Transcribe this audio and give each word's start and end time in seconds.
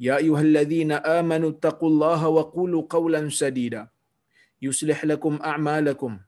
يا 0.00 0.16
أيها 0.16 0.40
الذين 0.40 0.92
آمنوا 0.92 1.50
اتقوا 1.50 1.88
الله 1.88 2.28
وقولوا 2.28 2.82
قولا 2.90 3.28
سديدا. 3.28 3.88
يصلح 4.62 5.04
لكم 5.04 5.38
أعمالكم 5.44 6.18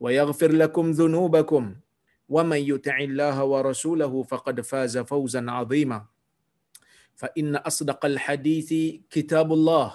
ويغفر 0.00 0.52
لكم 0.52 0.90
ذنوبكم. 0.90 1.74
ومن 2.28 2.56
يطع 2.56 2.96
الله 2.98 3.44
ورسوله 3.44 4.22
فقد 4.22 4.60
فاز 4.60 4.98
فوزا 4.98 5.50
عظيما. 5.50 6.04
فإن 7.14 7.56
أصدق 7.56 8.04
الحديث 8.06 8.98
كتاب 9.10 9.52
الله 9.52 9.94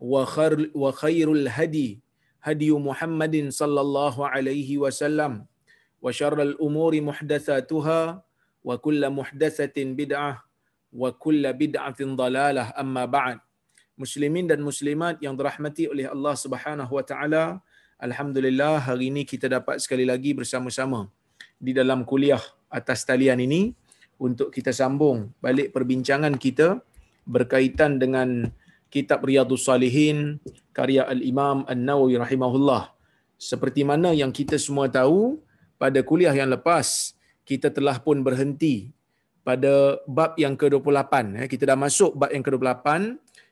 وخير, 0.00 0.70
وخير 0.74 1.32
الهدي 1.32 2.00
هدي 2.42 2.70
محمد 2.72 3.48
صلى 3.48 3.80
الله 3.80 4.28
عليه 4.28 4.78
وسلم. 4.78 5.46
وشر 6.02 6.42
الأمور 6.42 7.00
محدثاتها 7.00 8.22
وكل 8.64 9.10
محدثة 9.10 9.76
بدعة 9.76 10.49
wa 10.90 11.10
kulla 11.14 11.54
bid'atin 11.54 12.18
dalalah 12.18 12.74
amma 12.74 13.06
ba'd. 13.06 13.38
Muslimin 13.94 14.48
dan 14.48 14.64
muslimat 14.64 15.20
yang 15.20 15.36
dirahmati 15.36 15.86
oleh 15.90 16.08
Allah 16.08 16.32
Subhanahu 16.32 16.88
wa 16.88 17.04
taala, 17.04 17.60
alhamdulillah 18.00 18.88
hari 18.88 19.12
ini 19.12 19.28
kita 19.28 19.46
dapat 19.46 19.76
sekali 19.78 20.08
lagi 20.08 20.32
bersama-sama 20.32 21.06
di 21.60 21.76
dalam 21.76 22.08
kuliah 22.08 22.40
atas 22.72 23.04
talian 23.04 23.44
ini 23.44 23.76
untuk 24.16 24.48
kita 24.48 24.72
sambung 24.72 25.32
balik 25.44 25.76
perbincangan 25.76 26.32
kita 26.40 26.80
berkaitan 27.28 28.00
dengan 28.00 28.48
kitab 28.88 29.20
Riyadhus 29.22 29.68
Salihin 29.68 30.40
karya 30.72 31.04
Al-Imam 31.06 31.68
An-Nawawi 31.68 32.16
rahimahullah. 32.18 32.90
Seperti 33.40 33.84
mana 33.84 34.12
yang 34.12 34.32
kita 34.32 34.56
semua 34.60 34.88
tahu, 34.88 35.40
pada 35.80 36.04
kuliah 36.04 36.32
yang 36.36 36.52
lepas 36.52 37.16
kita 37.48 37.72
telah 37.72 37.96
pun 37.96 38.20
berhenti 38.20 38.92
pada 39.40 40.00
bab 40.04 40.36
yang 40.36 40.54
ke-28 40.60 41.14
eh, 41.40 41.48
kita 41.48 41.72
dah 41.72 41.78
masuk 41.78 42.12
bab 42.20 42.30
yang 42.34 42.44
ke-28 42.44 42.86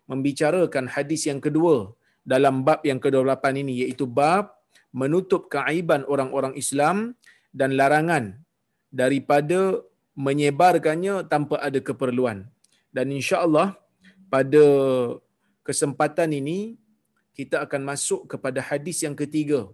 membicarakan 0.08 0.84
hadis 0.88 1.28
yang 1.28 1.40
kedua 1.40 1.92
dalam 2.24 2.60
bab 2.66 2.80
yang 2.84 3.00
ke-28 3.00 3.44
ini 3.62 3.72
iaitu 3.84 4.04
bab 4.04 4.58
menutup 4.92 5.48
keaiban 5.52 6.04
orang-orang 6.08 6.56
Islam 6.56 7.16
dan 7.52 7.76
larangan 7.80 8.36
daripada 8.88 9.80
menyebarkannya 10.16 11.28
tanpa 11.32 11.60
ada 11.60 11.80
keperluan. 11.88 12.48
Dan 12.88 13.12
insya-Allah 13.12 13.76
pada 14.32 14.64
kesempatan 15.62 16.32
ini 16.40 16.80
kita 17.36 17.64
akan 17.64 17.82
masuk 17.84 18.26
kepada 18.32 18.60
hadis 18.64 19.04
yang 19.06 19.14
ketiga 19.14 19.68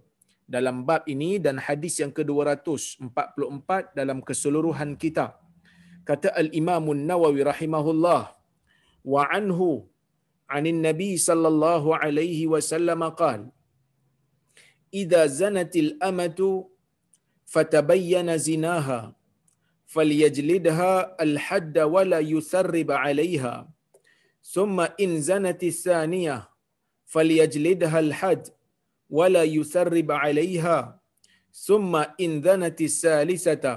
dalam 0.45 0.85
bab 0.87 1.07
ini 1.09 1.41
dan 1.41 1.57
hadis 1.57 1.97
yang 2.03 2.13
ke-244 2.13 3.69
dalam 3.97 4.21
keseluruhan 4.21 4.93
kitab 4.99 5.44
kata 6.09 6.29
al-Imam 6.41 6.85
An-Nawawi 6.95 7.41
rahimahullah 7.51 8.21
wa 9.13 9.21
anhu 9.37 9.69
anin 10.55 10.79
Nabi 10.87 11.17
sallallahu 11.27 11.97
alaihi 11.97 12.45
wasallam 12.53 13.01
qal 13.21 13.41
idza 15.01 15.21
zanatil 15.39 15.91
amatu 16.09 16.49
fatabayyana 17.53 18.37
zinaha 18.47 18.99
falyajlidha 19.93 21.17
al-hadd 21.25 21.77
wa 21.95 22.03
la 22.11 22.19
yutharrib 22.33 22.89
'alayha 22.91 23.55
thumma 24.53 24.85
in 25.05 25.21
zanati 25.29 25.71
thaniyah 25.85 26.41
falyajlidha 27.13 27.97
al-hadd 28.05 28.53
wa 29.17 29.25
la 29.35 29.43
yutharrib 29.57 30.09
'alayha 30.11 30.77
thumma 31.65 32.13
in 32.25 32.41
zanati 32.45 32.89
thalithata 33.01 33.73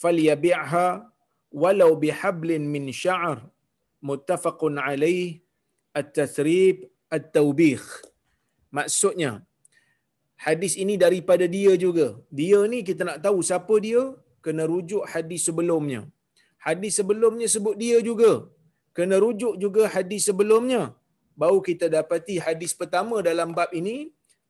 falyabi'ha 0.00 0.86
walau 1.62 1.92
bihablin 2.04 2.64
min 2.74 2.86
sya'ar 3.02 3.38
muttafaqun 4.08 4.76
alaih 4.88 5.42
at-tathrib 6.00 6.88
at-taubikh 7.16 7.86
maksudnya 8.78 9.32
hadis 10.46 10.74
ini 10.82 10.94
daripada 11.04 11.44
dia 11.56 11.72
juga. 11.84 12.06
Dia 12.38 12.60
ni 12.72 12.80
kita 12.88 13.02
nak 13.08 13.18
tahu 13.26 13.38
siapa 13.48 13.74
dia 13.86 14.02
kena 14.44 14.64
rujuk 14.72 15.02
hadis 15.12 15.42
sebelumnya. 15.48 16.00
Hadis 16.66 16.92
sebelumnya 17.00 17.48
sebut 17.54 17.76
dia 17.82 17.98
juga. 18.08 18.32
Kena 18.96 19.16
rujuk 19.24 19.54
juga 19.64 19.82
hadis 19.94 20.22
sebelumnya. 20.28 20.82
Baru 21.40 21.58
kita 21.68 21.86
dapati 21.96 22.36
hadis 22.46 22.72
pertama 22.80 23.16
dalam 23.28 23.50
bab 23.58 23.70
ini 23.80 23.96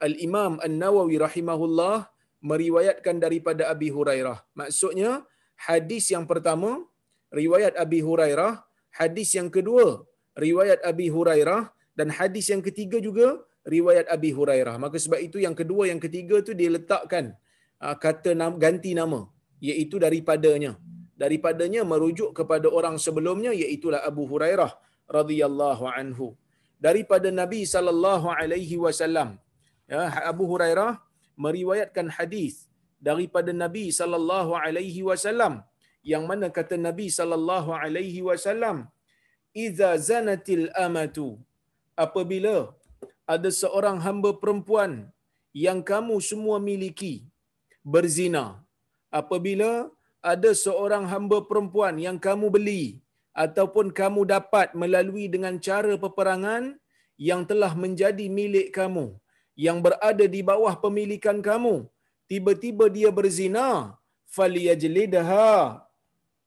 al-imam 0.06 0.53
an-nawawi 0.67 1.17
rahimahullah 1.27 1.97
meriwayatkan 2.50 3.17
daripada 3.25 3.62
Abi 3.72 3.88
Hurairah. 3.97 4.38
Maksudnya 4.61 5.11
hadis 5.69 6.09
yang 6.15 6.25
pertama 6.31 6.71
riwayat 7.38 7.74
Abi 7.84 8.00
Hurairah, 8.08 8.52
hadis 9.00 9.30
yang 9.38 9.48
kedua 9.56 9.86
riwayat 10.44 10.80
Abi 10.91 11.06
Hurairah 11.16 11.62
dan 11.98 12.08
hadis 12.18 12.46
yang 12.52 12.62
ketiga 12.68 12.98
juga 13.08 13.28
riwayat 13.74 14.06
Abi 14.16 14.30
Hurairah. 14.38 14.74
Maka 14.84 14.96
sebab 15.04 15.20
itu 15.26 15.38
yang 15.46 15.56
kedua 15.60 15.82
yang 15.90 16.00
ketiga 16.04 16.36
tu 16.46 16.52
dia 16.60 16.70
letakkan 16.76 17.34
uh, 17.84 17.96
kata 18.04 18.32
nama, 18.40 18.54
ganti 18.64 18.92
nama 19.00 19.20
iaitu 19.70 19.96
daripadanya. 20.04 20.72
Daripadanya 21.22 21.82
merujuk 21.92 22.30
kepada 22.38 22.66
orang 22.78 22.96
sebelumnya 22.96 23.52
iaitu 23.62 23.92
Abu 24.10 24.24
Hurairah 24.30 24.72
radhiyallahu 25.19 25.84
anhu. 26.00 26.28
Daripada 26.86 27.28
Nabi 27.28 27.69
sallallahu 27.69 28.26
alaihi 28.32 28.80
wasallam. 28.84 29.36
Ya, 29.84 30.02
Abu 30.32 30.44
Hurairah 30.48 30.92
meriwayatkan 31.44 32.08
hadis 32.16 32.54
daripada 33.08 33.50
Nabi 33.64 33.84
sallallahu 33.98 34.56
alaihi 34.64 35.04
wasallam 35.08 35.54
yang 36.12 36.25
mana 36.31 36.49
kata 36.59 36.77
Nabi 36.88 37.06
sallallahu 37.19 37.71
alaihi 37.83 38.21
wasallam 38.28 38.77
idza 39.65 39.91
zanatil 40.09 40.66
amatu 40.87 41.28
apabila 42.05 42.56
ada 43.34 43.50
seorang 43.61 43.99
hamba 44.06 44.31
perempuan 44.43 44.93
yang 45.65 45.81
kamu 45.91 46.16
semua 46.28 46.56
miliki 46.69 47.15
berzina. 47.93 48.47
Apabila 49.21 49.71
ada 50.33 50.50
seorang 50.65 51.05
hamba 51.12 51.38
perempuan 51.49 51.94
yang 52.06 52.19
kamu 52.26 52.46
beli 52.56 52.85
ataupun 53.44 53.87
kamu 54.00 54.23
dapat 54.35 54.69
melalui 54.82 55.26
dengan 55.35 55.55
cara 55.67 55.94
peperangan 56.05 56.64
yang 57.29 57.43
telah 57.50 57.73
menjadi 57.82 58.26
milik 58.38 58.69
kamu 58.79 59.06
yang 59.67 59.79
berada 59.85 60.26
di 60.35 60.41
bawah 60.50 60.75
pemilikan 60.85 61.38
kamu 61.49 61.75
tiba-tiba 62.31 62.87
dia 62.96 63.11
berzina 63.19 63.69
faliyajlidha 64.37 65.50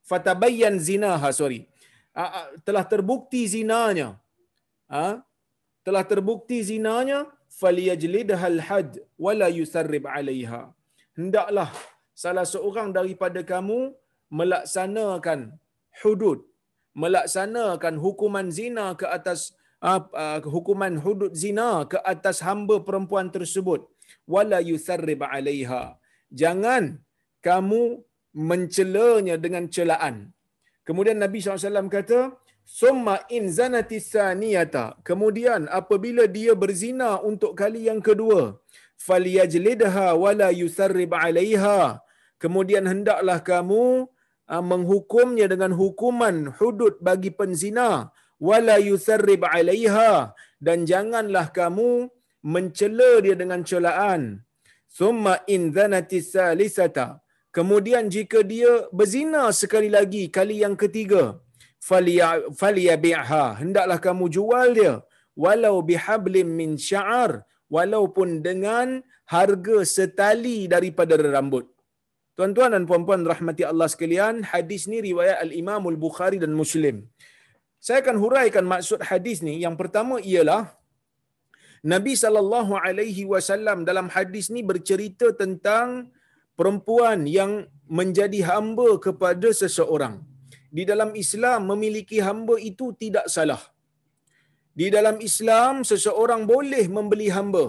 fatabayyan 0.10 0.78
zinaha 0.88 1.30
sorry. 1.40 1.60
Telah 2.68 2.86
terbukti 2.94 3.42
zinanya. 3.56 4.10
Ha? 4.94 5.08
telah 5.86 6.04
terbukti 6.12 6.58
zinanya 6.70 7.20
faliyajlidha 7.60 8.40
alhad 8.54 8.90
wala 9.26 9.48
yusarrib 9.60 10.06
alaiha. 10.18 10.62
Hendaklah 11.18 11.70
salah 12.24 12.46
seorang 12.54 12.90
daripada 12.98 13.44
kamu 13.54 13.80
melaksanakan 14.40 15.40
hudud 16.02 16.40
melaksanakan 17.02 17.96
hukuman 18.06 18.48
zina 18.58 18.86
ke 19.02 19.06
atas 19.18 19.40
hukuman 20.56 20.94
hudud 21.06 21.34
zina 21.44 21.70
ke 21.92 21.98
atas 22.14 22.38
hamba 22.48 22.76
perempuan 22.88 23.28
tersebut. 23.36 23.82
Wala 24.34 24.60
yusarrib 24.72 25.22
alaiha. 25.36 25.84
Jangan 26.42 26.84
kamu 27.48 27.82
mencelanya 28.34 29.38
dengan 29.38 29.70
celaan. 29.70 30.34
Kemudian 30.84 31.22
Nabi 31.22 31.40
SAW 31.40 31.88
kata, 31.88 32.36
summa 32.66 33.16
in 33.28 33.52
zanati 33.52 34.00
saniyata 34.00 34.96
kemudian 35.04 35.68
apabila 35.68 36.24
dia 36.32 36.56
berzina 36.56 37.20
untuk 37.20 37.60
kali 37.60 37.92
yang 37.92 38.00
kedua 38.00 38.56
falyajlidha 39.08 40.16
wala 40.16 40.50
yusarrib 40.62 41.12
'alaiha. 41.12 42.00
Kemudian 42.40 42.88
hendaklah 42.92 43.40
kamu 43.44 44.08
uh, 44.48 44.64
menghukumnya 44.64 45.48
dengan 45.52 45.72
hukuman 45.76 46.52
hudud 46.60 47.00
bagi 47.00 47.32
penzina 47.32 48.12
wala 48.40 48.80
yusarrib 48.80 49.44
'alaiha. 49.44 50.32
Dan 50.64 50.88
janganlah 50.88 51.52
kamu 51.52 52.08
mencela 52.44 53.20
dia 53.24 53.36
dengan 53.36 53.68
celaan. 53.68 54.44
Summa 54.88 55.42
in 55.50 55.74
zanati 55.76 56.24
salisata 56.24 57.23
kemudian 57.58 58.06
jika 58.16 58.40
dia 58.52 58.72
berzina 59.00 59.44
sekali 59.62 59.90
lagi 59.98 60.24
kali 60.38 60.58
yang 60.64 60.76
ketiga 60.84 61.24
faliyabi'ha 62.62 63.46
hendaklah 63.62 64.00
kamu 64.08 64.26
jual 64.38 64.70
dia 64.80 64.94
walau 65.44 65.76
bihablim 65.90 66.50
min 66.62 66.72
sya'ar 66.90 67.32
walaupun 67.76 68.30
dengan 68.48 68.88
harga 69.36 69.78
setali 69.96 70.58
daripada 70.74 71.16
rambut 71.36 71.66
Tuan-tuan 72.38 72.74
dan 72.74 72.84
puan-puan 72.90 73.22
rahmati 73.32 73.64
Allah 73.72 73.88
sekalian, 73.94 74.36
hadis 74.52 74.84
ni 74.92 75.00
riwayat 75.08 75.38
Al-Imam 75.46 75.84
Al-Bukhari 75.92 76.38
dan 76.44 76.52
Muslim. 76.62 76.96
Saya 77.86 77.98
akan 78.04 78.18
huraikan 78.24 78.66
maksud 78.74 79.00
hadis 79.10 79.38
ni. 79.48 79.54
Yang 79.66 79.76
pertama 79.82 80.16
ialah 80.32 80.64
Nabi 81.94 82.14
sallallahu 82.24 82.74
alaihi 82.88 83.24
wasallam 83.34 83.86
dalam 83.90 84.08
hadis 84.16 84.46
ni 84.56 84.62
bercerita 84.72 85.30
tentang 85.42 86.10
perempuan 86.60 87.20
yang 87.38 87.52
menjadi 87.98 88.40
hamba 88.50 88.90
kepada 89.06 89.50
seseorang. 89.62 90.16
Di 90.78 90.84
dalam 90.90 91.12
Islam 91.24 91.70
memiliki 91.72 92.18
hamba 92.28 92.56
itu 92.72 92.86
tidak 93.02 93.26
salah. 93.36 93.62
Di 94.80 94.88
dalam 94.96 95.18
Islam 95.30 95.86
seseorang 95.92 96.50
boleh 96.54 96.86
membeli 96.96 97.30
hamba. 97.36 97.66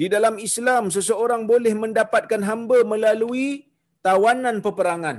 Di 0.00 0.06
dalam 0.14 0.40
Islam 0.46 0.88
seseorang 0.96 1.42
boleh 1.50 1.74
mendapatkan 1.82 2.42
hamba 2.48 2.78
melalui 2.92 3.68
tawanan 4.06 4.64
peperangan. 4.64 5.18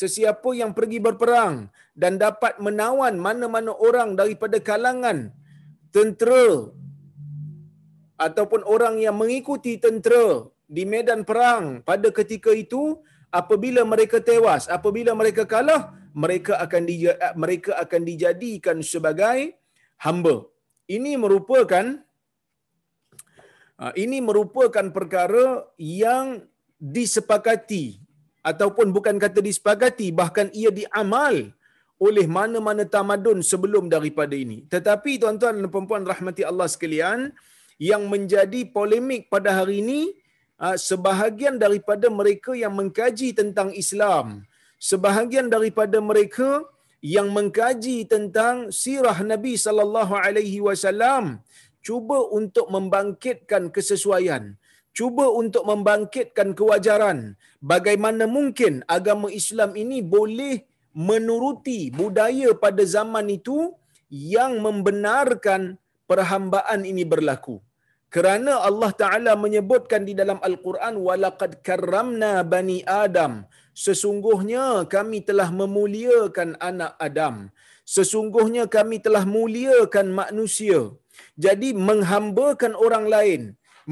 Sesiapa 0.00 0.50
yang 0.60 0.72
pergi 0.76 0.98
berperang 1.06 1.54
dan 2.02 2.20
dapat 2.24 2.60
menawan 2.66 3.16
mana-mana 3.26 3.72
orang 3.88 4.10
daripada 4.20 4.60
kalangan 4.68 5.32
tentera 5.94 6.70
ataupun 8.26 8.60
orang 8.74 8.94
yang 9.04 9.16
mengikuti 9.22 9.72
tentera 9.84 10.46
di 10.70 10.86
medan 10.92 11.26
perang 11.28 11.82
pada 11.88 12.08
ketika 12.18 12.54
itu 12.54 12.82
apabila 13.40 13.82
mereka 13.92 14.18
tewas 14.28 14.70
apabila 14.76 15.12
mereka 15.20 15.42
kalah 15.52 15.82
mereka 16.22 16.58
akan 16.64 16.82
di, 16.90 16.96
mereka 17.42 17.72
akan 17.82 18.02
dijadikan 18.06 18.78
sebagai 18.92 19.54
hamba. 20.02 20.36
Ini 20.90 21.14
merupakan 21.22 21.86
ah, 23.78 23.94
ini 23.94 24.18
merupakan 24.18 24.86
perkara 24.90 25.46
yang 25.78 26.46
disepakati 26.78 28.02
ataupun 28.42 28.90
bukan 28.96 29.16
kata 29.22 29.38
disepakati 29.44 30.10
bahkan 30.10 30.48
ia 30.50 30.70
diamal 30.74 31.54
oleh 32.00 32.26
mana-mana 32.26 32.88
tamadun 32.88 33.44
sebelum 33.44 33.86
daripada 33.92 34.32
ini. 34.32 34.64
Tetapi 34.66 35.20
tuan-tuan 35.20 35.60
dan 35.60 35.68
puan-puan 35.68 36.02
rahmati 36.02 36.42
Allah 36.42 36.66
sekalian 36.66 37.30
yang 37.76 38.08
menjadi 38.08 38.64
polemik 38.72 39.28
pada 39.28 39.60
hari 39.60 39.84
ini 39.84 40.16
sebahagian 40.88 41.56
daripada 41.64 42.06
mereka 42.20 42.52
yang 42.62 42.74
mengkaji 42.80 43.28
tentang 43.40 43.70
Islam 43.82 44.26
sebahagian 44.90 45.48
daripada 45.54 45.98
mereka 46.10 46.64
yang 47.16 47.28
mengkaji 47.36 48.04
tentang 48.04 48.68
sirah 48.80 49.18
Nabi 49.32 49.56
sallallahu 49.64 50.14
alaihi 50.24 50.60
wasallam 50.68 51.40
cuba 51.80 52.18
untuk 52.38 52.66
membangkitkan 52.68 53.72
kesesuaian 53.72 54.44
cuba 54.98 55.26
untuk 55.40 55.64
membangkitkan 55.70 56.48
kewajaran. 56.58 57.18
Bagaimana 57.72 58.24
mungkin 58.36 58.82
agama 58.96 59.28
Islam 59.40 59.70
ini 59.82 59.98
boleh 60.14 60.66
menuruti 61.08 61.80
budaya 62.00 62.50
pada 62.64 62.82
zaman 62.96 63.26
itu 63.38 63.58
yang 64.10 64.58
membenarkan 64.66 65.78
perhambaan 66.10 66.80
ini 66.82 67.06
berlaku 67.06 67.62
kerana 68.14 68.52
Allah 68.68 68.90
Taala 69.00 69.32
menyebutkan 69.44 70.02
di 70.08 70.14
dalam 70.20 70.38
Al-Quran 70.48 70.94
walaqad 71.06 71.52
karramna 71.66 72.32
bani 72.52 72.78
Adam. 73.04 73.32
Sesungguhnya 73.84 74.64
kami 74.94 75.18
telah 75.28 75.48
memuliakan 75.60 76.58
anak 76.70 76.92
Adam. 77.08 77.36
Sesungguhnya 77.94 78.64
kami 78.76 78.96
telah 79.06 79.24
muliakan 79.36 80.08
manusia. 80.20 80.80
Jadi 81.44 81.68
menghambakan 81.88 82.74
orang 82.86 83.06
lain 83.14 83.42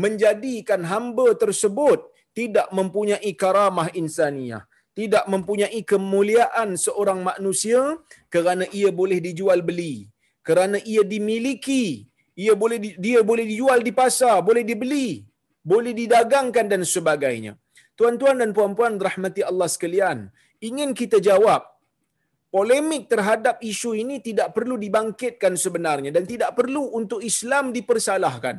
menjadikan 0.02 0.82
hamba 0.92 1.26
tersebut 1.42 1.98
tidak 2.38 2.68
mempunyai 2.78 3.30
karamah 3.42 3.88
insaniyah 4.02 4.62
tidak 4.98 5.24
mempunyai 5.32 5.80
kemuliaan 5.86 6.74
seorang 6.84 7.20
manusia 7.22 7.80
kerana 8.34 8.66
ia 8.78 8.90
boleh 9.00 9.18
dijual 9.26 9.62
beli 9.68 10.10
kerana 10.48 10.78
ia 10.92 11.02
dimiliki 11.12 12.07
ia 12.44 12.54
boleh 12.62 12.78
dia 13.06 13.20
boleh 13.30 13.44
dijual 13.50 13.80
di 13.88 13.92
pasar, 14.00 14.36
boleh 14.48 14.62
dibeli, 14.70 15.08
boleh 15.72 15.92
didagangkan 16.00 16.66
dan 16.72 16.82
sebagainya. 16.94 17.52
Tuan-tuan 17.98 18.38
dan 18.42 18.50
puan-puan 18.56 18.94
rahmati 19.06 19.42
Allah 19.50 19.68
sekalian, 19.74 20.18
ingin 20.68 20.90
kita 21.00 21.18
jawab 21.28 21.62
polemik 22.54 23.02
terhadap 23.12 23.56
isu 23.70 23.90
ini 24.02 24.16
tidak 24.28 24.48
perlu 24.56 24.76
dibangkitkan 24.84 25.54
sebenarnya 25.64 26.10
dan 26.16 26.24
tidak 26.32 26.50
perlu 26.58 26.84
untuk 27.00 27.20
Islam 27.30 27.64
dipersalahkan. 27.76 28.56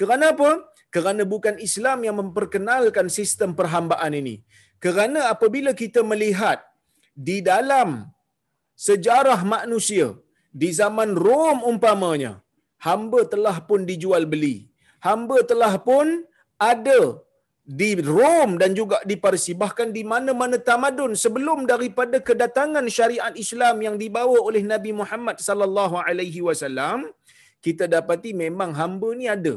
Kerana 0.00 0.26
apa? 0.34 0.50
Kerana 0.94 1.22
bukan 1.34 1.56
Islam 1.68 1.98
yang 2.06 2.16
memperkenalkan 2.22 3.08
sistem 3.18 3.56
perhambaan 3.58 4.12
ini. 4.20 4.36
Kerana 4.84 5.32
apabila 5.34 5.72
kita 5.82 6.00
melihat 6.12 6.60
di 7.28 7.36
dalam 7.40 7.90
sejarah 8.88 9.40
manusia 9.54 10.08
di 10.62 10.68
zaman 10.80 11.10
Rom 11.24 11.58
umpamanya, 11.70 12.32
hamba 12.86 13.20
telah 13.32 13.56
pun 13.68 13.80
dijual 13.90 14.24
beli. 14.32 14.56
Hamba 15.06 15.36
telah 15.50 15.72
pun 15.88 16.06
ada 16.70 17.00
di 17.78 17.88
Rom 18.14 18.50
dan 18.60 18.70
juga 18.78 18.96
di 19.10 19.16
Parsi 19.24 19.52
bahkan 19.62 19.88
di 19.96 20.02
mana-mana 20.12 20.56
tamadun 20.68 21.12
sebelum 21.24 21.58
daripada 21.72 22.18
kedatangan 22.28 22.86
syariat 22.96 23.34
Islam 23.44 23.76
yang 23.86 23.96
dibawa 24.02 24.38
oleh 24.48 24.62
Nabi 24.72 24.90
Muhammad 25.00 25.36
sallallahu 25.48 25.96
alaihi 26.06 26.40
wasallam 26.48 26.98
kita 27.66 27.86
dapati 27.94 28.30
memang 28.44 28.70
hamba 28.80 29.10
ni 29.20 29.26
ada 29.36 29.54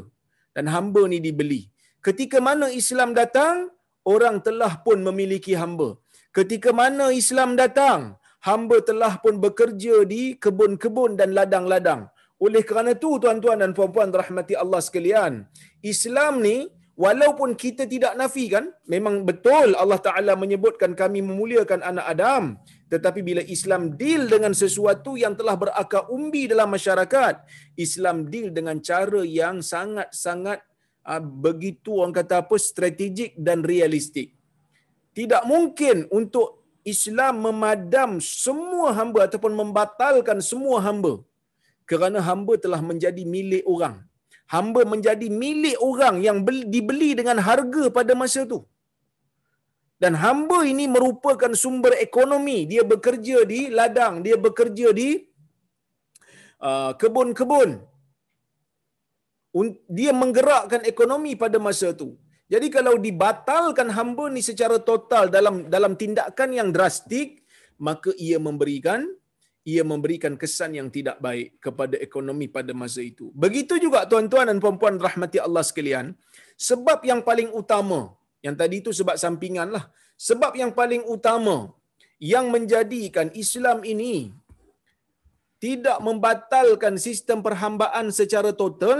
dan 0.55 0.65
hamba 0.75 1.01
ni 1.13 1.19
dibeli. 1.27 1.61
Ketika 2.07 2.37
mana 2.47 2.67
Islam 2.81 3.11
datang, 3.19 3.55
orang 4.13 4.35
telah 4.47 4.73
pun 4.85 4.97
memiliki 5.07 5.53
hamba. 5.61 5.89
Ketika 6.37 6.69
mana 6.79 7.05
Islam 7.21 7.49
datang, 7.61 8.01
hamba 8.47 8.77
telah 8.89 9.13
pun 9.23 9.35
bekerja 9.45 9.95
di 10.13 10.21
kebun-kebun 10.43 11.11
dan 11.19 11.29
ladang-ladang. 11.37 12.01
Oleh 12.35 12.67
kerana 12.67 12.91
itu 12.91 13.15
tuan-tuan 13.15 13.63
dan 13.63 13.71
puan-puan 13.71 14.11
rahmati 14.11 14.59
Allah 14.59 14.83
sekalian, 14.83 15.47
Islam 15.79 16.43
ni 16.43 16.67
walaupun 16.99 17.55
kita 17.55 17.87
tidak 17.87 18.11
nafikan, 18.19 18.75
memang 18.83 19.23
betul 19.23 19.71
Allah 19.79 19.99
Taala 20.03 20.35
menyebutkan 20.35 20.91
kami 20.99 21.23
memuliakan 21.23 21.79
anak 21.79 22.05
Adam, 22.11 22.43
tetapi 22.91 23.23
bila 23.23 23.39
Islam 23.55 23.95
deal 23.95 24.27
dengan 24.27 24.51
sesuatu 24.51 25.15
yang 25.15 25.39
telah 25.39 25.55
berakar 25.55 26.11
umbi 26.11 26.51
dalam 26.51 26.67
masyarakat, 26.75 27.39
Islam 27.79 28.27
deal 28.27 28.51
dengan 28.51 28.83
cara 28.83 29.23
yang 29.23 29.63
sangat-sangat 29.63 30.59
uh, 31.07 31.23
begitu 31.23 32.03
orang 32.03 32.15
kata 32.19 32.43
apa 32.43 32.55
strategik 32.59 33.31
dan 33.39 33.63
realistik. 33.63 34.35
Tidak 35.15 35.47
mungkin 35.47 36.11
untuk 36.11 36.67
Islam 36.83 37.47
memadam 37.47 38.19
semua 38.19 38.91
hamba 38.91 39.31
ataupun 39.31 39.55
membatalkan 39.55 40.43
semua 40.43 40.83
hamba 40.83 41.23
kerana 41.91 42.19
hamba 42.27 42.53
telah 42.65 42.81
menjadi 42.89 43.23
milik 43.35 43.63
orang. 43.75 43.95
Hamba 44.53 44.81
menjadi 44.93 45.27
milik 45.43 45.77
orang 45.89 46.15
yang 46.27 46.37
dibeli 46.73 47.11
dengan 47.19 47.37
harga 47.47 47.83
pada 47.97 48.13
masa 48.21 48.41
itu. 48.47 48.59
Dan 50.03 50.13
hamba 50.23 50.59
ini 50.71 50.85
merupakan 50.95 51.51
sumber 51.63 51.93
ekonomi. 52.07 52.57
Dia 52.71 52.83
bekerja 52.93 53.37
di 53.51 53.59
ladang, 53.77 54.15
dia 54.25 54.37
bekerja 54.45 54.87
di 54.99 55.09
uh, 56.67 56.91
kebun-kebun. 57.01 57.69
Dia 59.97 60.11
menggerakkan 60.21 60.83
ekonomi 60.93 61.33
pada 61.43 61.57
masa 61.67 61.89
itu. 61.95 62.09
Jadi 62.53 62.67
kalau 62.75 62.93
dibatalkan 63.05 63.89
hamba 63.97 64.25
ni 64.35 64.41
secara 64.49 64.77
total 64.89 65.31
dalam 65.35 65.55
dalam 65.75 65.93
tindakan 66.01 66.49
yang 66.59 66.69
drastik, 66.75 67.41
maka 67.87 68.11
ia 68.27 68.37
memberikan 68.47 69.07
ia 69.65 69.83
memberikan 69.91 70.33
kesan 70.41 70.71
yang 70.77 70.87
tidak 70.95 71.17
baik 71.25 71.57
kepada 71.65 71.95
ekonomi 72.07 72.45
pada 72.57 72.71
masa 72.81 73.01
itu. 73.11 73.33
Begitu 73.43 73.81
juga 73.85 74.05
tuan-tuan 74.11 74.45
dan 74.49 74.61
puan-puan 74.63 74.95
rahmati 75.07 75.41
Allah 75.41 75.63
sekalian, 75.69 76.13
sebab 76.69 77.01
yang 77.09 77.21
paling 77.29 77.49
utama, 77.61 78.13
yang 78.45 78.53
tadi 78.61 78.77
itu 78.85 78.93
sebab 78.99 79.17
sampingan 79.23 79.73
lah, 79.75 79.85
sebab 80.27 80.53
yang 80.61 80.71
paling 80.79 81.03
utama 81.15 81.57
yang 82.21 82.47
menjadikan 82.53 83.27
Islam 83.43 83.81
ini 83.93 84.15
tidak 85.65 85.97
membatalkan 86.07 86.95
sistem 87.01 87.41
perhambaan 87.45 88.13
secara 88.19 88.53
total 88.53 88.99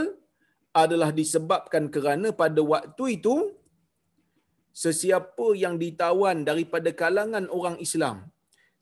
adalah 0.84 1.14
disebabkan 1.20 1.94
kerana 1.94 2.34
pada 2.42 2.60
waktu 2.74 3.22
itu 3.22 3.36
sesiapa 4.84 5.48
yang 5.64 5.76
ditawan 5.84 6.42
daripada 6.50 6.90
kalangan 7.02 7.46
orang 7.58 7.78
Islam 7.86 8.28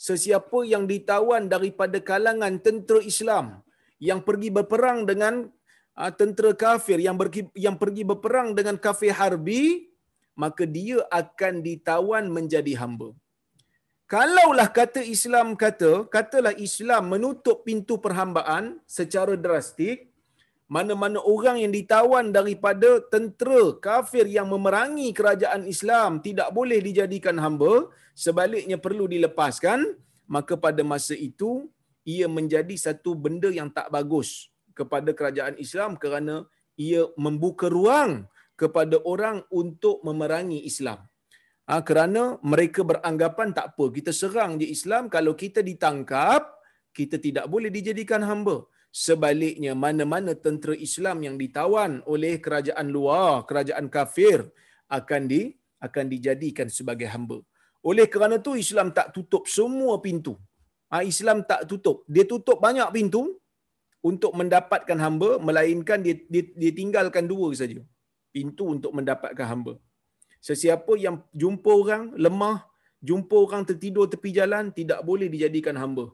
sesiapa 0.08 0.60
yang 0.74 0.84
ditawan 0.92 1.44
daripada 1.54 1.98
kalangan 2.10 2.54
tentera 2.66 3.00
Islam 3.12 3.46
yang 4.08 4.20
pergi 4.28 4.50
berperang 4.58 5.00
dengan 5.10 5.48
uh, 6.02 6.12
tentera 6.20 6.52
kafir 6.66 7.00
yang 7.08 7.16
pergi 7.22 7.42
yang 7.66 7.76
pergi 7.82 8.04
berperang 8.12 8.52
dengan 8.58 8.76
kafir 8.86 9.16
harbi 9.20 9.64
maka 10.44 10.64
dia 10.78 11.00
akan 11.22 11.54
ditawan 11.68 12.26
menjadi 12.36 12.74
hamba. 12.82 13.10
Kalaulah 14.14 14.68
kata 14.80 15.02
Islam 15.16 15.48
kata 15.64 15.92
katalah 16.16 16.54
Islam 16.68 17.04
menutup 17.14 17.64
pintu 17.68 17.96
perhambaan 18.06 18.64
secara 18.98 19.34
drastik 19.46 20.12
mana-mana 20.76 21.20
orang 21.34 21.58
yang 21.64 21.72
ditawan 21.80 22.26
daripada 22.38 22.90
tentera 23.14 23.64
kafir 23.88 24.26
yang 24.38 24.48
memerangi 24.54 25.08
kerajaan 25.18 25.64
Islam 25.74 26.20
tidak 26.28 26.50
boleh 26.58 26.80
dijadikan 26.88 27.38
hamba 27.46 27.74
sebaliknya 28.14 28.78
perlu 28.78 29.06
dilepaskan 29.10 29.98
maka 30.30 30.54
pada 30.66 30.82
masa 30.86 31.14
itu 31.18 31.70
ia 32.08 32.28
menjadi 32.38 32.76
satu 32.86 33.16
benda 33.16 33.50
yang 33.60 33.70
tak 33.78 33.88
bagus 33.96 34.52
kepada 34.78 35.10
kerajaan 35.14 35.56
Islam 35.66 35.96
kerana 36.04 36.36
ia 36.76 37.06
membuka 37.26 37.70
ruang 37.70 38.26
kepada 38.58 38.98
orang 39.14 39.42
untuk 39.62 40.02
memerangi 40.08 40.62
Islam. 40.66 41.00
Ha, 41.64 41.80
kerana 41.80 42.24
mereka 42.44 42.84
beranggapan 42.84 43.56
tak 43.56 43.66
apa, 43.72 43.86
kita 43.98 44.12
serang 44.12 44.60
je 44.60 44.68
Islam, 44.68 45.08
kalau 45.08 45.32
kita 45.32 45.64
ditangkap, 45.64 46.44
kita 46.92 47.16
tidak 47.26 47.46
boleh 47.48 47.72
dijadikan 47.72 48.20
hamba. 48.30 48.68
Sebaliknya, 48.94 49.74
mana-mana 49.74 50.36
tentera 50.36 50.76
Islam 50.88 51.24
yang 51.26 51.36
ditawan 51.40 52.04
oleh 52.14 52.38
kerajaan 52.38 52.88
luar, 52.96 53.48
kerajaan 53.50 53.88
kafir, 53.90 54.44
akan 54.92 55.22
di 55.32 55.42
akan 55.82 56.06
dijadikan 56.14 56.68
sebagai 56.70 57.08
hamba. 57.10 57.40
Oleh 57.90 58.06
kerana 58.14 58.36
tu 58.46 58.52
Islam 58.64 58.90
tak 58.98 59.08
tutup 59.16 59.44
semua 59.56 59.94
pintu. 60.06 60.34
Ha, 60.92 61.04
Islam 61.12 61.38
tak 61.50 61.62
tutup. 61.70 61.98
Dia 62.14 62.26
tutup 62.32 62.58
banyak 62.66 62.90
pintu 62.96 63.22
untuk 64.10 64.32
mendapatkan 64.40 65.00
hamba, 65.06 65.30
melainkan 65.48 66.00
dia, 66.06 66.16
dia, 66.34 66.44
dia 66.62 66.72
tinggalkan 66.80 67.26
dua 67.32 67.48
saja. 67.62 67.80
Pintu 68.36 68.66
untuk 68.76 68.92
mendapatkan 68.98 69.48
hamba. 69.52 69.74
Sesiapa 70.48 70.94
yang 71.06 71.18
jumpa 71.42 71.72
orang 71.82 72.04
lemah, 72.26 72.58
jumpa 73.10 73.36
orang 73.46 73.64
tertidur 73.70 74.06
tepi 74.14 74.32
jalan, 74.38 74.72
tidak 74.80 75.00
boleh 75.10 75.28
dijadikan 75.34 75.78
hamba. 75.84 76.06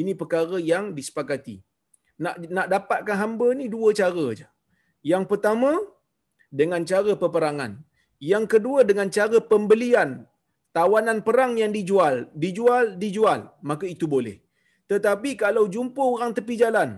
Ini 0.00 0.12
perkara 0.20 0.56
yang 0.72 0.84
disepakati. 0.98 1.56
Nak 2.24 2.34
nak 2.56 2.66
dapatkan 2.74 3.16
hamba 3.22 3.48
ni 3.58 3.66
dua 3.74 3.88
cara 4.00 4.24
aja. 4.32 4.48
Yang 5.12 5.24
pertama 5.30 5.70
dengan 6.60 6.82
cara 6.90 7.12
peperangan. 7.22 7.72
Yang 8.30 8.44
kedua 8.52 8.78
dengan 8.90 9.08
cara 9.16 9.38
pembelian 9.52 10.10
tawanan 10.76 11.18
perang 11.26 11.52
yang 11.62 11.72
dijual, 11.76 12.16
dijual, 12.44 12.84
dijual, 13.02 13.40
maka 13.70 13.86
itu 13.94 14.06
boleh. 14.14 14.36
Tetapi 14.92 15.30
kalau 15.44 15.64
jumpa 15.74 16.02
orang 16.14 16.32
tepi 16.36 16.54
jalan, 16.62 16.90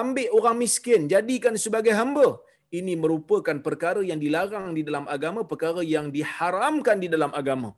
ambil 0.00 0.28
orang 0.38 0.56
miskin, 0.62 1.00
jadikan 1.12 1.54
sebagai 1.64 1.92
hamba, 2.00 2.28
ini 2.78 2.94
merupakan 3.02 3.56
perkara 3.66 4.00
yang 4.10 4.20
dilarang 4.24 4.66
di 4.78 4.82
dalam 4.88 5.04
agama, 5.16 5.40
perkara 5.52 5.82
yang 5.94 6.08
diharamkan 6.16 6.98
di 7.04 7.08
dalam 7.14 7.32
agama. 7.40 7.70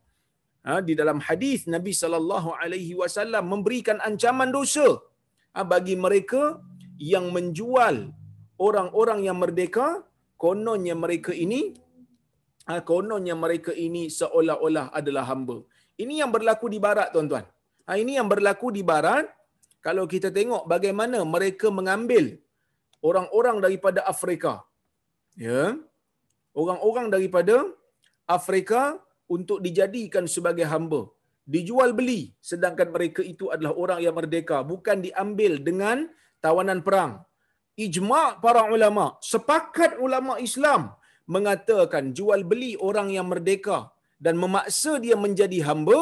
Ha, 0.66 0.80
di 0.88 0.94
dalam 1.00 1.18
hadis 1.26 1.68
Nabi 1.74 1.92
sallallahu 2.02 2.50
alaihi 2.62 2.94
wasallam 3.00 3.44
memberikan 3.52 3.98
ancaman 4.08 4.48
dosa 4.48 4.86
ha, 5.52 5.60
bagi 5.72 5.92
mereka 6.04 6.42
yang 7.12 7.26
menjual 7.36 7.96
orang-orang 8.66 9.20
yang 9.28 9.36
merdeka, 9.42 9.86
kononnya 10.44 10.94
mereka 11.04 11.36
ini 11.44 11.60
ha, 12.68 12.80
kononnya 12.90 13.35
mereka 13.44 13.73
ini 13.87 14.02
seolah-olah 14.18 14.87
adalah 14.99 15.25
hamba. 15.30 15.59
Ini 16.02 16.14
yang 16.23 16.30
berlaku 16.35 16.66
di 16.75 16.78
barat 16.87 17.09
tuan-tuan. 17.14 17.47
Ha, 17.87 17.97
ini 18.02 18.12
yang 18.18 18.28
berlaku 18.33 18.68
di 18.76 18.83
barat 18.92 19.26
kalau 19.87 20.04
kita 20.14 20.28
tengok 20.38 20.62
bagaimana 20.75 21.18
mereka 21.35 21.68
mengambil 21.78 22.25
orang-orang 23.09 23.56
daripada 23.64 24.00
Afrika. 24.12 24.52
Ya. 25.47 25.76
Orang-orang 26.62 27.06
daripada 27.14 27.56
Afrika 28.38 28.83
untuk 29.37 29.59
dijadikan 29.66 30.25
sebagai 30.35 30.66
hamba. 30.73 31.02
Dijual 31.54 31.90
beli 31.99 32.33
sedangkan 32.50 32.88
mereka 32.97 33.21
itu 33.33 33.52
adalah 33.54 33.75
orang 33.83 34.00
yang 34.04 34.16
merdeka. 34.16 34.59
Bukan 34.73 35.04
diambil 35.06 35.61
dengan 35.68 36.09
tawanan 36.44 36.80
perang. 36.87 37.12
Ijma' 37.85 38.40
para 38.44 38.62
ulama. 38.75 39.06
Sepakat 39.33 40.00
ulama 40.06 40.40
Islam 40.49 40.94
mengatakan 41.35 42.12
jual 42.19 42.40
beli 42.50 42.73
orang 42.88 43.09
yang 43.16 43.26
merdeka 43.33 43.78
dan 44.25 44.35
memaksa 44.43 44.93
dia 45.04 45.16
menjadi 45.25 45.59
hamba 45.69 46.00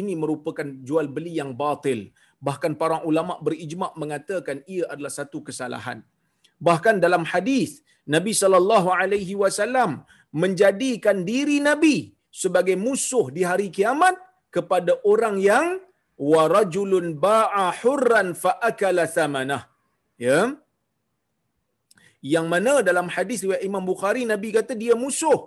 ini 0.00 0.14
merupakan 0.22 0.68
jual 0.88 1.06
beli 1.16 1.32
yang 1.40 1.52
batil. 1.62 2.00
Bahkan 2.46 2.72
para 2.80 3.00
ulama 3.08 3.34
berijma 3.46 3.88
mengatakan 4.02 4.60
ia 4.74 4.84
adalah 4.92 5.12
satu 5.18 5.40
kesalahan. 5.46 6.04
Bahkan 6.66 7.02
dalam 7.04 7.24
hadis 7.32 7.82
Nabi 8.14 8.32
sallallahu 8.36 8.88
alaihi 8.92 9.34
wasallam 9.42 10.04
menjadikan 10.42 11.24
diri 11.30 11.56
nabi 11.68 11.96
sebagai 12.28 12.76
musuh 12.86 13.26
di 13.36 13.42
hari 13.50 13.68
kiamat 13.76 14.14
kepada 14.54 14.92
orang 15.12 15.36
yang 15.40 15.66
warajulun 16.32 17.06
ba'a 17.26 17.66
hurran 17.80 18.28
fa 18.42 18.52
akala 18.70 19.08
thamanah. 19.16 19.62
Ya 20.26 20.54
yang 22.32 22.46
mana 22.52 22.74
dalam 22.88 23.06
hadis 23.14 23.38
riwayat 23.44 23.62
Imam 23.68 23.84
Bukhari 23.90 24.22
Nabi 24.32 24.48
kata 24.56 24.72
dia 24.82 24.94
musuh 25.04 25.38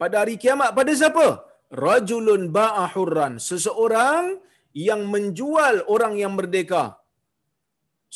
pada 0.00 0.16
hari 0.22 0.36
kiamat 0.42 0.70
pada 0.78 0.92
siapa? 1.00 1.26
Rajulun 1.72 2.42
ba'a 2.56 2.84
hurran, 2.94 3.34
seseorang 3.40 4.24
yang 4.76 5.08
menjual 5.14 5.74
orang 5.94 6.14
yang 6.22 6.32
merdeka. 6.38 6.84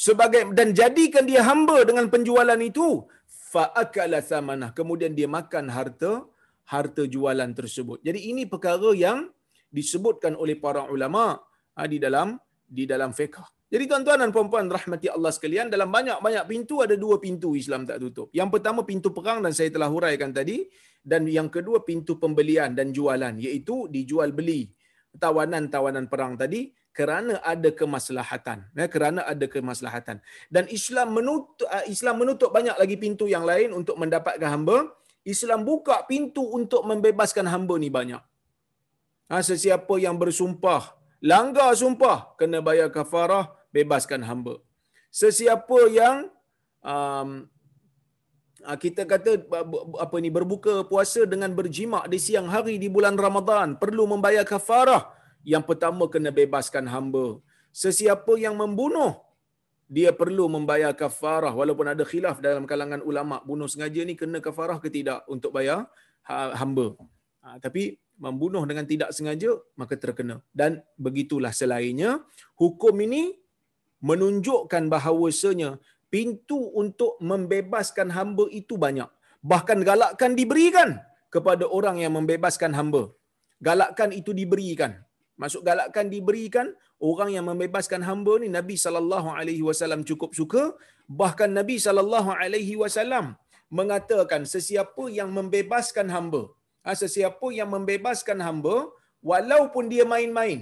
Sebagai 0.06 0.52
dan 0.58 0.76
jadikan 0.76 1.24
dia 1.30 1.40
hamba 1.48 1.76
dengan 1.88 2.06
penjualan 2.12 2.60
itu, 2.70 2.88
fa 3.52 3.64
akala 3.82 4.20
samanah. 4.20 4.76
Kemudian 4.78 5.16
dia 5.18 5.28
makan 5.38 5.72
harta 5.76 6.12
harta 6.68 7.02
jualan 7.14 7.50
tersebut. 7.56 7.98
Jadi 8.04 8.28
ini 8.30 8.44
perkara 8.44 8.92
yang 8.92 9.32
disebutkan 9.72 10.36
oleh 10.42 10.56
para 10.64 10.84
ulama 10.94 11.40
di 11.88 11.96
dalam 11.96 12.36
di 12.68 12.84
dalam 12.84 13.16
fiqh. 13.16 13.55
Jadi 13.76 13.92
tuan-tuan 13.92 14.16
dan 14.24 14.32
puan-puan 14.32 14.72
rahmati 14.72 15.12
Allah 15.12 15.28
sekalian, 15.28 15.68
dalam 15.68 15.92
banyak-banyak 15.92 16.48
pintu 16.48 16.80
ada 16.80 16.96
dua 16.96 17.20
pintu 17.20 17.52
Islam 17.52 17.84
tak 17.84 18.00
tutup. 18.00 18.32
Yang 18.32 18.56
pertama 18.56 18.88
pintu 18.88 19.12
perang 19.12 19.44
dan 19.44 19.52
saya 19.52 19.68
telah 19.68 19.92
huraikan 19.92 20.32
tadi. 20.32 20.64
Dan 21.04 21.28
yang 21.28 21.52
kedua 21.52 21.84
pintu 21.84 22.16
pembelian 22.16 22.72
dan 22.72 22.88
jualan 22.88 23.36
iaitu 23.36 23.84
dijual 23.92 24.32
beli 24.32 24.72
tawanan-tawanan 25.20 26.08
perang 26.08 26.40
tadi 26.40 26.72
kerana 26.88 27.44
ada 27.44 27.68
kemaslahatan. 27.68 28.72
Ya 28.72 28.88
kerana 28.88 29.28
ada 29.28 29.44
kemaslahatan. 29.44 30.24
Dan 30.48 30.72
Islam 30.72 31.12
menutup 31.12 31.68
ah, 31.68 31.84
Islam 31.84 32.24
menutup 32.24 32.48
banyak 32.56 32.80
lagi 32.80 32.96
pintu 32.96 33.28
yang 33.28 33.44
lain 33.44 33.76
untuk 33.76 34.00
mendapatkan 34.00 34.48
hamba. 34.48 34.88
Islam 35.20 35.68
buka 35.68 36.00
pintu 36.08 36.48
untuk 36.48 36.80
membebaskan 36.88 37.44
hamba 37.44 37.76
ni 37.76 37.92
banyak. 37.92 38.24
Ha, 39.28 39.44
sesiapa 39.44 40.00
yang 40.00 40.16
bersumpah 40.16 40.96
langgar 41.20 41.74
sumpah 41.74 42.38
kena 42.40 42.62
bayar 42.62 42.88
kafarah 42.94 43.55
bebaskan 43.76 44.20
hamba. 44.28 44.54
Sesiapa 45.20 45.78
yang 45.98 46.16
um, 46.80 47.30
ah, 48.68 48.78
kita 48.84 49.02
kata 49.12 49.30
apa 50.04 50.16
ni 50.24 50.28
berbuka 50.36 50.74
puasa 50.90 51.22
dengan 51.32 51.52
berjimak 51.58 52.04
di 52.12 52.18
siang 52.26 52.48
hari 52.54 52.76
di 52.84 52.88
bulan 52.96 53.16
Ramadan 53.26 53.76
perlu 53.82 54.04
membayar 54.12 54.44
kafarah 54.52 55.12
yang 55.52 55.64
pertama 55.68 56.04
kena 56.14 56.32
bebaskan 56.40 56.86
hamba. 56.94 57.26
Sesiapa 57.82 58.34
yang 58.40 58.56
membunuh 58.56 59.12
dia 59.86 60.10
perlu 60.10 60.50
membayar 60.50 60.90
kafarah. 60.92 61.54
Walaupun 61.54 61.86
ada 61.94 62.02
khilaf 62.02 62.42
dalam 62.42 62.66
kalangan 62.66 63.00
ulama 63.06 63.38
bunuh 63.46 63.70
sengaja 63.70 64.02
ni 64.02 64.18
kena 64.18 64.42
kafarah 64.42 64.82
ke 64.82 64.90
tidak 64.90 65.22
untuk 65.30 65.54
bayar 65.54 65.86
ha, 66.26 66.58
hamba? 66.58 66.98
Ha, 67.46 67.62
tapi 67.62 68.02
membunuh 68.18 68.66
dengan 68.66 68.82
tidak 68.82 69.14
sengaja 69.14 69.54
maka 69.78 69.94
terkena. 69.94 70.42
Dan 70.50 70.82
begitulah 70.98 71.54
selainnya 71.54 72.26
hukum 72.58 72.98
ini 73.06 73.45
menunjukkan 74.08 74.84
bahawasanya 74.94 75.70
pintu 76.12 76.58
untuk 76.82 77.20
membebaskan 77.30 78.10
hamba 78.16 78.44
itu 78.60 78.76
banyak. 78.84 79.08
Bahkan 79.52 79.78
galakkan 79.88 80.32
diberikan 80.40 81.00
kepada 81.34 81.64
orang 81.78 81.96
yang 82.02 82.12
membebaskan 82.18 82.72
hamba. 82.78 83.02
Galakkan 83.68 84.10
itu 84.20 84.30
diberikan. 84.40 84.92
Masuk 85.36 85.62
galakkan 85.68 86.08
diberikan 86.08 86.72
orang 87.00 87.30
yang 87.36 87.44
membebaskan 87.48 88.00
hamba 88.08 88.40
ni 88.42 88.48
Nabi 88.58 88.76
sallallahu 88.84 89.28
alaihi 89.38 89.64
wasallam 89.68 90.02
cukup 90.10 90.32
suka. 90.32 90.72
Bahkan 91.20 91.52
Nabi 91.52 91.76
sallallahu 91.86 92.30
alaihi 92.32 92.76
wasallam 92.82 93.36
mengatakan 93.78 94.42
sesiapa 94.54 95.04
yang 95.18 95.30
membebaskan 95.38 96.08
hamba 96.14 96.42
ha, 96.86 96.94
sesiapa 97.02 97.46
yang 97.58 97.68
membebaskan 97.74 98.38
hamba 98.46 98.76
walaupun 99.30 99.90
dia 99.92 100.04
main-main 100.14 100.60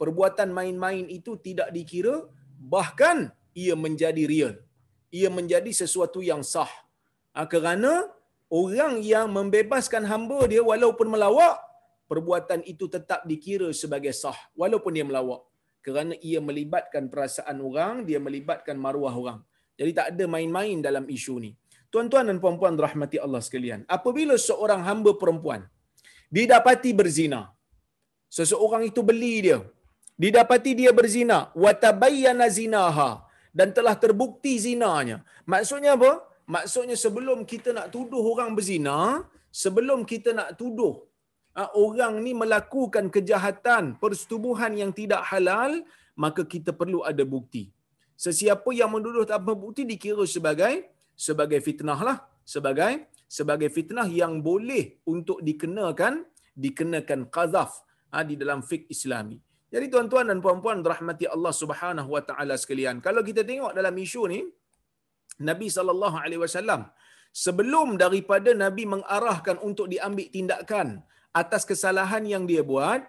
perbuatan 0.00 0.54
main-main 0.58 1.04
itu 1.18 1.34
tidak 1.46 1.68
dikira 1.76 2.16
bahkan 2.60 3.32
ia 3.56 3.74
menjadi 3.84 4.22
real. 4.32 4.54
Ia 5.18 5.28
menjadi 5.38 5.70
sesuatu 5.80 6.20
yang 6.30 6.42
sah. 6.52 6.70
Ha, 7.34 7.48
kerana 7.52 7.92
orang 8.52 9.00
yang 9.12 9.26
membebaskan 9.32 10.04
hamba 10.10 10.44
dia 10.52 10.62
walaupun 10.62 11.08
melawak 11.14 11.56
perbuatan 12.10 12.60
itu 12.72 12.86
tetap 12.94 13.24
dikira 13.30 13.70
sebagai 13.82 14.12
sah 14.22 14.36
walaupun 14.62 14.92
dia 14.96 15.06
melawak. 15.08 15.42
Kerana 15.80 16.14
ia 16.30 16.38
melibatkan 16.48 17.08
perasaan 17.12 17.58
orang 17.68 18.04
dia 18.08 18.20
melibatkan 18.20 18.76
maruah 18.76 19.14
orang. 19.22 19.40
Jadi 19.80 19.90
tak 19.96 20.06
ada 20.12 20.24
main-main 20.28 20.78
dalam 20.84 21.08
isu 21.08 21.34
ni. 21.40 21.50
Tuan-tuan 21.90 22.28
dan 22.30 22.38
puan-puan 22.42 22.76
rahmati 22.78 23.18
Allah 23.18 23.42
sekalian 23.46 23.80
apabila 23.96 24.34
seorang 24.38 24.82
hamba 24.88 25.10
perempuan 25.20 25.66
didapati 26.36 26.90
berzina 26.98 27.40
seseorang 28.38 28.86
itu 28.90 29.02
beli 29.08 29.34
dia 29.46 29.58
didapati 30.22 30.72
dia 30.80 30.92
berzina. 30.98 31.38
Watabayyana 31.64 32.48
zinaha. 32.58 33.10
Dan 33.58 33.68
telah 33.76 33.94
terbukti 34.02 34.52
zinanya. 34.66 35.16
Maksudnya 35.52 35.98
apa? 35.98 36.12
Maksudnya 36.54 36.96
sebelum 37.04 37.38
kita 37.52 37.70
nak 37.76 37.88
tuduh 37.94 38.22
orang 38.32 38.50
berzina 38.58 39.26
sebelum 39.62 40.06
kita 40.12 40.30
nak 40.38 40.50
tuduh 40.60 40.94
uh, 41.58 41.70
orang 41.84 42.22
ni 42.24 42.32
melakukan 42.42 43.06
kejahatan 43.14 43.98
persetubuhan 44.02 44.72
yang 44.80 44.90
tidak 44.94 45.22
halal 45.30 45.82
maka 46.14 46.42
kita 46.46 46.70
perlu 46.80 47.02
ada 47.10 47.24
bukti. 47.34 47.70
Sesiapa 48.14 48.70
yang 48.76 48.90
menuduh 48.94 49.24
tanpa 49.24 49.52
bukti 49.56 49.82
dikira 49.88 50.24
sebagai 50.36 50.74
sebagai 51.26 51.60
fitnah 51.66 52.00
lah. 52.08 52.18
Sebagai 52.44 53.08
sebagai 53.30 53.70
fitnah 53.70 54.08
yang 54.10 54.42
boleh 54.42 55.00
untuk 55.06 55.38
dikenakan 55.48 56.26
dikenakan 56.50 57.30
qazaf 57.30 57.86
ha, 58.10 58.26
di 58.26 58.34
dalam 58.34 58.60
fik 58.60 58.90
Islami. 58.90 59.38
Jadi 59.74 59.86
tuan-tuan 59.92 60.26
dan 60.30 60.38
puan-puan 60.44 60.78
rahmati 60.92 61.26
Allah 61.34 61.52
Subhanahu 61.62 62.10
wa 62.14 62.22
taala 62.28 62.54
sekalian. 62.62 62.96
Kalau 63.06 63.22
kita 63.28 63.42
tengok 63.50 63.72
dalam 63.78 63.94
isu 64.04 64.22
ni 64.32 64.40
Nabi 65.48 65.68
sallallahu 65.76 66.16
alaihi 66.22 66.42
wasallam 66.44 66.80
sebelum 67.44 67.88
daripada 68.04 68.50
Nabi 68.64 68.84
mengarahkan 68.94 69.56
untuk 69.68 69.86
diambil 69.92 70.26
tindakan 70.36 70.88
atas 71.40 71.62
kesalahan 71.70 72.24
yang 72.32 72.44
dia 72.50 72.62
buat, 72.72 73.00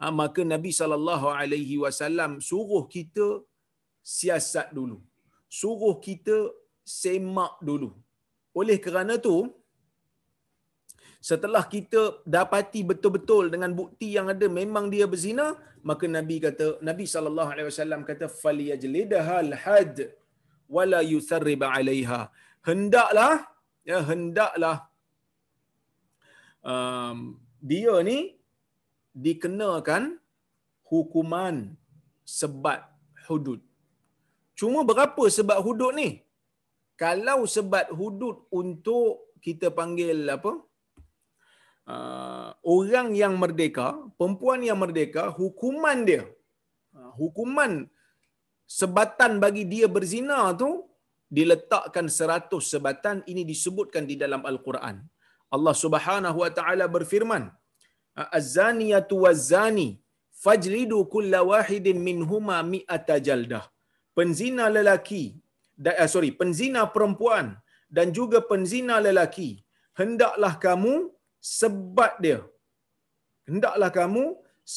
ha, 0.00 0.12
maka 0.20 0.40
Nabi 0.54 0.72
sallallahu 0.80 1.28
alaihi 1.40 1.76
wasallam 1.84 2.32
suruh 2.50 2.84
kita 2.96 3.26
siasat 4.16 4.68
dulu. 4.78 4.98
Suruh 5.60 5.94
kita 6.06 6.36
semak 7.00 7.54
dulu. 7.68 7.90
Oleh 8.60 8.76
kerana 8.84 9.16
tu 9.26 9.36
setelah 11.28 11.62
kita 11.74 12.02
dapati 12.34 12.80
betul-betul 12.90 13.44
dengan 13.54 13.70
bukti 13.80 14.08
yang 14.16 14.26
ada 14.34 14.46
memang 14.60 14.86
dia 14.94 15.06
berzina 15.12 15.46
maka 15.90 16.04
nabi 16.16 16.36
kata 16.46 16.66
nabi 16.88 17.04
sallallahu 17.12 17.52
alaihi 17.52 17.68
wasallam 17.70 18.00
kata 18.10 18.26
falyajlidahal 18.42 19.50
had 19.64 19.96
wala 20.76 21.00
yusarrib 21.12 21.62
alaiha. 21.76 22.20
Hendaklah 22.68 23.34
ya 23.90 23.98
hendaklah 24.10 24.76
um, 26.72 27.18
dia 27.70 27.94
ni 28.08 28.18
dikenakan 29.26 30.02
hukuman 30.90 31.56
sebat 32.38 32.80
hudud. 33.28 33.60
Cuma 34.58 34.80
berapa 34.90 35.22
sebat 35.36 35.58
hudud 35.66 35.92
ni? 36.00 36.10
Kalau 37.02 37.38
sebat 37.54 37.86
hudud 37.98 38.36
untuk 38.60 39.34
kita 39.46 39.68
panggil 39.78 40.18
apa 40.36 40.52
uh, 41.88 42.50
orang 42.76 43.08
yang 43.22 43.34
merdeka, 43.42 43.88
perempuan 44.18 44.60
yang 44.68 44.78
merdeka, 44.82 45.24
hukuman 45.40 45.98
dia, 46.08 46.22
uh, 46.94 47.10
hukuman 47.20 47.72
sebatan 48.78 49.32
bagi 49.44 49.64
dia 49.72 49.86
berzina 49.96 50.38
tu 50.62 50.70
diletakkan 51.38 52.06
seratus 52.18 52.64
sebatan 52.72 53.24
ini 53.32 53.42
disebutkan 53.52 54.04
di 54.10 54.16
dalam 54.22 54.44
Al-Quran. 54.50 54.96
Allah 55.54 55.74
Subhanahu 55.84 56.38
wa 56.44 56.50
taala 56.58 56.84
berfirman, 56.96 57.44
"Az-zaniyatu 58.38 59.24
waz-zani 59.24 59.88
fajlidu 60.44 60.98
kulla 61.14 61.40
wahidin 61.52 62.00
minhuma 62.08 62.58
mi'ata 62.74 63.16
jaldah." 63.28 63.64
Penzina 64.16 64.64
lelaki, 64.76 65.24
uh, 65.80 66.08
sorry, 66.14 66.30
penzina 66.40 66.84
perempuan 66.94 67.46
dan 67.96 68.08
juga 68.18 68.38
penzina 68.50 68.96
lelaki, 69.06 69.50
hendaklah 70.00 70.52
kamu 70.66 70.94
sebat 71.42 72.14
dia. 72.24 72.40
Hendaklah 73.48 73.90
kamu 73.98 74.24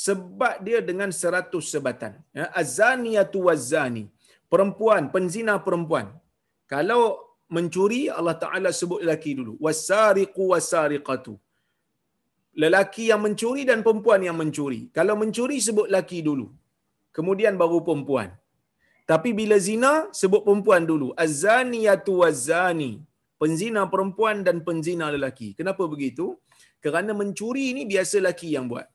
sebat 0.04 0.56
dia 0.68 0.80
dengan 0.90 1.10
seratus 1.22 1.66
sebatan. 1.74 2.14
Ya, 2.38 2.46
azaniyatu 2.62 3.40
wazani. 3.48 4.04
Perempuan, 4.54 5.04
penzina 5.16 5.56
perempuan. 5.68 6.08
Kalau 6.74 7.02
mencuri, 7.56 8.02
Allah 8.18 8.36
Ta'ala 8.44 8.70
sebut 8.80 9.00
lelaki 9.06 9.32
dulu. 9.40 9.54
Wasariqu 9.66 10.44
wasariqatu. 10.54 11.34
Lelaki 12.64 13.06
yang 13.12 13.22
mencuri 13.26 13.62
dan 13.70 13.80
perempuan 13.86 14.22
yang 14.28 14.38
mencuri. 14.42 14.82
Kalau 14.98 15.16
mencuri, 15.22 15.58
sebut 15.68 15.88
lelaki 15.92 16.20
dulu. 16.30 16.48
Kemudian 17.18 17.54
baru 17.62 17.80
perempuan. 17.88 18.30
Tapi 19.12 19.30
bila 19.40 19.58
zina, 19.68 19.94
sebut 20.20 20.42
perempuan 20.48 20.84
dulu. 20.92 21.08
Azaniyatu 21.26 22.14
wazani. 22.24 22.92
Penzina 23.42 23.82
perempuan 23.94 24.38
dan 24.48 24.64
penzina 24.68 25.12
lelaki. 25.16 25.50
Kenapa 25.60 25.84
begitu? 25.94 26.26
Kerana 26.86 27.12
mencuri 27.22 27.68
ni 27.78 27.84
biasa 27.94 28.18
laki 28.28 28.50
yang 28.56 28.66
buat. 28.72 28.88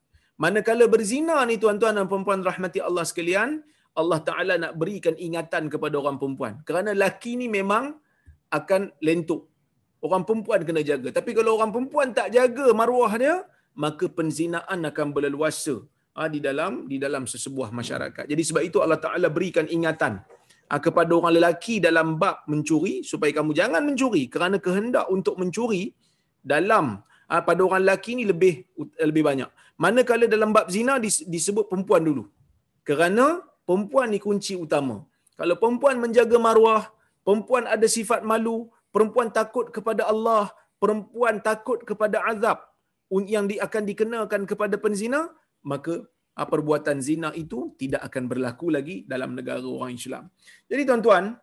Manakala 0.43 0.85
berzina 0.93 1.37
ni 1.49 1.55
tuan-tuan 1.63 1.93
dan 1.97 2.07
puan-puan 2.11 2.41
rahmati 2.49 2.79
Allah 2.87 3.05
sekalian, 3.09 3.49
Allah 4.01 4.19
Ta'ala 4.27 4.53
nak 4.63 4.73
berikan 4.81 5.15
ingatan 5.25 5.63
kepada 5.73 5.95
orang 6.01 6.17
perempuan. 6.21 6.53
Kerana 6.67 6.91
laki 7.03 7.31
ni 7.41 7.47
memang 7.57 7.85
akan 8.59 8.81
lentuk. 9.07 9.41
Orang 10.05 10.23
perempuan 10.27 10.63
kena 10.67 10.81
jaga. 10.91 11.09
Tapi 11.17 11.31
kalau 11.37 11.51
orang 11.59 11.71
perempuan 11.75 12.09
tak 12.19 12.29
jaga 12.37 12.67
maruah 12.79 13.13
dia, 13.23 13.35
maka 13.83 14.05
penzinaan 14.19 14.79
akan 14.89 15.07
berleluasa 15.15 15.75
ha, 16.17 16.27
di 16.33 16.39
dalam 16.47 16.89
di 16.91 16.97
dalam 17.05 17.23
sesebuah 17.33 17.69
masyarakat. 17.79 18.25
Jadi 18.31 18.43
sebab 18.49 18.63
itu 18.69 18.77
Allah 18.83 18.99
Ta'ala 19.05 19.27
berikan 19.37 19.67
ingatan 19.77 20.13
ha, 20.71 20.79
kepada 20.85 21.11
orang 21.19 21.37
lelaki 21.37 21.77
dalam 21.87 22.15
bab 22.21 22.47
mencuri 22.51 22.95
supaya 23.11 23.31
kamu 23.37 23.51
jangan 23.61 23.83
mencuri 23.83 24.23
kerana 24.33 24.57
kehendak 24.65 25.07
untuk 25.15 25.37
mencuri 25.41 25.93
dalam 26.41 26.99
pada 27.47 27.61
orang 27.67 27.81
lelaki 27.87 28.11
ni 28.19 28.23
lebih 28.31 28.53
lebih 28.99 29.23
banyak. 29.29 29.49
Manakala 29.83 30.25
dalam 30.35 30.51
bab 30.57 30.67
zina 30.75 30.93
disebut 31.35 31.65
perempuan 31.71 32.03
dulu. 32.09 32.23
Kerana 32.87 33.25
perempuan 33.67 34.11
ni 34.13 34.19
kunci 34.25 34.53
utama. 34.65 34.97
Kalau 35.39 35.55
perempuan 35.61 35.95
menjaga 36.03 36.37
maruah, 36.47 36.83
perempuan 37.25 37.63
ada 37.75 37.87
sifat 37.97 38.21
malu, 38.31 38.57
perempuan 38.93 39.31
takut 39.37 39.71
kepada 39.75 40.05
Allah, 40.11 40.51
perempuan 40.81 41.39
takut 41.47 41.79
kepada 41.89 42.19
azab 42.31 42.59
yang 43.33 43.47
akan 43.67 43.83
dikenakan 43.89 44.41
kepada 44.51 44.75
penzina, 44.83 45.21
maka 45.71 46.03
ah, 46.35 46.47
perbuatan 46.47 46.99
zina 47.07 47.29
itu 47.43 47.75
tidak 47.81 48.01
akan 48.07 48.23
berlaku 48.31 48.67
lagi 48.75 48.95
dalam 49.07 49.35
negara 49.39 49.63
orang 49.63 49.95
Islam. 49.99 50.27
Jadi 50.71 50.81
tuan-tuan, 50.87 51.35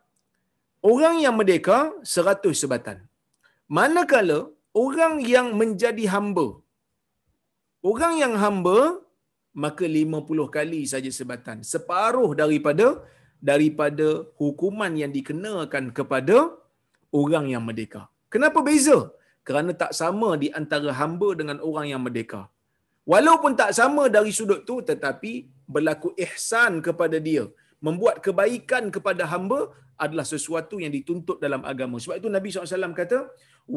orang 0.85 1.17
yang 1.25 1.35
merdeka 1.37 1.79
seratus 2.15 2.65
sebatan. 2.65 3.05
Manakala 3.69 4.49
orang 4.75 5.15
yang 5.35 5.55
menjadi 5.61 6.05
hamba. 6.15 6.49
Orang 7.91 8.15
yang 8.23 8.35
hamba 8.43 8.79
maka 9.65 9.85
50 9.87 10.57
kali 10.57 10.81
saja 10.93 11.11
sebatan. 11.19 11.59
Separuh 11.73 12.31
daripada 12.41 12.87
daripada 13.51 14.07
hukuman 14.41 14.93
yang 15.03 15.13
dikenakan 15.17 15.85
kepada 15.99 16.37
orang 17.21 17.47
yang 17.55 17.63
merdeka. 17.69 18.03
Kenapa 18.35 18.61
beza? 18.69 18.99
Kerana 19.47 19.73
tak 19.83 19.93
sama 20.01 20.37
di 20.43 20.49
antara 20.61 20.93
hamba 21.01 21.29
dengan 21.41 21.59
orang 21.69 21.87
yang 21.93 22.03
merdeka. 22.05 22.43
Walaupun 23.13 23.53
tak 23.61 23.73
sama 23.79 24.03
dari 24.17 24.33
sudut 24.39 24.61
tu 24.69 24.85
tetapi 24.91 25.33
berlaku 25.65 26.13
ihsan 26.25 26.85
kepada 26.87 27.17
dia, 27.29 27.45
membuat 27.87 28.17
kebaikan 28.27 28.85
kepada 28.95 29.25
hamba 29.33 29.61
adalah 30.05 30.27
sesuatu 30.33 30.77
yang 30.83 30.93
dituntut 30.97 31.39
dalam 31.45 31.63
agama. 31.73 31.97
Sebab 32.03 32.17
itu 32.21 32.31
Nabi 32.37 32.49
SAW 32.55 32.99
kata, 33.01 33.19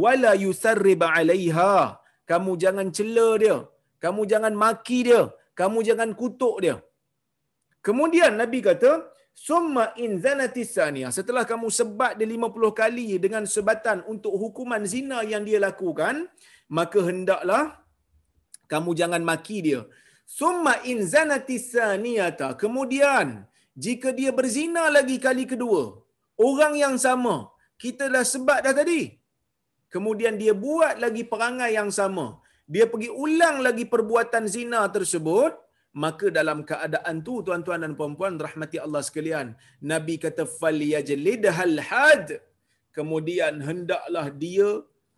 wala 0.04 0.32
yusarrib 0.46 1.02
alaiha. 1.02 1.98
Kamu 2.30 2.52
jangan 2.64 2.88
cela 2.98 3.30
dia. 3.44 3.58
Kamu 4.04 4.22
jangan 4.32 4.54
maki 4.64 5.00
dia. 5.10 5.22
Kamu 5.60 5.80
jangan 5.90 6.10
kutuk 6.22 6.56
dia. 6.64 6.76
Kemudian 7.88 8.38
nabi 8.42 8.62
kata 8.62 8.92
summa 9.34 9.86
in 10.04 10.22
zanati 10.24 10.64
setelah 11.18 11.44
kamu 11.52 11.68
sebat 11.78 12.14
dia 12.20 12.30
50 12.30 12.82
kali 12.82 13.08
dengan 13.24 13.44
sebatan 13.54 14.06
untuk 14.06 14.34
hukuman 14.38 14.86
zina 14.86 15.26
yang 15.26 15.42
dia 15.48 15.58
lakukan 15.58 16.30
maka 16.70 17.00
hendaklah 17.10 17.64
kamu 18.72 18.94
jangan 18.94 19.22
maki 19.30 19.58
dia. 19.66 19.82
Summa 20.30 20.80
in 20.92 21.04
zanati 21.14 21.58
kemudian 22.64 23.50
jika 23.86 24.12
dia 24.20 24.32
berzina 24.40 24.84
lagi 24.98 25.18
kali 25.26 25.46
kedua 25.54 25.84
orang 26.50 26.76
yang 26.84 26.96
sama 27.06 27.36
kita 27.84 28.06
dah 28.14 28.26
sebat 28.34 28.60
dah 28.66 28.76
tadi. 28.82 29.02
Kemudian 29.94 30.36
dia 30.42 30.54
buat 30.66 30.96
lagi 31.04 31.24
perangai 31.32 31.72
yang 31.80 31.90
sama. 32.00 32.28
Dia 32.74 32.86
pergi 32.92 33.10
ulang 33.24 33.58
lagi 33.68 33.86
perbuatan 33.94 34.46
zina 34.56 34.82
tersebut 34.96 35.52
maka 36.04 36.26
dalam 36.38 36.60
keadaan 36.70 37.16
tu 37.28 37.34
tuan-tuan 37.48 37.84
dan 37.84 37.94
puan-puan 38.00 38.40
rahmati 38.46 38.78
Allah 38.86 39.02
sekalian 39.08 39.48
nabi 39.94 40.16
kata 40.26 40.46
falyajlidhal 40.60 41.78
had. 41.90 42.28
Kemudian 42.98 43.54
hendaklah 43.68 44.28
dia 44.44 44.70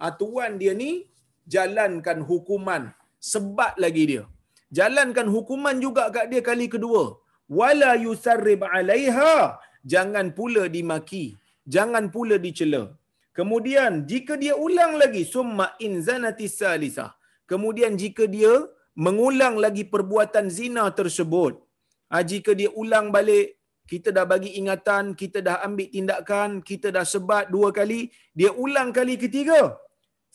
atuan 0.09 0.51
ah, 0.55 0.59
dia 0.61 0.73
ni 0.83 0.91
jalankan 1.55 2.19
hukuman. 2.29 2.83
Sebat 3.33 3.75
lagi 3.83 4.03
dia. 4.11 4.23
Jalankan 4.77 5.27
hukuman 5.35 5.77
juga 5.85 6.03
kat 6.15 6.25
dia 6.31 6.41
kali 6.49 6.65
kedua 6.75 7.03
wala 7.59 7.91
yusarrib 8.05 8.63
alaiha. 8.75 9.35
Jangan 9.93 10.27
pula 10.37 10.63
dimaki. 10.75 11.25
Jangan 11.75 12.05
pula 12.15 12.35
dicela. 12.45 12.83
Kemudian 13.37 14.05
jika 14.11 14.33
dia 14.43 14.53
ulang 14.65 14.93
lagi 15.01 15.23
summa 15.33 15.67
in 15.85 15.93
zanati 16.07 16.47
salisah. 16.59 17.11
Kemudian 17.51 17.93
jika 18.01 18.25
dia 18.35 18.53
mengulang 19.05 19.55
lagi 19.65 19.83
perbuatan 19.93 20.47
zina 20.57 20.85
tersebut 20.99 21.53
ha, 22.13 22.21
jika 22.31 22.51
dia 22.59 22.69
ulang 22.81 23.07
balik 23.15 23.47
kita 23.91 24.09
dah 24.17 24.25
bagi 24.33 24.51
ingatan 24.59 25.05
kita 25.21 25.39
dah 25.47 25.55
ambil 25.67 25.87
tindakan 25.95 26.49
kita 26.69 26.87
dah 26.95 27.05
sebat 27.13 27.45
dua 27.55 27.69
kali 27.77 27.99
dia 28.39 28.51
ulang 28.65 28.89
kali 28.97 29.15
ketiga 29.23 29.59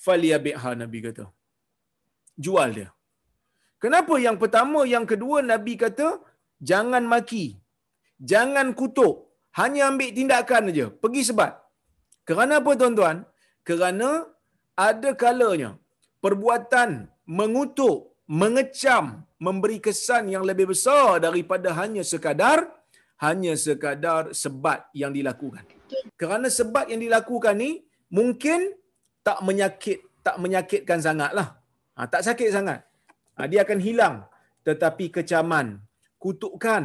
falyabiha 0.07 0.71
nabi 0.83 1.01
kata. 1.07 1.27
Jual 2.47 2.71
dia. 2.79 2.89
Kenapa? 3.83 4.15
Yang 4.27 4.37
pertama 4.43 4.81
yang 4.95 5.07
kedua 5.13 5.39
nabi 5.53 5.75
kata 5.85 6.09
jangan 6.71 7.05
maki. 7.07 7.59
Jangan 8.19 8.75
kutuk. 8.75 9.31
Hanya 9.59 9.91
ambil 9.91 10.11
tindakan 10.15 10.71
aja. 10.71 10.87
Pergi 11.03 11.23
sebat. 11.29 11.53
Kerana 12.29 12.61
apa 12.61 12.71
tuan-tuan? 12.79 13.25
Kerana 13.67 14.27
ada 14.79 15.11
kalanya 15.23 15.71
perbuatan 16.25 16.91
mengutuk 17.27 18.15
mengecam 18.29 19.25
memberi 19.41 19.79
kesan 19.87 20.31
yang 20.35 20.45
lebih 20.45 20.67
besar 20.73 21.23
daripada 21.27 21.73
hanya 21.81 22.03
sekadar 22.05 22.69
hanya 23.19 23.53
sekadar 23.59 24.31
sebat 24.31 24.87
yang 24.95 25.11
dilakukan. 25.11 25.67
Kerana 26.21 26.47
sebat 26.59 26.87
yang 26.93 27.03
dilakukan 27.03 27.59
ni 27.59 27.83
mungkin 28.15 28.71
tak 29.27 29.43
menyakit 29.43 29.99
tak 30.23 30.37
menyakitkan 30.39 31.01
sangatlah. 31.03 31.59
Ha, 31.99 32.07
tak 32.07 32.23
sakit 32.27 32.49
sangat. 32.55 32.81
Ha, 33.35 33.51
dia 33.51 33.67
akan 33.67 33.81
hilang. 33.83 34.17
Tetapi 34.63 35.11
kecaman 35.11 35.83
kutukan 36.25 36.85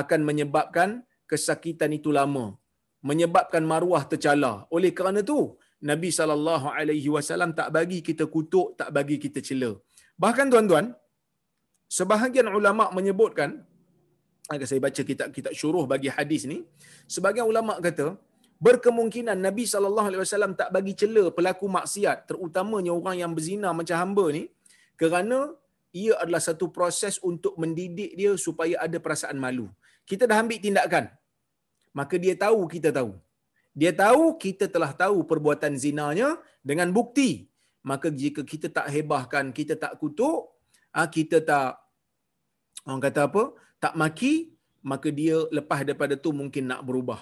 akan 0.00 0.20
menyebabkan 0.28 0.90
kesakitan 1.30 1.92
itu 1.98 2.10
lama 2.18 2.46
menyebabkan 3.10 3.62
maruah 3.72 4.02
tercela 4.10 4.52
oleh 4.76 4.90
kerana 4.98 5.20
tu 5.30 5.38
Nabi 5.90 6.10
sallallahu 6.18 6.66
alaihi 6.78 7.10
wasallam 7.14 7.50
tak 7.58 7.68
bagi 7.76 7.98
kita 8.08 8.24
kutuk 8.34 8.78
tak 8.80 8.90
bagi 8.96 9.16
kita 9.24 9.40
cela. 9.48 9.70
Bahkan 10.22 10.46
tuan-tuan 10.52 10.86
sebahagian 11.96 12.48
ulama 12.58 12.84
menyebutkan 12.98 13.50
agak 14.52 14.66
saya 14.70 14.80
baca 14.86 15.02
kitab 15.10 15.28
kitab 15.36 15.52
syuruh 15.60 15.84
bagi 15.92 16.08
hadis 16.16 16.42
ni 16.52 16.58
sebagian 17.14 17.46
ulama 17.52 17.74
kata 17.86 18.06
berkemungkinan 18.66 19.38
Nabi 19.46 19.64
sallallahu 19.72 20.08
alaihi 20.10 20.22
wasallam 20.22 20.54
tak 20.60 20.70
bagi 20.76 20.94
cela 21.00 21.24
pelaku 21.38 21.66
maksiat 21.78 22.30
terutamanya 22.30 22.92
orang 22.98 23.16
yang 23.22 23.32
berzina 23.36 23.70
macam 23.80 23.96
hamba 24.02 24.24
ni 24.36 24.42
kerana 25.00 25.38
ia 25.92 26.12
adalah 26.22 26.40
satu 26.40 26.72
proses 26.76 27.20
untuk 27.30 27.54
mendidik 27.60 28.16
dia 28.16 28.32
supaya 28.46 28.80
ada 28.84 28.96
perasaan 28.96 29.36
malu. 29.36 29.68
Kita 30.08 30.24
dah 30.30 30.40
ambil 30.42 30.58
tindakan. 30.64 31.04
Maka 31.92 32.16
dia 32.16 32.34
tahu 32.44 32.64
kita 32.74 32.88
tahu. 32.98 33.12
Dia 33.76 33.92
tahu 33.92 34.36
kita 34.44 34.68
telah 34.74 34.92
tahu 34.96 35.24
perbuatan 35.28 35.76
zinanya 35.76 36.40
dengan 36.64 36.88
bukti. 36.96 37.48
Maka 37.84 38.08
jika 38.08 38.40
kita 38.52 38.72
tak 38.72 38.88
hebahkan, 38.94 39.52
kita 39.58 39.74
tak 39.76 39.92
kutuk, 40.00 40.52
ah, 40.96 41.08
kita 41.16 41.44
tak 41.44 41.76
orang 42.88 43.02
kata 43.04 43.20
apa? 43.28 43.42
Tak 43.82 43.94
maki, 44.00 44.34
maka 44.80 45.08
dia 45.12 45.36
lepas 45.52 45.80
daripada 45.84 46.14
tu 46.16 46.30
mungkin 46.40 46.72
nak 46.72 46.82
berubah. 46.88 47.20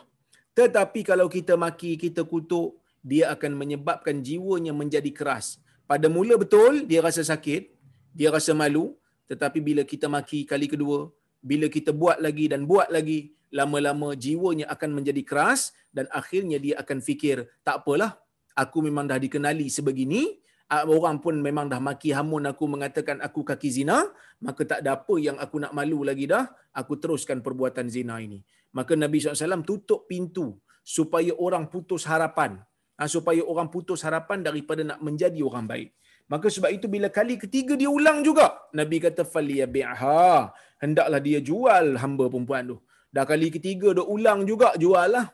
Tetapi 0.59 1.01
kalau 1.11 1.27
kita 1.27 1.55
maki, 1.55 1.97
kita 1.97 2.23
kutuk, 2.23 2.79
dia 3.01 3.33
akan 3.35 3.57
menyebabkan 3.57 4.21
jiwanya 4.21 4.77
menjadi 4.77 5.11
keras. 5.19 5.59
Pada 5.91 6.07
mula 6.07 6.37
betul 6.37 6.85
dia 6.91 7.01
rasa 7.01 7.25
sakit, 7.25 7.80
dia 8.19 8.29
rasa 8.35 8.53
malu, 8.53 8.95
tetapi 9.31 9.59
bila 9.63 9.83
kita 9.87 10.07
maki 10.11 10.43
kali 10.49 10.67
kedua, 10.67 11.11
bila 11.41 11.67
kita 11.71 11.91
buat 11.95 12.19
lagi 12.19 12.51
dan 12.53 12.67
buat 12.71 12.91
lagi, 12.91 13.33
lama-lama 13.55 14.15
jiwanya 14.15 14.67
akan 14.75 14.91
menjadi 15.03 15.23
keras 15.27 15.75
dan 15.91 16.07
akhirnya 16.11 16.59
dia 16.63 16.75
akan 16.83 16.99
fikir, 17.03 17.47
tak 17.67 17.83
apalah, 17.83 18.19
aku 18.55 18.79
memang 18.87 19.07
dah 19.11 19.19
dikenali 19.19 19.67
sebegini, 19.71 20.39
orang 20.71 21.19
pun 21.19 21.35
memang 21.43 21.67
dah 21.67 21.83
maki 21.83 22.15
hamun 22.15 22.47
aku 22.47 22.71
mengatakan 22.71 23.19
aku 23.19 23.43
kaki 23.43 23.71
zina, 23.75 24.07
maka 24.39 24.63
tak 24.63 24.79
ada 24.87 24.95
apa 24.99 25.15
yang 25.19 25.37
aku 25.39 25.59
nak 25.59 25.75
malu 25.75 26.07
lagi 26.07 26.31
dah, 26.31 26.47
aku 26.71 26.95
teruskan 27.03 27.43
perbuatan 27.43 27.91
zina 27.91 28.23
ini. 28.23 28.39
Maka 28.71 28.95
Nabi 28.95 29.19
SAW 29.19 29.67
tutup 29.67 30.07
pintu 30.07 30.63
supaya 30.87 31.35
orang 31.35 31.67
putus 31.67 32.07
harapan. 32.07 32.63
Ha, 33.01 33.09
supaya 33.09 33.41
orang 33.43 33.73
putus 33.73 34.05
harapan 34.05 34.45
daripada 34.45 34.85
nak 34.85 35.01
menjadi 35.01 35.41
orang 35.43 35.65
baik. 35.65 35.91
Maka 36.33 36.47
sebab 36.55 36.71
itu 36.77 36.87
bila 36.95 37.09
kali 37.19 37.35
ketiga 37.43 37.75
dia 37.81 37.91
ulang 37.99 38.19
juga, 38.29 38.47
Nabi 38.79 38.97
kata 39.05 39.23
faliyabi'ha. 39.35 40.55
Hendaklah 40.83 41.21
dia 41.27 41.39
jual 41.49 41.87
hamba 42.03 42.25
perempuan 42.33 42.65
tu. 42.71 42.77
Dah 43.15 43.25
kali 43.31 43.49
ketiga 43.57 43.89
dia 43.99 44.07
ulang 44.17 44.47
juga 44.51 44.69
jual 44.83 45.09
lah. 45.17 45.27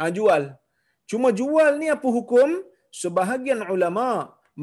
Ha, 0.00 0.08
jual. 0.18 0.42
Cuma 1.10 1.28
jual 1.40 1.72
ni 1.80 1.92
apa 1.96 2.08
hukum? 2.18 2.48
Sebahagian 3.02 3.60
ulama 3.74 4.06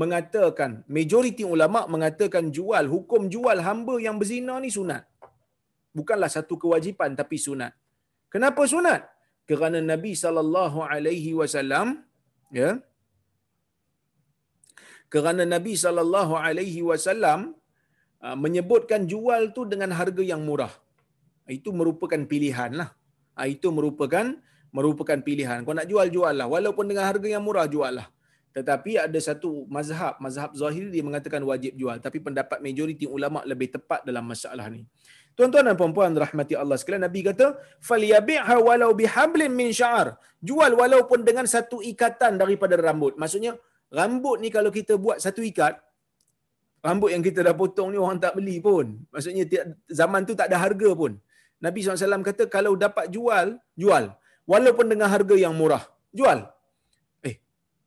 mengatakan, 0.01 0.71
majoriti 0.95 1.45
ulama 1.55 1.85
mengatakan 1.93 2.49
jual, 2.57 2.85
hukum 2.95 3.21
jual 3.35 3.57
hamba 3.67 3.95
yang 4.05 4.17
berzina 4.21 4.57
ni 4.63 4.69
sunat. 4.77 5.05
Bukanlah 5.97 6.29
satu 6.33 6.57
kewajipan 6.63 7.13
tapi 7.21 7.37
sunat. 7.37 7.73
Kenapa 8.33 8.65
sunat? 8.73 9.01
Kerana 9.49 9.81
Nabi 9.81 10.13
sallallahu 10.13 10.85
alaihi 10.85 11.33
wasallam 11.39 11.87
ya 12.53 12.77
kerana 15.13 15.43
Nabi 15.55 15.73
sallallahu 15.83 16.33
alaihi 16.37 16.81
wasallam 16.89 17.39
uh, 18.25 18.37
menyebutkan 18.43 19.09
jual 19.13 19.51
tu 19.57 19.65
dengan 19.71 19.89
harga 19.99 20.23
yang 20.31 20.41
murah. 20.49 20.73
Itu 21.49 21.73
merupakan 21.73 22.21
pilihan 22.31 22.71
lah. 22.79 22.89
Ah, 23.33 23.49
itu 23.49 23.67
merupakan 23.73 24.25
merupakan 24.69 25.17
pilihan. 25.27 25.65
Kau 25.65 25.73
nak 25.73 25.89
jual 25.91 26.07
jual 26.13 26.33
lah. 26.39 26.45
Walaupun 26.45 26.85
dengan 26.85 27.09
harga 27.09 27.25
yang 27.25 27.41
murah 27.41 27.65
jual 27.65 27.93
lah. 27.99 28.07
Tetapi 28.53 28.91
ada 29.05 29.19
satu 29.21 29.65
mazhab, 29.75 30.17
mazhab 30.25 30.53
zahiri 30.61 30.89
dia 30.93 31.03
mengatakan 31.05 31.41
wajib 31.41 31.73
jual. 31.73 31.97
Tapi 32.05 32.17
pendapat 32.21 32.61
majoriti 32.65 33.05
ulama 33.09 33.41
lebih 33.51 33.69
tepat 33.75 34.05
dalam 34.05 34.25
masalah 34.25 34.65
ni. 34.69 34.85
Tuan-tuan 35.37 35.63
dan 35.71 35.75
puan-puan 35.79 36.11
rahmati 36.11 36.53
Allah 36.61 36.75
sekalian, 36.75 37.07
Nabi 37.07 37.23
kata, 37.23 37.55
"Falyabi'ha 37.79 38.59
walau 38.59 38.91
bihablin 38.91 39.53
min 39.55 39.71
sya'ar." 39.71 40.19
Jual 40.43 40.75
walaupun 40.75 41.23
dengan 41.23 41.47
satu 41.47 41.79
ikatan 41.79 42.35
daripada 42.35 42.75
rambut. 42.75 43.15
Maksudnya, 43.15 43.55
rambut 43.97 44.37
ni 44.43 44.49
kalau 44.53 44.71
kita 44.77 44.93
buat 44.95 45.17
satu 45.25 45.41
ikat, 45.45 45.73
rambut 46.85 47.09
yang 47.13 47.23
kita 47.27 47.39
dah 47.47 47.55
potong 47.61 47.89
ni 47.93 47.97
orang 47.99 48.19
tak 48.23 48.33
beli 48.37 48.57
pun. 48.67 48.85
Maksudnya 49.13 49.43
zaman 49.99 50.23
tu 50.29 50.33
tak 50.39 50.47
ada 50.49 50.57
harga 50.63 50.89
pun. 51.01 51.13
Nabi 51.59 51.83
SAW 51.83 52.23
kata 52.29 52.43
kalau 52.47 52.73
dapat 52.79 53.11
jual, 53.11 53.59
jual. 53.75 54.03
Walaupun 54.47 54.85
dengan 54.91 55.11
harga 55.13 55.35
yang 55.35 55.53
murah. 55.53 55.83
Jual. 56.15 56.47
Eh, 57.21 57.35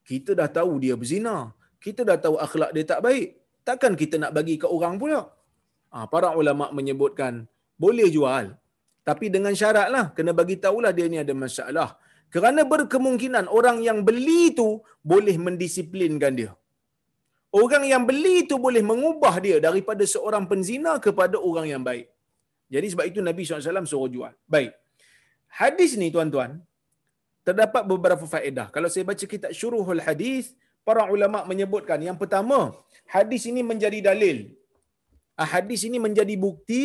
kita 0.06 0.36
dah 0.38 0.48
tahu 0.58 0.78
dia 0.84 0.94
berzina. 0.94 1.50
Kita 1.82 2.06
dah 2.06 2.18
tahu 2.24 2.36
akhlak 2.38 2.70
dia 2.76 2.84
tak 2.86 3.00
baik. 3.06 3.40
Takkan 3.66 3.92
kita 3.98 4.18
nak 4.22 4.32
bagi 4.36 4.54
ke 4.62 4.66
orang 4.68 4.94
pula? 5.00 5.20
Ha, 5.92 6.06
para 6.12 6.28
ulama 6.38 6.70
menyebutkan 6.70 7.48
boleh 7.80 8.08
jual. 8.12 8.54
Tapi 9.02 9.26
dengan 9.34 9.50
syarat 9.60 9.88
lah. 9.90 10.04
Kena 10.14 10.30
bagi 10.40 10.56
tahulah 10.64 10.92
dia 10.94 11.06
ni 11.10 11.18
ada 11.18 11.34
masalah. 11.34 11.98
Kerana 12.34 12.62
berkemungkinan 12.72 13.46
orang 13.58 13.78
yang 13.86 13.98
beli 14.08 14.42
tu 14.58 14.68
boleh 15.12 15.36
mendisiplinkan 15.46 16.32
dia. 16.40 16.52
Orang 17.62 17.84
yang 17.92 18.02
beli 18.08 18.36
tu 18.50 18.56
boleh 18.66 18.82
mengubah 18.90 19.34
dia 19.44 19.56
daripada 19.66 20.04
seorang 20.12 20.44
penzina 20.50 20.92
kepada 21.06 21.36
orang 21.48 21.66
yang 21.72 21.82
baik. 21.88 22.06
Jadi 22.74 22.86
sebab 22.92 23.06
itu 23.10 23.20
Nabi 23.28 23.42
SAW 23.44 23.90
suruh 23.92 24.10
jual. 24.14 24.32
Baik. 24.54 24.72
Hadis 25.60 25.90
ni 26.00 26.08
tuan-tuan, 26.14 26.50
terdapat 27.46 27.82
beberapa 27.92 28.24
faedah. 28.34 28.66
Kalau 28.74 28.88
saya 28.92 29.04
baca 29.10 29.24
kitab 29.32 29.52
syuruhul 29.60 30.02
hadis, 30.06 30.56
para 30.88 31.02
ulama 31.14 31.44
menyebutkan 31.50 32.00
yang 32.08 32.16
pertama, 32.22 32.58
hadis 33.14 33.44
ini 33.50 33.60
menjadi 33.70 33.98
dalil. 34.08 34.38
Ah, 35.40 35.48
hadis 35.54 35.82
ini 35.88 35.98
menjadi 36.06 36.34
bukti 36.46 36.82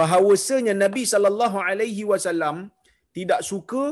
bahawasanya 0.00 0.74
Nabi 0.84 1.06
wasallam 2.10 2.56
tidak 3.16 3.40
suka 3.50 3.84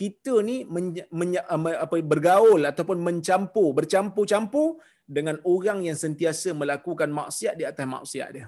kita 0.00 0.34
ni 0.48 0.56
menya, 0.74 1.04
menya, 1.18 1.40
apa 1.84 1.96
bergaul 2.12 2.62
ataupun 2.70 2.98
mencampur, 3.06 3.68
bercampur-campur 3.78 4.68
dengan 5.16 5.36
orang 5.54 5.78
yang 5.88 5.98
sentiasa 6.04 6.50
melakukan 6.60 7.10
maksiat 7.20 7.54
di 7.60 7.64
atas 7.70 7.86
maksiat 7.94 8.28
dia. 8.36 8.46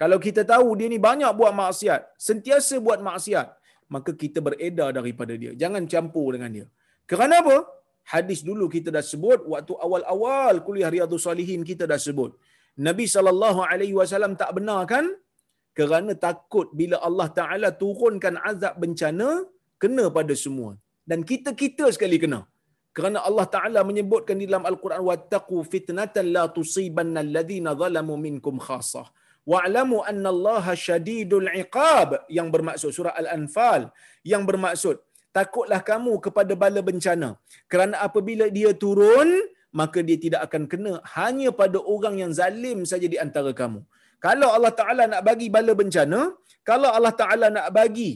Kalau 0.00 0.18
kita 0.26 0.42
tahu 0.52 0.68
dia 0.78 0.88
ni 0.94 0.98
banyak 1.08 1.32
buat 1.40 1.52
maksiat, 1.62 2.00
sentiasa 2.28 2.76
buat 2.86 3.00
maksiat, 3.08 3.48
maka 3.94 4.10
kita 4.22 4.38
beredar 4.46 4.88
daripada 4.98 5.34
dia. 5.42 5.52
Jangan 5.62 5.82
campur 5.92 6.28
dengan 6.36 6.50
dia. 6.56 6.66
Kerana 7.10 7.34
apa? 7.44 7.56
Hadis 8.12 8.40
dulu 8.48 8.64
kita 8.76 8.88
dah 8.96 9.04
sebut 9.12 9.40
waktu 9.52 9.74
awal-awal 9.86 10.54
kuliah 10.66 10.90
Riyadhus 10.94 11.24
Salihin 11.26 11.62
kita 11.70 11.84
dah 11.92 12.00
sebut. 12.06 12.32
Nabi 12.88 13.06
sallallahu 13.14 13.60
alaihi 13.70 13.94
wasallam 14.00 14.32
tak 14.42 14.50
benarkan 14.56 15.04
kerana 15.78 16.12
takut 16.26 16.68
bila 16.80 16.96
Allah 17.08 17.28
Taala 17.38 17.68
turunkan 17.82 18.34
azab 18.50 18.74
bencana 18.82 19.28
kena 19.82 20.04
pada 20.18 20.34
semua. 20.44 20.70
Dan 21.10 21.20
kita-kita 21.30 21.86
sekali 21.96 22.18
kena. 22.24 22.40
Kerana 22.96 23.18
Allah 23.28 23.46
Taala 23.54 23.80
menyebutkan 23.90 24.36
di 24.40 24.46
dalam 24.48 24.64
Al-Quran 24.70 25.02
wattaqu 25.08 25.56
fitnatan 25.72 26.26
la 26.36 26.44
tusibanna 26.56 27.20
alladhina 27.26 27.72
zalamu 27.82 28.14
minkum 28.26 28.56
khassah 28.66 29.06
wa'lamu 29.52 29.98
anna 30.10 30.28
Allah 30.34 30.64
syadidul 30.86 31.48
iqab 31.62 32.08
yang 32.36 32.48
bermaksud 32.54 32.90
surah 32.96 33.14
Al-Anfal. 33.22 33.82
Yang 34.32 34.42
bermaksud 34.50 34.96
takutlah 35.38 35.80
kamu 35.90 36.14
kepada 36.26 36.52
bala 36.62 36.80
bencana. 36.88 37.28
Kerana 37.70 38.02
apabila 38.06 38.46
dia 38.58 38.72
turun 38.84 39.30
maka 39.80 40.00
dia 40.08 40.18
tidak 40.24 40.40
akan 40.48 40.62
kena. 40.72 40.92
Hanya 41.16 41.48
pada 41.60 41.78
orang 41.94 42.14
yang 42.22 42.32
zalim 42.40 42.78
saja 42.90 43.06
di 43.14 43.18
antara 43.24 43.52
kamu. 43.60 43.80
Kalau 44.26 44.48
Allah 44.56 44.72
Taala 44.80 45.02
nak 45.12 45.22
bagi 45.28 45.46
bala 45.56 45.72
bencana 45.80 46.20
kalau 46.68 46.90
Allah 46.96 47.14
Taala 47.20 47.46
nak 47.56 47.68
bagi 47.78 48.10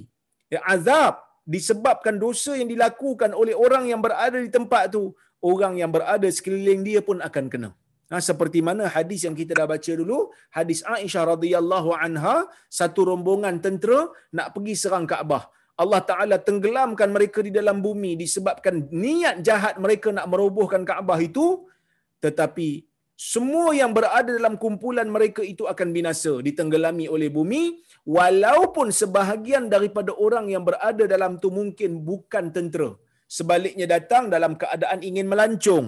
azab 0.75 1.15
disebabkan 1.55 2.15
dosa 2.25 2.55
yang 2.61 2.71
dilakukan 2.71 3.35
oleh 3.41 3.55
orang 3.65 3.91
yang 3.91 4.01
berada 4.07 4.39
di 4.39 4.51
tempat 4.57 4.95
tu 4.95 5.03
orang 5.43 5.75
yang 5.83 5.91
berada 5.97 6.29
sekeliling 6.31 6.87
dia 6.87 7.01
pun 7.09 7.19
akan 7.29 7.47
kena 7.53 7.71
Ha, 8.11 8.19
seperti 8.19 8.59
mana 8.59 8.91
hadis 8.91 9.23
yang 9.23 9.39
kita 9.39 9.55
dah 9.55 9.71
baca 9.71 9.93
dulu, 9.95 10.35
hadis 10.51 10.83
Aisyah 10.83 11.39
radhiyallahu 11.39 11.95
anha, 11.95 12.51
satu 12.67 13.07
rombongan 13.07 13.63
tentera 13.63 14.11
nak 14.35 14.51
pergi 14.51 14.75
serang 14.75 15.07
Kaabah. 15.07 15.47
Allah 15.79 16.03
Taala 16.03 16.37
tenggelamkan 16.43 17.07
mereka 17.07 17.39
di 17.39 17.55
dalam 17.55 17.79
bumi 17.79 18.19
disebabkan 18.19 18.91
niat 18.91 19.47
jahat 19.47 19.79
mereka 19.79 20.11
nak 20.11 20.27
merobohkan 20.27 20.83
Kaabah 20.83 21.23
itu, 21.23 21.71
tetapi 22.19 22.90
semua 23.21 23.71
yang 23.81 23.93
berada 23.97 24.33
dalam 24.39 24.55
kumpulan 24.63 25.09
mereka 25.17 25.43
itu 25.53 25.65
akan 25.73 25.89
binasa, 25.97 26.33
ditenggelami 26.47 27.07
oleh 27.15 27.29
bumi, 27.37 27.63
walaupun 28.17 28.89
sebahagian 29.01 29.65
daripada 29.75 30.17
orang 30.27 30.47
yang 30.55 30.65
berada 30.69 31.05
dalam 31.15 31.37
tu 31.43 31.49
mungkin 31.59 32.01
bukan 32.09 32.49
tentera. 32.57 32.91
Sebaliknya 33.39 33.87
datang 33.95 34.25
dalam 34.35 34.53
keadaan 34.63 35.01
ingin 35.09 35.27
melancong 35.33 35.87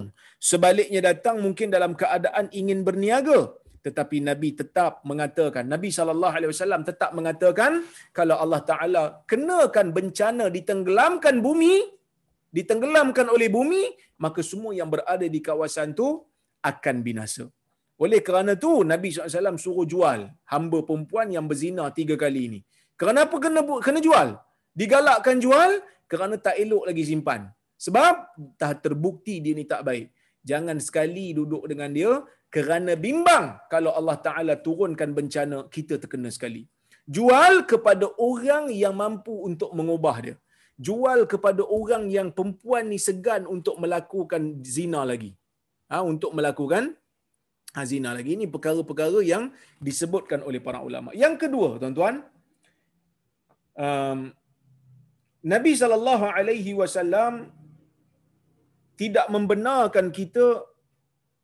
sebaliknya 0.49 1.01
datang 1.09 1.35
mungkin 1.45 1.67
dalam 1.75 1.91
keadaan 2.01 2.45
ingin 2.59 2.79
berniaga. 2.87 3.39
Tetapi 3.85 4.17
nabi 4.29 4.49
tetap 4.59 5.03
mengatakan 5.09 5.63
nabi 5.73 5.89
sallallahu 5.97 6.35
alaihi 6.37 6.51
wasallam 6.53 6.81
tetap 6.89 7.11
mengatakan 7.17 7.71
kalau 8.17 8.35
Allah 8.43 8.61
taala 8.69 9.03
kenakan 9.31 9.87
bencana 9.97 10.45
ditenggelamkan 10.57 11.43
bumi 11.47 11.75
ditenggelamkan 12.57 13.27
oleh 13.35 13.51
bumi 13.51 13.83
maka 14.23 14.39
semua 14.39 14.71
yang 14.79 14.87
berada 14.87 15.27
di 15.35 15.39
kawasan 15.43 15.91
tu 15.99 16.23
akan 16.71 16.95
binasa 17.07 17.45
oleh 18.03 18.19
kerana 18.27 18.53
tu 18.63 18.71
nabi 18.91 19.09
SAW 19.13 19.59
suruh 19.65 19.87
jual 19.93 20.21
hamba 20.53 20.79
perempuan 20.87 21.27
yang 21.35 21.45
berzina 21.51 21.85
tiga 21.99 22.15
kali 22.23 22.41
ini 22.49 22.59
kenapa 23.01 23.35
kena 23.43 23.61
kena 23.85 24.01
jual 24.07 24.29
digalakkan 24.81 25.37
jual 25.45 25.71
kerana 26.11 26.35
tak 26.45 26.55
elok 26.63 26.83
lagi 26.89 27.03
simpan. 27.09 27.41
Sebab 27.85 28.15
dah 28.59 28.73
terbukti 28.83 29.35
dia 29.43 29.53
ni 29.59 29.65
tak 29.73 29.81
baik. 29.87 30.07
Jangan 30.49 30.77
sekali 30.87 31.25
duduk 31.39 31.63
dengan 31.71 31.89
dia 31.97 32.11
kerana 32.55 32.93
bimbang 33.05 33.45
kalau 33.73 33.91
Allah 33.99 34.17
Ta'ala 34.27 34.53
turunkan 34.65 35.09
bencana, 35.17 35.57
kita 35.75 35.97
terkena 36.01 36.29
sekali. 36.37 36.63
Jual 37.15 37.53
kepada 37.71 38.07
orang 38.29 38.65
yang 38.83 38.95
mampu 39.03 39.33
untuk 39.49 39.71
mengubah 39.77 40.17
dia. 40.25 40.35
Jual 40.87 41.19
kepada 41.33 41.61
orang 41.77 42.03
yang 42.17 42.29
perempuan 42.35 42.85
ni 42.91 42.99
segan 43.07 43.43
untuk 43.55 43.75
melakukan 43.83 44.63
zina 44.75 45.01
lagi. 45.11 45.31
Ha, 45.91 45.99
untuk 46.01 46.31
melakukan 46.37 46.95
zina 47.81 48.13
lagi. 48.13 48.37
Ini 48.37 48.45
perkara-perkara 48.53 49.19
yang 49.25 49.49
disebutkan 49.81 50.45
oleh 50.45 50.61
para 50.61 50.79
ulama. 50.85 51.09
Yang 51.17 51.49
kedua, 51.49 51.81
tuan-tuan, 51.81 52.21
um, 53.73 54.19
Nabi 55.43 55.71
sallallahu 55.75 56.25
alaihi 56.29 56.71
wasallam 56.77 57.49
tidak 59.01 59.27
membenarkan 59.33 60.13
kita 60.13 60.45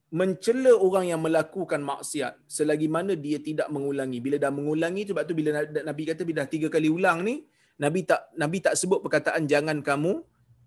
mencela 0.10 0.74
orang 0.74 1.06
yang 1.12 1.22
melakukan 1.22 1.82
maksiat 1.86 2.34
selagi 2.50 2.88
mana 2.90 3.14
dia 3.26 3.38
tidak 3.42 3.68
mengulangi. 3.74 4.18
Bila 4.26 4.38
dah 4.42 4.54
mengulangi 4.54 5.04
sebab 5.10 5.24
tu 5.30 5.34
bila 5.38 5.66
Nabi 5.90 6.04
kata 6.10 6.22
bila 6.26 6.46
dah 6.46 6.50
tiga 6.50 6.68
kali 6.76 6.90
ulang 6.90 7.26
ni, 7.26 7.36
Nabi 7.84 8.06
tak 8.10 8.22
Nabi 8.42 8.58
tak 8.66 8.74
sebut 8.78 9.02
perkataan 9.06 9.46
jangan 9.50 9.82
kamu 9.90 10.14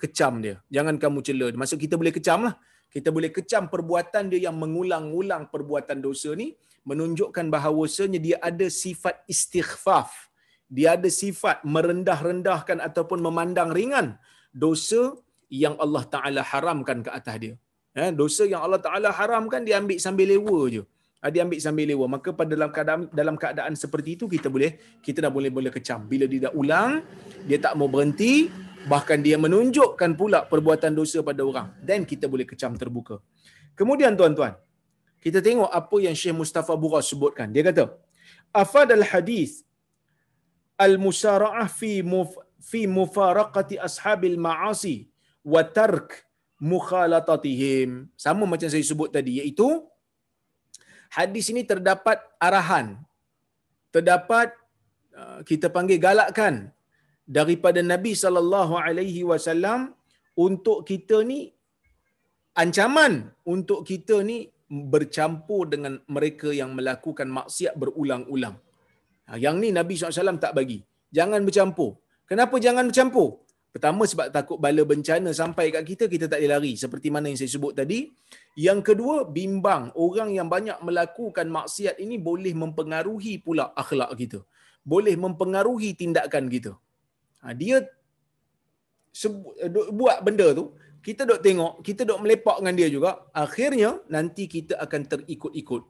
kecam 0.02 0.42
dia. 0.44 0.58
Jangan 0.74 0.98
kamu 0.98 1.18
cela. 1.26 1.46
Maksud 1.54 1.78
kita 1.78 1.94
boleh 1.94 2.14
kecam 2.14 2.50
lah. 2.50 2.54
Kita 2.94 3.08
boleh 3.16 3.32
kecam 3.32 3.72
perbuatan 3.72 4.28
dia 4.32 4.40
yang 4.46 4.56
mengulang-ulang 4.62 5.48
perbuatan 5.48 5.98
dosa 6.04 6.36
ni 6.36 6.52
menunjukkan 6.84 7.46
bahawasanya 7.54 8.18
dia 8.26 8.36
ada 8.50 8.66
sifat 8.68 9.24
istighfaf 9.32 10.32
dia 10.76 10.88
ada 10.96 11.08
sifat 11.22 11.56
merendah-rendahkan 11.74 12.78
ataupun 12.88 13.20
memandang 13.26 13.70
ringan 13.78 14.06
dosa 14.64 15.12
yang 15.52 15.76
Allah 15.84 16.04
Taala 16.14 16.40
haramkan 16.50 17.04
ke 17.04 17.10
atas 17.18 17.36
dia. 17.42 17.54
Eh, 17.92 18.08
dosa 18.20 18.48
yang 18.48 18.64
Allah 18.64 18.80
Taala 18.86 19.12
haramkan 19.18 19.60
dia 19.68 19.76
ambil 19.80 20.00
sambil 20.00 20.26
lewa 20.32 20.60
je. 20.72 20.82
Ha, 21.20 21.28
dia 21.28 21.44
ambil 21.44 21.60
sambil 21.60 21.86
lewa. 21.92 22.06
Maka 22.14 22.32
pada 22.32 22.56
dalam 22.56 22.70
keadaan 22.76 23.02
dalam 23.20 23.36
keadaan 23.42 23.76
seperti 23.82 24.16
itu 24.16 24.24
kita 24.34 24.48
boleh 24.54 24.70
kita 25.04 25.20
dah 25.28 25.32
boleh 25.36 25.52
boleh 25.52 25.70
kecam. 25.76 26.08
Bila 26.12 26.24
dia 26.32 26.48
dah 26.48 26.52
ulang, 26.56 27.04
dia 27.44 27.60
tak 27.60 27.76
mau 27.76 27.88
berhenti, 27.92 28.48
bahkan 28.90 29.18
dia 29.26 29.36
menunjukkan 29.44 30.10
pula 30.20 30.42
perbuatan 30.52 30.92
dosa 31.00 31.18
pada 31.28 31.42
orang 31.50 31.68
dan 31.88 32.02
kita 32.10 32.26
boleh 32.32 32.46
kecam 32.48 32.74
terbuka. 32.82 33.16
Kemudian 33.78 34.12
tuan-tuan, 34.18 34.54
kita 35.24 35.38
tengok 35.38 35.70
apa 35.80 35.96
yang 36.02 36.14
Syekh 36.18 36.36
Mustafa 36.40 36.74
Buras 36.82 37.06
sebutkan. 37.12 37.48
Dia 37.54 37.62
kata, 37.68 37.84
afad 38.50 38.90
al 38.98 39.04
hadis 39.06 39.62
al-musara'ah 40.76 41.68
fi 41.70 42.02
muf, 42.02 42.34
fi 42.58 42.90
mufaraqati 42.98 43.78
ashabil 43.88 44.38
ma'asi 44.46 44.96
wa 45.46 45.62
tark 45.62 46.26
mukhalatatihim. 46.58 48.10
Sama 48.18 48.44
macam 48.52 48.68
saya 48.70 48.82
sebut 48.82 49.10
tadi 49.14 49.42
iaitu 49.42 49.68
hadis 51.10 51.50
ini 51.54 51.62
terdapat 51.62 52.18
arahan. 52.38 52.98
Terdapat 53.94 54.56
uh, 55.12 55.40
kita 55.44 55.68
panggil 55.68 56.00
galakkan 56.00 56.72
daripada 57.38 57.80
Nabi 57.92 58.12
sallallahu 58.22 58.74
alaihi 58.76 59.22
wasallam 59.30 59.94
untuk 60.46 60.84
kita 60.88 61.22
ni 61.22 61.40
ancaman 62.62 63.32
untuk 63.54 63.80
kita 63.90 64.20
ni 64.30 64.38
bercampur 64.72 65.68
dengan 65.72 66.00
mereka 66.08 66.48
yang 66.48 66.72
melakukan 66.72 67.28
maksiat 67.28 67.76
berulang-ulang. 67.76 68.56
Ha, 69.28 69.36
yang 69.36 69.60
ni 69.60 69.68
Nabi 69.68 69.94
SAW 70.00 70.40
tak 70.40 70.56
bagi. 70.56 70.80
Jangan 71.12 71.44
bercampur. 71.44 72.00
Kenapa 72.24 72.56
jangan 72.56 72.88
bercampur? 72.88 73.44
Pertama 73.72 74.04
sebab 74.04 74.28
takut 74.36 74.58
bala 74.64 74.82
bencana 74.84 75.30
sampai 75.32 75.72
kat 75.74 75.84
kita, 75.90 76.04
kita 76.14 76.24
tak 76.28 76.40
boleh 76.40 76.50
lari. 76.52 76.72
Seperti 76.82 77.08
mana 77.12 77.28
yang 77.28 77.38
saya 77.40 77.52
sebut 77.52 77.72
tadi. 77.80 78.08
Yang 78.66 78.80
kedua, 78.92 79.16
bimbang. 79.36 79.92
Orang 79.96 80.32
yang 80.36 80.48
banyak 80.48 80.80
melakukan 80.84 81.48
maksiat 81.48 81.96
ini 82.04 82.16
boleh 82.20 82.52
mempengaruhi 82.52 83.40
pula 83.44 83.72
akhlak 83.82 84.12
kita. 84.20 84.40
Boleh 84.84 85.16
mempengaruhi 85.16 85.96
tindakan 85.96 86.52
kita. 86.52 86.72
Ha, 87.42 87.54
dia 87.58 87.82
sebut, 89.10 89.52
buat 89.92 90.22
benda 90.22 90.54
tu, 90.54 90.78
kita 91.02 91.26
dok 91.26 91.42
tengok, 91.42 91.72
kita 91.82 92.06
dok 92.06 92.22
melepak 92.22 92.56
dengan 92.62 92.74
dia 92.78 92.88
juga. 92.88 93.10
Akhirnya, 93.34 93.98
nanti 94.06 94.46
kita 94.46 94.78
akan 94.78 95.02
terikut-ikut. 95.10 95.82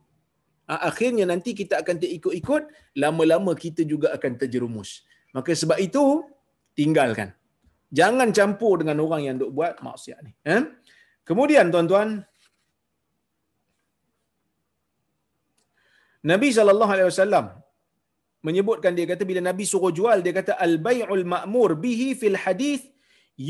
Ah, 0.73 0.88
akhirnya 0.88 1.29
nanti 1.29 1.53
kita 1.53 1.85
akan 1.85 2.01
terikut-ikut, 2.01 2.62
lama-lama 2.97 3.53
kita 3.53 3.85
juga 3.85 4.17
akan 4.17 4.41
terjerumus. 4.41 5.05
Maka 5.37 5.53
sebab 5.53 5.77
itu, 5.77 6.25
tinggalkan. 6.73 7.37
Jangan 7.93 8.33
campur 8.33 8.81
dengan 8.81 9.05
orang 9.05 9.23
yang 9.29 9.37
duk 9.37 9.53
buat 9.53 9.77
maksiat 9.85 10.19
ni. 10.25 10.33
Eh? 10.49 10.65
Kemudian 11.29 11.69
tuan-tuan, 11.69 12.25
Nabi 16.25 16.49
SAW 16.49 17.62
menyebutkan 18.46 18.92
dia 18.98 19.07
kata 19.12 19.22
bila 19.31 19.40
Nabi 19.48 19.64
suruh 19.72 19.92
jual 19.98 20.18
dia 20.24 20.35
kata 20.38 20.52
al-bai'ul 20.66 21.24
ma'mur 21.35 21.70
bihi 21.85 22.09
fil 22.20 22.38
hadith 22.44 22.85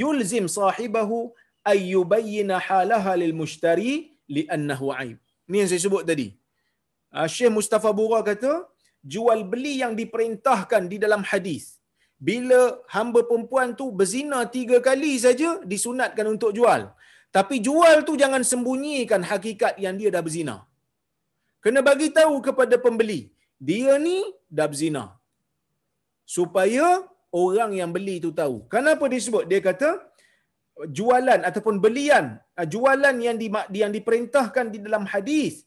yulzim 0.01 0.47
sahibahu 0.59 1.19
ay 1.71 1.79
yubayyana 1.95 2.57
halaha 2.69 3.13
lil 3.23 3.35
mushtari 3.41 3.93
li'annahu 4.37 4.87
aib. 5.03 5.19
Ni 5.51 5.57
yang 5.61 5.71
saya 5.73 5.83
sebut 5.87 6.05
tadi. 6.11 6.29
Ah, 7.17 7.29
Syekh 7.35 7.53
Mustafa 7.59 7.91
Bura 7.99 8.21
kata, 8.31 8.53
jual 9.15 9.41
beli 9.53 9.75
yang 9.83 9.95
diperintahkan 10.01 10.83
di 10.93 10.97
dalam 11.05 11.23
hadis. 11.31 11.65
Bila 12.29 12.61
hamba 12.95 13.21
perempuan 13.29 13.69
tu 13.79 13.87
berzina 14.01 14.41
tiga 14.57 14.79
kali 14.89 15.13
saja, 15.25 15.51
disunatkan 15.73 16.27
untuk 16.35 16.53
jual. 16.59 16.83
Tapi 17.37 17.57
jual 17.67 17.97
tu 18.09 18.15
jangan 18.23 18.43
sembunyikan 18.51 19.23
hakikat 19.31 19.75
yang 19.85 19.95
dia 20.01 20.11
dah 20.15 20.23
berzina. 20.27 20.57
Kena 21.65 21.81
bagi 21.89 22.09
tahu 22.19 22.35
kepada 22.47 22.77
pembeli, 22.85 23.21
dia 23.69 23.93
ni 24.07 24.19
dah 24.59 24.67
berzina. 24.73 25.05
Supaya 26.37 26.87
orang 27.45 27.73
yang 27.81 27.91
beli 27.97 28.17
tu 28.25 28.31
tahu. 28.41 28.57
Kenapa 28.75 29.05
disebut? 29.15 29.45
Dia 29.51 29.61
kata, 29.69 29.91
jualan 30.99 31.41
ataupun 31.49 31.77
belian, 31.85 32.27
ah, 32.61 32.67
jualan 32.75 33.17
yang 33.27 33.37
di, 33.43 33.49
yang 33.83 33.93
diperintahkan 33.97 34.67
di 34.75 34.79
dalam 34.87 35.05
hadis, 35.13 35.65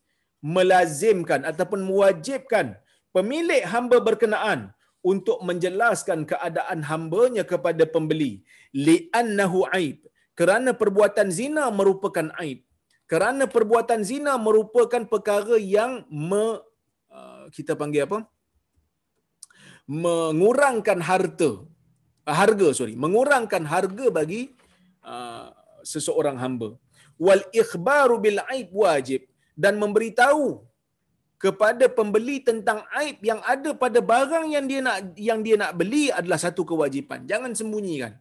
melazimkan 0.55 1.41
ataupun 1.51 1.81
mewajibkan 1.89 2.77
pemilik 3.15 3.63
hamba 3.73 3.97
berkenaan 4.07 4.59
untuk 5.11 5.37
menjelaskan 5.47 6.19
keadaan 6.31 6.79
hambanya 6.89 7.43
kepada 7.51 7.83
pembeli 7.95 8.33
li'annahu 8.85 9.59
aib 9.77 9.97
kerana 10.39 10.71
perbuatan 10.81 11.29
zina 11.39 11.65
merupakan 11.79 12.29
aib 12.43 12.59
kerana 13.11 13.45
perbuatan 13.55 14.01
zina 14.09 14.33
merupakan 14.47 15.03
perkara 15.13 15.57
yang 15.61 15.91
me, 16.09 16.45
uh, 17.17 17.43
kita 17.55 17.73
panggil 17.81 18.05
apa 18.09 18.19
mengurangkan 19.85 20.99
harta 21.09 21.51
uh, 22.27 22.35
harga 22.41 22.67
sorry 22.79 22.95
mengurangkan 23.03 23.63
harga 23.73 24.05
bagi 24.09 24.41
uh, 25.05 25.47
seseorang 25.91 26.37
hamba 26.43 26.69
wal 27.25 27.43
ikhbaru 27.61 28.17
bil 28.25 28.39
aib 28.53 28.69
wajib 28.83 29.21
dan 29.55 29.79
memberitahu 29.83 30.45
kepada 31.45 31.85
pembeli 31.97 32.37
tentang 32.49 32.79
aib 33.01 33.17
yang 33.29 33.39
ada 33.53 33.69
pada 33.83 33.99
barang 34.11 34.47
yang 34.55 34.65
dia 34.71 34.81
nak 34.87 34.97
yang 35.19 35.39
dia 35.45 35.55
nak 35.61 35.71
beli 35.79 36.09
adalah 36.09 36.39
satu 36.39 36.63
kewajipan. 36.63 37.27
Jangan 37.31 37.51
sembunyikan. 37.59 38.13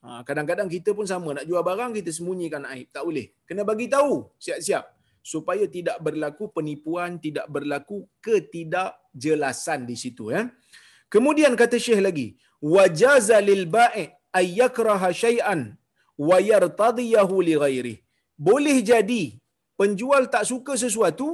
Ha, 0.00 0.24
kadang-kadang 0.28 0.68
kita 0.74 0.90
pun 0.96 1.04
sama 1.04 1.36
nak 1.36 1.44
jual 1.48 1.62
barang 1.62 1.92
kita 1.98 2.10
sembunyikan 2.10 2.64
aib. 2.74 2.88
Tak 2.90 3.04
boleh. 3.06 3.26
Kena 3.48 3.62
bagi 3.62 3.86
tahu 3.86 4.28
siap-siap 4.40 4.84
supaya 5.20 5.64
tidak 5.68 6.00
berlaku 6.00 6.48
penipuan, 6.50 7.20
tidak 7.20 7.46
berlaku 7.48 8.08
ketidakjelasan 8.24 9.84
di 9.86 9.96
situ 9.96 10.32
ya. 10.34 10.48
Kemudian 11.14 11.52
kata 11.60 11.76
Syekh 11.84 12.00
lagi, 12.06 12.26
wajaza 12.74 13.38
lil 13.48 13.64
ba'i 13.76 14.04
ay 14.38 14.46
yakraha 14.62 15.08
syai'an 15.22 15.60
wa 16.28 16.38
yartadiyahu 16.50 17.36
li 17.48 17.54
ghairi. 17.62 17.94
Boleh 18.48 18.76
jadi 18.90 19.22
penjual 19.80 20.22
tak 20.34 20.44
suka 20.50 20.74
sesuatu 20.82 21.28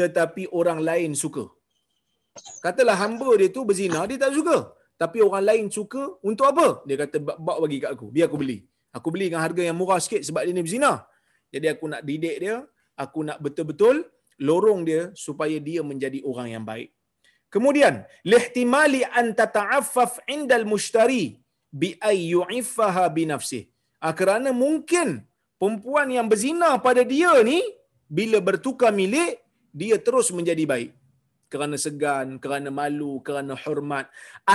tetapi 0.00 0.44
orang 0.60 0.80
lain 0.88 1.12
suka. 1.22 1.44
Katalah 2.64 2.96
hamba 3.02 3.30
dia 3.40 3.48
tu 3.56 3.62
berzina, 3.68 4.00
dia 4.10 4.18
tak 4.24 4.34
suka. 4.38 4.56
Tapi 5.02 5.18
orang 5.26 5.44
lain 5.48 5.66
suka 5.76 6.02
untuk 6.28 6.46
apa? 6.52 6.66
Dia 6.86 6.96
kata, 7.02 7.16
bawa 7.46 7.58
bagi 7.64 7.78
kat 7.82 7.90
aku, 7.94 8.06
biar 8.14 8.26
aku 8.30 8.38
beli. 8.42 8.58
Aku 8.96 9.08
beli 9.14 9.26
dengan 9.30 9.42
harga 9.46 9.62
yang 9.68 9.76
murah 9.80 9.98
sikit 10.04 10.22
sebab 10.26 10.42
dia 10.46 10.54
ni 10.54 10.62
berzina. 10.66 10.92
Jadi 11.54 11.66
aku 11.72 11.84
nak 11.92 12.02
didik 12.08 12.36
dia, 12.42 12.56
aku 13.04 13.20
nak 13.28 13.38
betul-betul 13.44 13.96
lorong 14.48 14.80
dia 14.88 15.02
supaya 15.26 15.56
dia 15.68 15.82
menjadi 15.90 16.18
orang 16.30 16.48
yang 16.54 16.64
baik. 16.70 16.93
Kemudian, 17.54 17.94
lihtimali 18.32 19.02
an 19.18 19.26
tata'affaf 19.38 20.12
indal 20.34 20.66
mushtari 20.72 21.24
bi 21.80 21.88
ay 22.08 22.18
yu'iffaha 22.34 23.04
bi 23.16 23.24
nafsih. 23.30 23.62
Ah, 24.04 24.14
kerana 24.20 24.50
mungkin 24.64 25.08
perempuan 25.60 26.08
yang 26.16 26.26
berzina 26.32 26.70
pada 26.86 27.02
dia 27.12 27.32
ni 27.50 27.62
bila 28.18 28.38
bertukar 28.48 28.90
milik 29.00 29.32
dia 29.80 29.96
terus 30.06 30.28
menjadi 30.38 30.64
baik. 30.72 30.90
Kerana 31.52 31.76
segan, 31.84 32.28
kerana 32.42 32.68
malu, 32.80 33.22
kerana 33.26 33.54
hormat. 33.64 34.06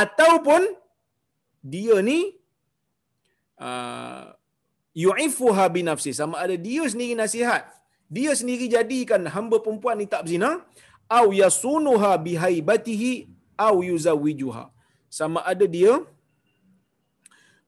Ataupun 0.03 0.61
dia 1.63 1.97
ni 2.09 2.19
uh, 3.63 4.23
yu'ifuha 5.05 5.65
bi 5.75 5.81
nafsi. 5.87 6.11
Sama 6.19 6.35
ada 6.43 6.55
dia 6.67 6.83
sendiri 6.91 7.15
nasihat. 7.23 7.63
Dia 8.11 8.31
sendiri 8.39 8.67
jadikan 8.75 9.23
hamba 9.35 9.57
perempuan 9.63 9.95
ni 10.01 10.07
tak 10.13 10.25
berzina 10.25 10.51
au 11.17 11.27
yasunuha 11.41 12.11
bi 12.25 12.33
haibatihi 12.43 13.11
au 13.67 13.75
yuzawijuha 13.89 14.63
sama 15.19 15.41
ada 15.53 15.67
dia 15.77 15.93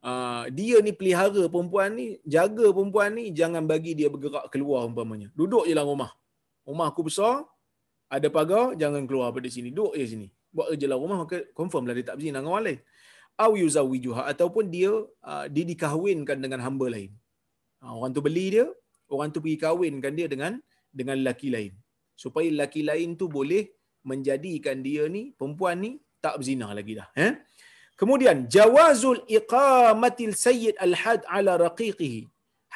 Uh, 0.01 0.49
dia 0.57 0.81
ni 0.81 0.89
pelihara 0.99 1.45
perempuan 1.53 1.93
ni, 1.93 2.05
jaga 2.25 2.73
perempuan 2.73 3.13
ni, 3.13 3.29
jangan 3.39 3.61
bagi 3.71 3.93
dia 3.93 4.09
bergerak 4.09 4.49
keluar 4.49 4.81
umpamanya. 4.89 5.29
Duduk 5.37 5.69
je 5.69 5.77
dalam 5.77 5.93
rumah. 5.93 6.09
Rumah 6.65 6.87
aku 6.89 7.05
besar, 7.05 7.45
ada 8.09 8.27
pagar, 8.33 8.73
jangan 8.81 9.05
keluar 9.05 9.29
pada 9.29 9.45
sini. 9.45 9.69
Duduk 9.69 9.93
je 9.93 10.05
sini. 10.13 10.27
Buat 10.49 10.73
kerja 10.73 10.87
lah 10.89 10.97
rumah, 10.97 11.17
maka 11.21 11.45
confirm 11.53 11.85
lah 11.85 11.93
dia 11.93 12.05
tak 12.09 12.17
berzina 12.17 12.41
dengan 12.41 12.49
orang 12.49 12.65
lain. 12.65 12.79
Au 13.37 13.51
yuzawijuha. 13.53 14.21
Ataupun 14.25 14.73
dia, 14.73 14.89
uh, 15.21 15.45
dia 15.53 15.63
dikahwinkan 15.69 16.37
dengan 16.41 16.59
hamba 16.65 16.89
lain. 16.97 17.13
Uh, 17.85 17.93
orang 18.01 18.11
tu 18.17 18.25
beli 18.25 18.57
dia, 18.57 18.65
orang 19.05 19.29
tu 19.29 19.37
pergi 19.37 19.57
kahwinkan 19.61 20.17
dia 20.17 20.25
dengan 20.25 20.57
dengan 20.89 21.15
lelaki 21.21 21.53
lain. 21.53 21.77
Supaya 22.23 22.47
lelaki 22.53 22.81
lain 22.89 23.09
tu 23.21 23.25
boleh 23.37 23.63
menjadikan 24.09 24.77
dia 24.87 25.03
ni, 25.15 25.23
perempuan 25.39 25.77
ni, 25.85 25.91
tak 26.23 26.33
berzina 26.39 26.67
lagi 26.79 26.93
dah. 26.99 27.07
Eh? 27.25 27.33
Kemudian, 27.99 28.37
jawazul 28.55 29.21
iqamatil 29.37 30.35
sayyid 30.45 30.75
al-had 30.85 31.21
ala 31.37 31.53
raqiqihi. 31.65 32.21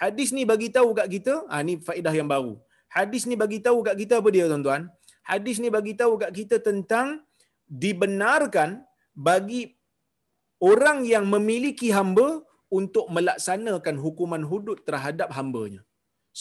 Hadis 0.02 0.30
ni 0.38 0.44
bagi 0.52 0.70
tahu 0.78 0.90
kat 1.00 1.08
kita, 1.16 1.34
ah 1.54 1.62
ni 1.68 1.76
faedah 1.88 2.14
yang 2.20 2.30
baru 2.36 2.54
hadis 2.98 3.24
ni 3.30 3.36
bagi 3.44 3.60
tahu 3.66 3.80
kat 3.88 3.96
kita 4.02 4.14
apa 4.22 4.30
dia 4.36 4.46
tuan-tuan? 4.52 4.84
Hadis 5.32 5.58
ni 5.64 5.70
bagi 5.78 5.94
tahu 6.02 6.14
kat 6.22 6.32
kita 6.40 6.58
tentang 6.68 7.08
dibenarkan 7.84 8.70
bagi 9.28 9.62
orang 10.70 11.00
yang 11.14 11.26
memiliki 11.34 11.88
hamba 11.98 12.28
untuk 12.80 13.06
melaksanakan 13.16 13.96
hukuman 14.06 14.44
hudud 14.52 14.78
terhadap 14.88 15.30
hambanya. 15.38 15.82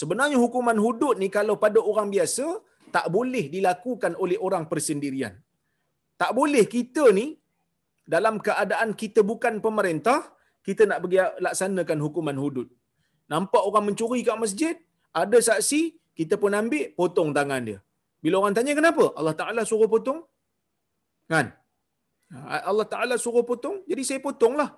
Sebenarnya 0.00 0.38
hukuman 0.44 0.78
hudud 0.84 1.16
ni 1.22 1.28
kalau 1.36 1.54
pada 1.64 1.78
orang 1.90 2.08
biasa 2.14 2.46
tak 2.94 3.06
boleh 3.16 3.44
dilakukan 3.54 4.12
oleh 4.22 4.38
orang 4.46 4.64
persendirian. 4.70 5.34
Tak 6.20 6.30
boleh 6.38 6.64
kita 6.74 7.04
ni 7.18 7.26
dalam 8.14 8.34
keadaan 8.46 8.90
kita 9.02 9.20
bukan 9.30 9.54
pemerintah, 9.64 10.18
kita 10.66 10.82
nak 10.90 10.98
pergi 11.02 11.18
laksanakan 11.46 11.98
hukuman 12.04 12.36
hudud. 12.42 12.68
Nampak 13.32 13.62
orang 13.68 13.84
mencuri 13.88 14.20
kat 14.28 14.38
masjid, 14.44 14.74
ada 15.22 15.38
saksi, 15.48 15.82
kita 16.18 16.34
pun 16.42 16.54
ambil 16.60 16.84
potong 16.98 17.30
tangan 17.38 17.62
dia. 17.68 17.78
Bila 18.22 18.34
orang 18.40 18.54
tanya 18.56 18.72
kenapa? 18.78 19.04
Allah 19.18 19.34
Taala 19.40 19.62
suruh 19.70 19.88
potong. 19.94 20.20
Kan? 21.32 21.46
Ha, 22.32 22.70
Allah 22.70 22.86
Taala 22.92 23.14
suruh 23.24 23.44
potong, 23.50 23.76
jadi 23.90 24.02
saya 24.08 24.20
potonglah. 24.28 24.70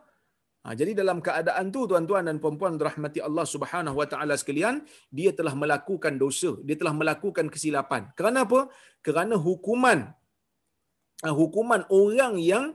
Ha, 0.66 0.74
jadi 0.74 0.98
dalam 0.98 1.22
keadaan 1.22 1.70
tu 1.70 1.86
tuan-tuan 1.86 2.26
dan 2.26 2.42
puan-puan 2.42 2.74
rahmati 2.74 3.22
Allah 3.22 3.46
Subhanahu 3.46 4.02
Wa 4.02 4.06
Taala 4.10 4.34
sekalian, 4.34 4.82
dia 5.14 5.30
telah 5.30 5.54
melakukan 5.54 6.18
dosa, 6.18 6.58
dia 6.66 6.74
telah 6.74 6.90
melakukan 6.90 7.46
kesilapan. 7.46 8.10
Kerana 8.18 8.42
apa? 8.42 8.66
Kerana 8.98 9.38
hukuman 9.38 10.10
ha, 11.22 11.30
hukuman 11.30 11.86
orang 11.86 12.34
yang 12.42 12.74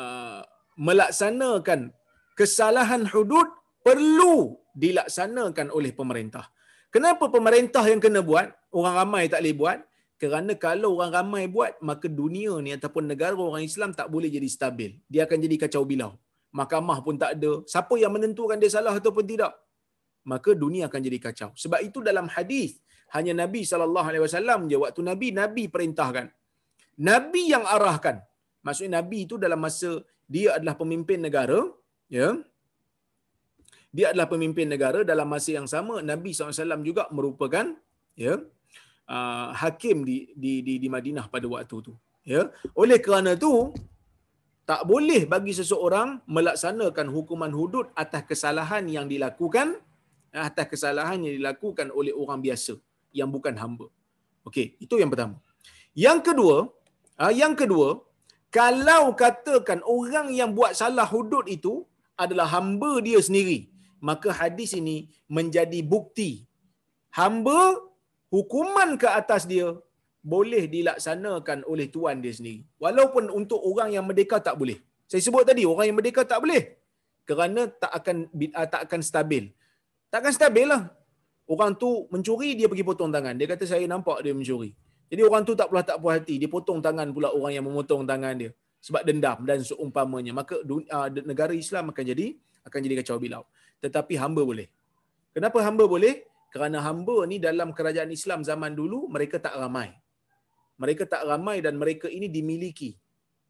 uh, 0.00 0.40
melaksanakan 0.80 1.92
kesalahan 2.40 3.04
hudud 3.12 3.52
perlu 3.84 4.56
dilaksanakan 4.72 5.68
oleh 5.76 5.92
pemerintah. 5.92 6.48
Kenapa 6.88 7.28
pemerintah 7.28 7.84
yang 7.84 8.00
kena 8.00 8.24
buat, 8.24 8.48
orang 8.72 8.94
ramai 8.96 9.28
tak 9.28 9.44
boleh 9.44 9.56
buat? 9.60 9.78
Kerana 10.16 10.56
kalau 10.56 10.96
orang 10.96 11.12
ramai 11.12 11.44
buat, 11.52 11.76
maka 11.84 12.08
dunia 12.08 12.56
ni 12.64 12.72
ataupun 12.72 13.12
negara 13.12 13.36
orang 13.36 13.68
Islam 13.68 13.92
tak 13.92 14.08
boleh 14.08 14.32
jadi 14.32 14.48
stabil. 14.48 15.04
Dia 15.04 15.28
akan 15.28 15.36
jadi 15.36 15.56
kacau 15.68 15.84
bilau. 15.84 16.16
Mahkamah 16.58 16.98
pun 17.06 17.14
tak 17.22 17.38
ada. 17.38 17.52
Siapa 17.72 17.94
yang 18.02 18.12
menentukan 18.16 18.58
dia 18.62 18.70
salah 18.76 18.94
ataupun 19.00 19.24
tidak? 19.32 19.52
Maka 20.30 20.50
dunia 20.62 20.90
akan 20.90 21.00
jadi 21.06 21.18
kacau. 21.26 21.50
Sebab 21.62 21.80
itu 21.88 21.98
dalam 22.08 22.26
hadis 22.34 22.78
hanya 23.14 23.32
Nabi 23.42 23.62
SAW 23.62 24.66
je. 24.70 24.76
Waktu 24.84 25.00
Nabi, 25.10 25.28
Nabi 25.40 25.64
perintahkan. 25.74 26.26
Nabi 27.10 27.42
yang 27.54 27.64
arahkan. 27.64 28.16
Maksudnya 28.66 29.00
Nabi 29.00 29.18
itu 29.26 29.34
dalam 29.44 29.60
masa 29.66 29.90
dia 30.28 30.58
adalah 30.58 30.74
pemimpin 30.76 31.18
negara, 31.26 31.60
ya, 32.12 32.36
dia 33.90 34.06
adalah 34.14 34.28
pemimpin 34.30 34.66
negara 34.70 35.00
dalam 35.02 35.26
masa 35.26 35.50
yang 35.58 35.66
sama 35.66 35.98
Nabi 36.10 36.30
SAW 36.30 36.86
juga 36.86 37.10
merupakan 37.10 37.74
ya 38.14 38.34
uh, 39.10 39.48
hakim 39.62 40.06
di, 40.08 40.30
di 40.42 40.52
di 40.66 40.74
di 40.78 40.88
Madinah 40.94 41.26
pada 41.26 41.46
waktu 41.50 41.74
itu 41.82 41.92
ya 42.22 42.42
oleh 42.78 42.98
kerana 43.02 43.34
itu 43.34 43.74
tak 44.70 44.82
boleh 44.90 45.22
bagi 45.32 45.52
seseorang 45.60 46.08
melaksanakan 46.36 47.06
hukuman 47.14 47.52
hudud 47.58 47.86
atas 48.02 48.22
kesalahan 48.30 48.84
yang 48.96 49.06
dilakukan 49.12 49.68
atas 50.48 50.66
kesalahan 50.72 51.18
yang 51.26 51.34
dilakukan 51.38 51.88
oleh 51.98 52.12
orang 52.22 52.38
biasa 52.46 52.74
yang 53.18 53.28
bukan 53.34 53.54
hamba. 53.62 53.86
Okey 54.48 54.66
itu 54.84 54.94
yang 55.02 55.10
pertama. 55.12 55.36
Yang 56.04 56.18
kedua 56.28 56.56
uh, 57.22 57.32
yang 57.40 57.54
kedua 57.60 57.88
kalau 58.58 59.02
katakan 59.22 59.80
orang 59.96 60.28
yang 60.38 60.50
buat 60.58 60.72
salah 60.80 61.08
hudud 61.14 61.46
itu 61.56 61.74
adalah 62.22 62.46
hamba 62.54 62.92
dia 63.08 63.18
sendiri 63.28 63.58
maka 64.08 64.30
hadis 64.40 64.70
ini 64.80 64.96
menjadi 65.38 65.80
bukti 65.94 66.30
hamba 67.18 67.60
hukuman 68.36 68.90
ke 69.02 69.08
atas 69.20 69.44
dia 69.52 69.68
boleh 70.20 70.68
dilaksanakan 70.68 71.64
oleh 71.64 71.88
tuan 71.88 72.20
dia 72.20 72.32
sendiri. 72.32 72.60
Walaupun 72.76 73.32
untuk 73.32 73.60
orang 73.64 73.96
yang 73.96 74.04
merdeka 74.04 74.36
tak 74.38 74.60
boleh. 74.60 74.76
Saya 75.10 75.20
sebut 75.24 75.42
tadi 75.48 75.64
orang 75.64 75.90
yang 75.90 75.96
merdeka 75.98 76.22
tak 76.28 76.44
boleh. 76.44 76.76
Kerana 77.24 77.66
tak 77.66 77.92
akan 77.98 78.16
ah, 78.54 78.68
tak 78.68 78.82
akan 78.86 79.00
stabil. 79.00 79.44
Takkan 80.12 80.32
stabil 80.34 80.66
lah. 80.68 80.92
Orang 81.50 81.74
tu 81.74 82.06
mencuri 82.12 82.54
dia 82.58 82.70
pergi 82.70 82.84
potong 82.86 83.10
tangan. 83.10 83.34
Dia 83.34 83.46
kata 83.50 83.64
saya 83.66 83.82
nampak 83.90 84.22
dia 84.22 84.34
mencuri. 84.36 84.70
Jadi 85.10 85.22
orang 85.26 85.42
tu 85.42 85.58
tak 85.58 85.66
pula 85.66 85.82
tak 85.82 85.98
puas 85.98 86.22
hati. 86.22 86.38
Dia 86.38 86.46
potong 86.46 86.78
tangan 86.78 87.10
pula 87.10 87.34
orang 87.34 87.52
yang 87.58 87.66
memotong 87.66 88.06
tangan 88.06 88.34
dia. 88.38 88.50
Sebab 88.86 89.02
dendam 89.02 89.38
dan 89.42 89.58
seumpamanya. 89.66 90.32
Maka 90.34 90.62
uh, 90.62 91.08
negara 91.26 91.50
Islam 91.54 91.90
akan 91.90 92.04
jadi 92.06 92.38
akan 92.66 92.78
jadi 92.86 92.94
kacau 93.02 93.18
bilau. 93.18 93.42
Tetapi 93.82 94.14
hamba 94.20 94.42
boleh. 94.46 94.68
Kenapa 95.34 95.58
hamba 95.66 95.86
boleh? 95.86 96.26
Kerana 96.50 96.82
hamba 96.82 97.26
ni 97.30 97.38
dalam 97.38 97.70
kerajaan 97.70 98.10
Islam 98.10 98.42
zaman 98.42 98.74
dulu 98.74 99.06
mereka 99.06 99.38
tak 99.38 99.54
ramai. 99.54 99.94
Mereka 100.80 101.04
tak 101.12 101.22
ramai 101.28 101.60
dan 101.60 101.76
mereka 101.76 102.08
ini 102.08 102.26
dimiliki. 102.32 102.96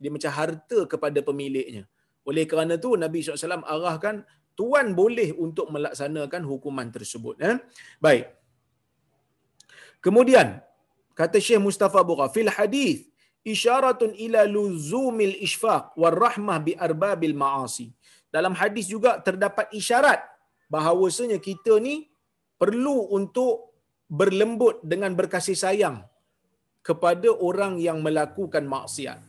Dia 0.02 0.10
macam 0.10 0.32
harta 0.34 0.78
kepada 0.92 1.18
pemiliknya. 1.22 1.86
Oleh 2.26 2.44
kerana 2.50 2.74
tu 2.84 2.98
Nabi 2.98 3.22
SAW 3.22 3.62
arahkan 3.74 4.26
tuan 4.58 4.92
boleh 4.98 5.30
untuk 5.44 5.70
melaksanakan 5.74 6.42
hukuman 6.50 6.88
tersebut. 6.96 7.38
Eh? 7.38 7.56
Baik. 8.02 8.26
Kemudian, 10.04 10.58
kata 11.14 11.38
Syekh 11.38 11.62
Mustafa 11.62 12.02
Bukha, 12.02 12.26
fil 12.34 12.50
hadis 12.50 13.06
isyaratun 13.46 14.12
ila 14.26 14.42
luzumil 14.44 15.36
ishfaq 15.46 15.94
war 16.00 16.16
rahmah 16.26 16.58
bi 16.66 16.72
arbabil 16.74 17.36
ma'asi. 17.36 17.88
Dalam 18.34 18.58
hadis 18.58 18.90
juga 18.90 19.22
terdapat 19.22 19.70
isyarat 19.70 20.20
bahawasanya 20.66 21.38
kita 21.38 21.78
ni 21.78 22.10
perlu 22.60 23.10
untuk 23.18 23.74
berlembut 24.10 24.82
dengan 24.82 25.14
berkasih 25.14 25.54
sayang 25.54 26.09
kepada 26.88 27.28
orang 27.48 27.76
yang 27.86 27.98
melakukan 28.06 28.64
maksiat. 28.74 29.20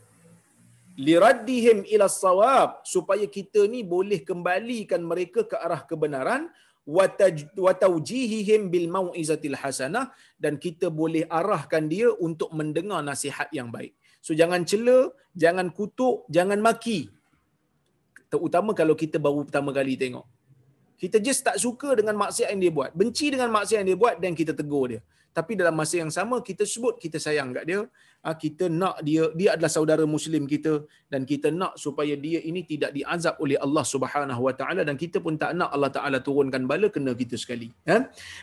Liraddihim 1.05 1.87
ila 1.93 2.05
sawab 2.11 2.83
supaya 2.93 3.25
kita 3.37 3.61
ni 3.73 3.79
boleh 3.93 4.19
kembalikan 4.29 5.01
mereka 5.11 5.41
ke 5.51 5.55
arah 5.65 5.81
kebenaran 5.91 6.51
wa 6.85 7.73
tawjihihim 7.83 8.61
bil 8.73 8.87
mau'izatil 8.95 9.57
hasanah 9.61 10.05
dan 10.43 10.53
kita 10.65 10.87
boleh 11.01 11.23
arahkan 11.39 11.85
dia 11.93 12.09
untuk 12.27 12.49
mendengar 12.59 12.99
nasihat 13.09 13.47
yang 13.57 13.69
baik. 13.75 13.93
So 14.25 14.31
jangan 14.37 14.61
cela, 14.69 14.99
jangan 15.43 15.67
kutuk, 15.77 16.27
jangan 16.35 16.59
maki. 16.67 17.09
Terutama 18.31 18.71
kalau 18.79 18.95
kita 19.03 19.17
baru 19.25 19.41
pertama 19.47 19.71
kali 19.77 19.95
tengok. 20.03 20.27
Kita 21.01 21.17
just 21.17 21.41
tak 21.47 21.57
suka 21.57 21.97
dengan 21.97 22.13
maksiat 22.23 22.53
yang 22.53 22.61
dia 22.61 22.73
buat. 22.77 22.91
Benci 22.93 23.33
dengan 23.33 23.49
maksiat 23.55 23.81
yang 23.81 23.89
dia 23.89 23.99
buat 24.03 24.15
dan 24.23 24.37
kita 24.37 24.53
tegur 24.53 24.85
dia. 24.93 25.01
Tapi 25.37 25.53
dalam 25.59 25.75
masa 25.79 25.95
yang 26.03 26.11
sama 26.17 26.37
kita 26.49 26.63
sebut 26.73 26.95
kita 27.03 27.17
sayang 27.25 27.49
kat 27.57 27.65
dia. 27.69 27.79
Ah, 28.27 28.35
kita 28.43 28.65
nak 28.81 28.95
dia 29.07 29.23
dia 29.39 29.49
adalah 29.55 29.71
saudara 29.75 30.03
muslim 30.15 30.43
kita 30.53 30.73
dan 31.11 31.21
kita 31.31 31.49
nak 31.61 31.73
supaya 31.83 32.13
dia 32.25 32.39
ini 32.49 32.61
tidak 32.71 32.91
diazab 32.97 33.35
oleh 33.43 33.57
Allah 33.65 33.85
Subhanahu 33.93 34.41
Wa 34.47 34.53
Taala 34.59 34.81
dan 34.87 34.95
kita 35.03 35.17
pun 35.25 35.35
tak 35.43 35.53
nak 35.59 35.71
Allah 35.75 35.91
Taala 35.97 36.17
turunkan 36.27 36.69
bala 36.71 36.89
kena 36.95 37.13
kita 37.21 37.35
sekali. 37.43 37.69
Ha? 37.89 37.97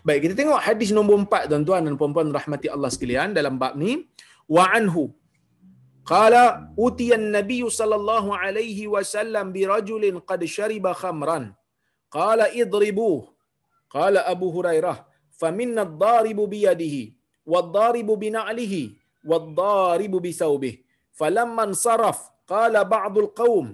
Baik, 0.07 0.21
kita 0.27 0.35
tengok 0.41 0.61
hadis 0.69 0.91
nombor 0.97 1.17
4 1.29 1.53
tuan-tuan 1.53 1.83
dan 1.87 1.95
puan-puan 2.01 2.35
rahmati 2.39 2.71
Allah 2.75 2.91
sekalian 2.97 3.37
dalam 3.39 3.57
bab 3.63 3.77
ni. 3.85 3.93
Wa 4.57 4.65
anhu 4.79 5.05
Qala 6.11 6.43
utiyan 6.87 7.25
Nabi 7.37 7.59
sallallahu 7.79 8.33
alaihi 8.43 8.89
wasallam 8.95 9.47
bi 9.57 9.63
rajulin 9.73 10.17
qad 10.31 10.41
shariba 10.57 10.93
khamran. 11.01 11.45
Qala 12.17 12.49
idribuh. 12.63 13.19
Qala 13.95 14.21
Abu 14.33 14.47
Hurairah, 14.55 14.97
faminna 15.43 15.83
ad-daribu 15.89 16.45
bi 16.53 16.59
yadihi 16.69 17.03
wad-daribu 17.53 18.15
bi 18.23 18.29
na'lihi 18.39 18.83
wad-daribu 19.31 20.19
bi 20.27 20.33
thawbih. 20.43 20.75
Falamma 21.19 21.65
saraf 21.87 22.19
qala 22.53 22.81
ba'dul 22.95 23.31
qaum 23.41 23.67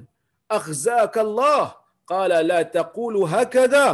akhzaka 0.59 1.21
Allah. 1.27 1.65
Qala 2.13 2.39
la 2.51 2.61
taqulu 2.77 3.21
hakadha 3.35 3.89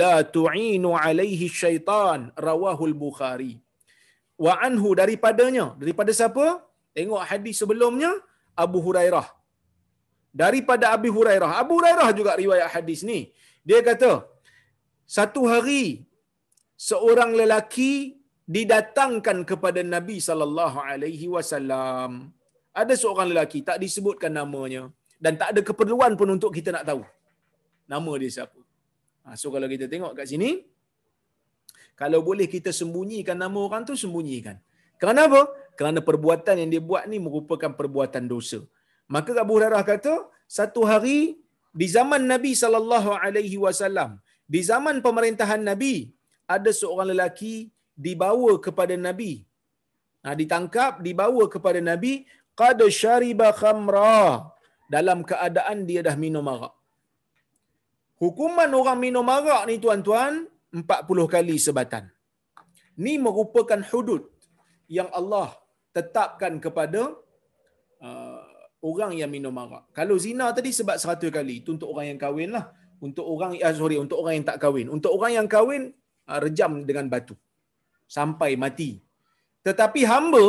la 0.00 0.14
tu'inu 0.36 0.90
alaihi 1.04 1.52
syaitan 1.62 2.20
rawahul 2.48 2.96
Bukhari. 3.04 3.52
Wa 4.44 4.52
anhu 4.66 4.88
daripadanya, 5.00 5.66
daripada 5.80 6.10
siapa? 6.20 6.46
Tengok 6.96 7.22
hadis 7.30 7.60
sebelumnya 7.60 8.10
Abu 8.64 8.78
Hurairah. 8.86 9.26
Daripada 10.42 10.96
Abu 10.96 11.12
Hurairah. 11.16 11.50
Abu 11.62 11.72
Hurairah 11.78 12.08
juga 12.18 12.32
riwayat 12.40 12.68
hadis 12.74 13.04
ni. 13.10 13.20
Dia 13.68 13.80
kata, 13.88 14.24
satu 15.16 15.44
hari 15.52 16.08
seorang 16.88 17.30
lelaki 17.40 17.92
didatangkan 18.54 19.38
kepada 19.50 19.80
Nabi 19.94 20.16
sallallahu 20.28 20.78
alaihi 20.90 21.26
wasallam. 21.34 22.10
Ada 22.80 22.94
seorang 23.02 23.28
lelaki 23.32 23.58
tak 23.68 23.78
disebutkan 23.84 24.32
namanya 24.40 24.82
dan 25.24 25.32
tak 25.40 25.48
ada 25.52 25.60
keperluan 25.68 26.12
pun 26.20 26.28
untuk 26.36 26.50
kita 26.58 26.70
nak 26.76 26.84
tahu 26.90 27.02
nama 27.92 28.12
dia 28.22 28.30
siapa. 28.36 28.60
Ha, 29.24 29.36
so 29.40 29.48
kalau 29.54 29.68
kita 29.74 29.86
tengok 29.92 30.12
kat 30.18 30.26
sini 30.32 30.50
kalau 32.00 32.20
boleh 32.28 32.46
kita 32.54 32.70
sembunyikan 32.80 33.36
nama 33.44 33.58
orang 33.66 33.82
tu 33.90 33.94
sembunyikan. 34.02 34.56
Kenapa? 35.02 35.40
Kerana 35.78 36.00
perbuatan 36.08 36.54
yang 36.60 36.70
dia 36.74 36.82
buat 36.90 37.04
ni 37.10 37.18
merupakan 37.26 37.70
perbuatan 37.80 38.24
dosa. 38.32 38.60
Maka 39.14 39.30
Abu 39.44 39.52
Hurairah 39.58 39.82
kata, 39.92 40.14
satu 40.58 40.80
hari 40.90 41.18
di 41.80 41.86
zaman 41.96 42.22
Nabi 42.32 42.52
sallallahu 42.62 43.10
alaihi 43.24 43.58
wasallam, 43.64 44.10
di 44.54 44.60
zaman 44.70 44.96
pemerintahan 45.06 45.62
Nabi, 45.70 45.94
ada 46.56 46.70
seorang 46.80 47.08
lelaki 47.12 47.54
dibawa 48.06 48.52
kepada 48.66 48.94
Nabi. 49.06 49.32
Nah, 50.24 50.34
ditangkap, 50.40 51.02
dibawa 51.06 51.44
kepada 51.54 51.80
Nabi, 51.90 52.12
qad 52.60 52.78
syariba 53.00 53.48
khamra 53.60 54.48
dalam 54.94 55.18
keadaan 55.30 55.78
dia 55.88 56.00
dah 56.08 56.16
minum 56.24 56.46
arak. 56.54 56.74
Hukuman 58.22 58.70
orang 58.80 58.98
minum 59.02 59.26
arak 59.26 59.62
ni 59.68 59.76
tuan-tuan 59.82 60.46
40 60.70 61.34
kali 61.34 61.56
sebatan. 61.66 62.04
Ni 63.04 63.14
merupakan 63.26 63.80
hudud 63.90 64.22
yang 64.86 65.08
Allah 65.18 65.48
tetapkan 65.96 66.60
kepada 66.64 67.02
uh, 68.04 68.42
orang 68.84 69.12
yang 69.20 69.30
minum 69.32 69.54
arak. 69.64 69.90
Kalau 69.98 70.16
zina 70.24 70.54
tadi 70.56 70.70
sebab 70.70 70.96
100 71.00 71.34
kali, 71.38 71.54
itu 71.66 71.74
untuk 71.76 71.90
orang 71.92 72.14
yang 72.14 72.20
kahwin 72.20 72.50
lah. 72.56 72.66
Untuk 73.02 73.26
orang 73.26 73.58
uh, 73.58 73.74
sorry, 73.74 73.98
untuk 73.98 74.22
orang 74.22 74.34
yang 74.38 74.46
tak 74.46 74.58
kahwin. 74.62 74.86
Untuk 74.86 75.10
orang 75.16 75.32
yang 75.42 75.48
kahwin 75.50 75.82
rejam 76.44 76.84
dengan 76.88 77.06
batu 77.12 77.36
sampai 78.16 78.50
mati. 78.64 78.90
Tetapi 79.66 80.00
hamba 80.12 80.46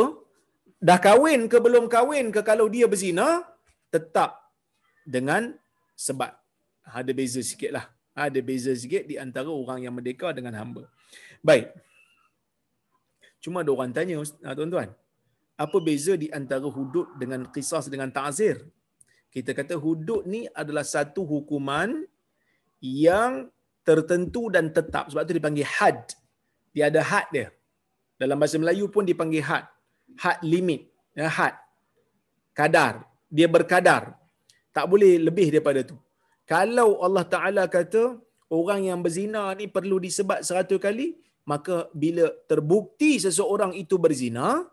dah 0.88 0.98
kahwin 1.06 1.48
ke 1.52 1.58
belum 1.66 1.84
kahwin 1.94 2.28
ke 2.34 2.40
kalau 2.50 2.66
dia 2.74 2.86
berzina 2.92 3.28
tetap 3.94 4.30
dengan 5.04 5.54
sebab 5.96 6.32
ada 6.84 7.12
beza 7.16 7.40
sikit 7.40 7.72
lah. 7.76 7.86
Ada 8.14 8.40
beza 8.48 8.72
sikit 8.82 9.04
di 9.10 9.16
antara 9.18 9.50
orang 9.50 9.82
yang 9.84 9.94
merdeka 9.96 10.30
dengan 10.36 10.54
hamba. 10.60 10.84
Baik. 11.42 11.72
Cuma 13.42 13.60
ada 13.60 13.70
orang 13.76 13.92
tanya, 13.96 14.22
ah, 14.46 14.54
tuan-tuan, 14.56 14.88
apa 15.64 15.76
beza 15.82 16.14
di 16.16 16.28
antara 16.32 16.66
hudud 16.76 17.08
dengan 17.20 17.44
kisah 17.54 17.84
dengan 17.90 18.08
ta'zir? 18.08 18.62
Kita 19.34 19.50
kata 19.50 19.74
hudud 19.74 20.22
ni 20.30 20.46
adalah 20.54 20.86
satu 20.86 21.26
hukuman 21.26 22.06
yang 22.78 23.50
tertentu 23.84 24.48
dan 24.54 24.72
tetap. 24.76 25.12
Sebab 25.12 25.22
tu 25.28 25.36
dipanggil 25.36 25.68
had. 25.68 26.00
Dia 26.74 26.90
ada 26.90 27.04
had 27.04 27.28
dia. 27.30 27.48
Dalam 28.18 28.40
bahasa 28.40 28.56
Melayu 28.58 28.88
pun 28.90 29.04
dipanggil 29.04 29.44
had. 29.44 29.64
Had 30.18 30.40
limit. 30.42 30.88
Ya, 31.14 31.28
had. 31.28 31.54
Kadar. 32.56 33.06
Dia 33.30 33.46
berkadar. 33.46 34.16
Tak 34.74 34.88
boleh 34.90 35.20
lebih 35.22 35.54
daripada 35.54 35.80
tu. 35.86 35.96
Kalau 36.44 37.00
Allah 37.00 37.24
Ta'ala 37.24 37.64
kata, 37.70 38.20
orang 38.52 38.90
yang 38.90 39.00
berzina 39.00 39.54
ni 39.56 39.70
perlu 39.70 39.96
disebat 40.02 40.44
seratus 40.44 40.76
kali, 40.76 41.16
maka 41.48 41.88
bila 41.96 42.28
terbukti 42.50 43.16
seseorang 43.16 43.72
itu 43.82 43.96
berzina, 43.96 44.64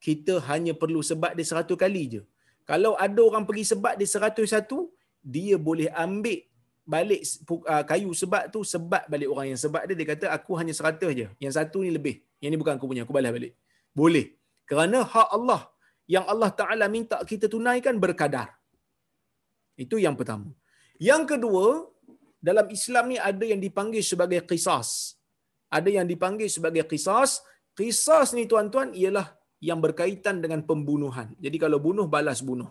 kita 0.00 0.40
hanya 0.48 0.72
perlu 0.72 1.00
sebat 1.02 1.34
dia 1.36 1.44
seratus 1.44 1.76
kali 1.76 2.02
je. 2.16 2.22
Kalau 2.68 2.92
ada 2.96 3.20
orang 3.24 3.44
pergi 3.48 3.64
sebat 3.74 3.96
dia 4.00 4.08
seratus 4.08 4.52
satu, 4.54 4.92
dia 5.20 5.56
boleh 5.58 5.88
ambil 5.92 6.47
balik 6.88 7.20
uh, 7.72 7.84
kayu 7.90 8.10
sebat 8.20 8.48
tu, 8.54 8.64
sebat 8.72 9.04
balik 9.12 9.28
orang 9.32 9.52
yang 9.52 9.60
sebat 9.60 9.84
dia, 9.84 9.96
dia 10.00 10.08
kata 10.12 10.26
aku 10.36 10.56
hanya 10.60 10.72
seratus 10.78 11.10
je. 11.12 11.26
Yang 11.44 11.52
satu 11.60 11.84
ni 11.84 11.92
lebih. 11.92 12.16
Yang 12.40 12.50
ni 12.52 12.58
bukan 12.62 12.74
aku 12.80 12.86
punya, 12.90 13.02
aku 13.04 13.12
balas 13.12 13.32
balik. 13.36 13.52
Boleh. 13.92 14.26
Kerana 14.64 15.04
hak 15.04 15.28
Allah 15.36 15.60
yang 16.08 16.24
Allah 16.32 16.50
Ta'ala 16.60 16.86
minta 16.88 17.20
kita 17.30 17.46
tunaikan 17.52 18.00
berkadar. 18.00 18.48
Itu 19.76 20.00
yang 20.00 20.16
pertama. 20.16 20.48
Yang 20.96 21.36
kedua, 21.36 21.66
dalam 22.48 22.66
Islam 22.72 23.04
ni 23.12 23.16
ada 23.30 23.44
yang 23.44 23.60
dipanggil 23.60 24.02
sebagai 24.02 24.40
qisas 24.48 25.18
ada 25.68 25.88
yang 25.92 26.06
dipanggil 26.08 26.48
sebagai 26.48 26.84
qisas. 26.88 27.44
Qisas 27.76 28.34
ni 28.36 28.48
tuan-tuan 28.50 28.90
ialah 28.96 29.36
yang 29.62 29.78
berkaitan 29.84 30.40
dengan 30.42 30.64
pembunuhan. 30.64 31.30
Jadi 31.44 31.56
kalau 31.62 31.78
bunuh 31.78 32.06
balas 32.14 32.40
bunuh. 32.48 32.70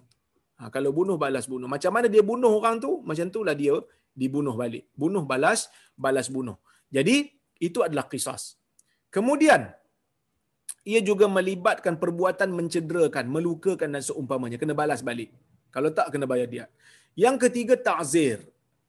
Ha, 0.58 0.74
kalau 0.74 0.90
bunuh 0.90 1.16
balas 1.22 1.46
bunuh. 1.46 1.70
Macam 1.70 1.94
mana 1.96 2.10
dia 2.10 2.26
bunuh 2.26 2.52
orang 2.60 2.82
tu? 2.82 3.06
Macam 3.06 3.30
itulah 3.30 3.54
dia 3.54 3.78
dibunuh 4.18 4.58
balik. 4.58 4.90
Bunuh 4.98 5.22
balas, 5.22 5.70
balas 5.94 6.28
bunuh. 6.28 6.58
Jadi 6.90 7.30
itu 7.62 7.86
adalah 7.86 8.10
qisas. 8.10 8.58
Kemudian 9.14 9.70
ia 10.82 11.00
juga 11.06 11.30
melibatkan 11.30 11.96
perbuatan 12.02 12.50
mencederakan, 12.50 13.30
melukakan 13.30 13.94
dan 13.94 14.02
seumpamanya. 14.02 14.58
Kena 14.58 14.74
balas 14.74 15.06
balik. 15.06 15.30
Kalau 15.70 15.94
tak, 15.94 16.10
kena 16.10 16.26
bayar 16.26 16.50
dia. 16.50 16.66
Yang 17.14 17.48
ketiga, 17.48 17.78
ta'zir. 17.78 18.42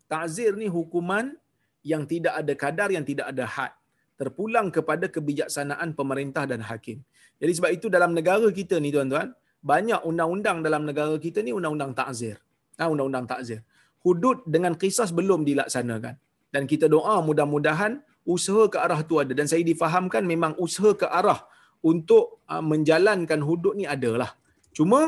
Ta'zir 0.09 0.57
ni 0.57 0.73
hukuman 0.73 1.37
yang 1.85 2.09
tidak 2.09 2.35
ada 2.41 2.55
kadar, 2.57 2.89
yang 2.89 3.05
tidak 3.05 3.29
ada 3.29 3.45
had 3.45 3.73
terpulang 4.19 4.69
kepada 4.75 5.07
kebijaksanaan 5.07 5.95
pemerintah 5.95 6.43
dan 6.43 6.59
hakim. 6.59 6.99
Jadi 7.39 7.53
sebab 7.55 7.71
itu 7.71 7.87
dalam 7.87 8.11
negara 8.19 8.51
kita 8.51 8.83
ni 8.83 8.91
tuan-tuan, 8.91 9.31
banyak 9.63 10.03
undang-undang 10.03 10.59
dalam 10.67 10.83
negara 10.83 11.15
kita 11.23 11.39
ni 11.39 11.55
undang-undang 11.55 11.95
takzir. 11.95 12.43
Ha, 12.83 12.91
undang-undang 12.91 13.31
takzir. 13.31 13.63
Hudud 14.09 14.41
dengan 14.55 14.73
kisah 14.83 15.09
belum 15.19 15.45
dilaksanakan. 15.49 16.17
Dan 16.55 16.65
kita 16.65 16.89
doa 16.89 17.21
mudah-mudahan 17.29 18.01
usaha 18.35 18.65
ke 18.73 18.81
arah 18.85 19.01
tu 19.05 19.21
ada. 19.23 19.33
Dan 19.37 19.47
saya 19.53 19.61
difahamkan 19.71 20.25
memang 20.33 20.53
usaha 20.65 20.93
ke 20.97 21.07
arah 21.21 21.41
untuk 21.85 22.45
uh, 22.49 22.65
menjalankan 22.65 23.41
hudud 23.49 23.75
ni 23.81 23.85
adalah. 23.97 24.33
Cuma 24.77 25.01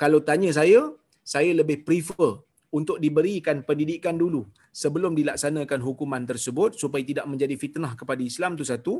kalau 0.00 0.20
tanya 0.28 0.50
saya, 0.58 0.92
saya 1.24 1.50
lebih 1.60 1.84
prefer 1.88 2.40
untuk 2.74 2.96
diberikan 3.04 3.62
pendidikan 3.68 4.16
dulu 4.18 4.44
sebelum 4.74 5.14
dilaksanakan 5.14 5.80
hukuman 5.86 6.22
tersebut 6.26 6.74
supaya 6.82 7.02
tidak 7.06 7.26
menjadi 7.30 7.54
fitnah 7.54 7.92
kepada 7.94 8.20
Islam 8.20 8.58
tu 8.60 8.64
satu. 8.66 8.94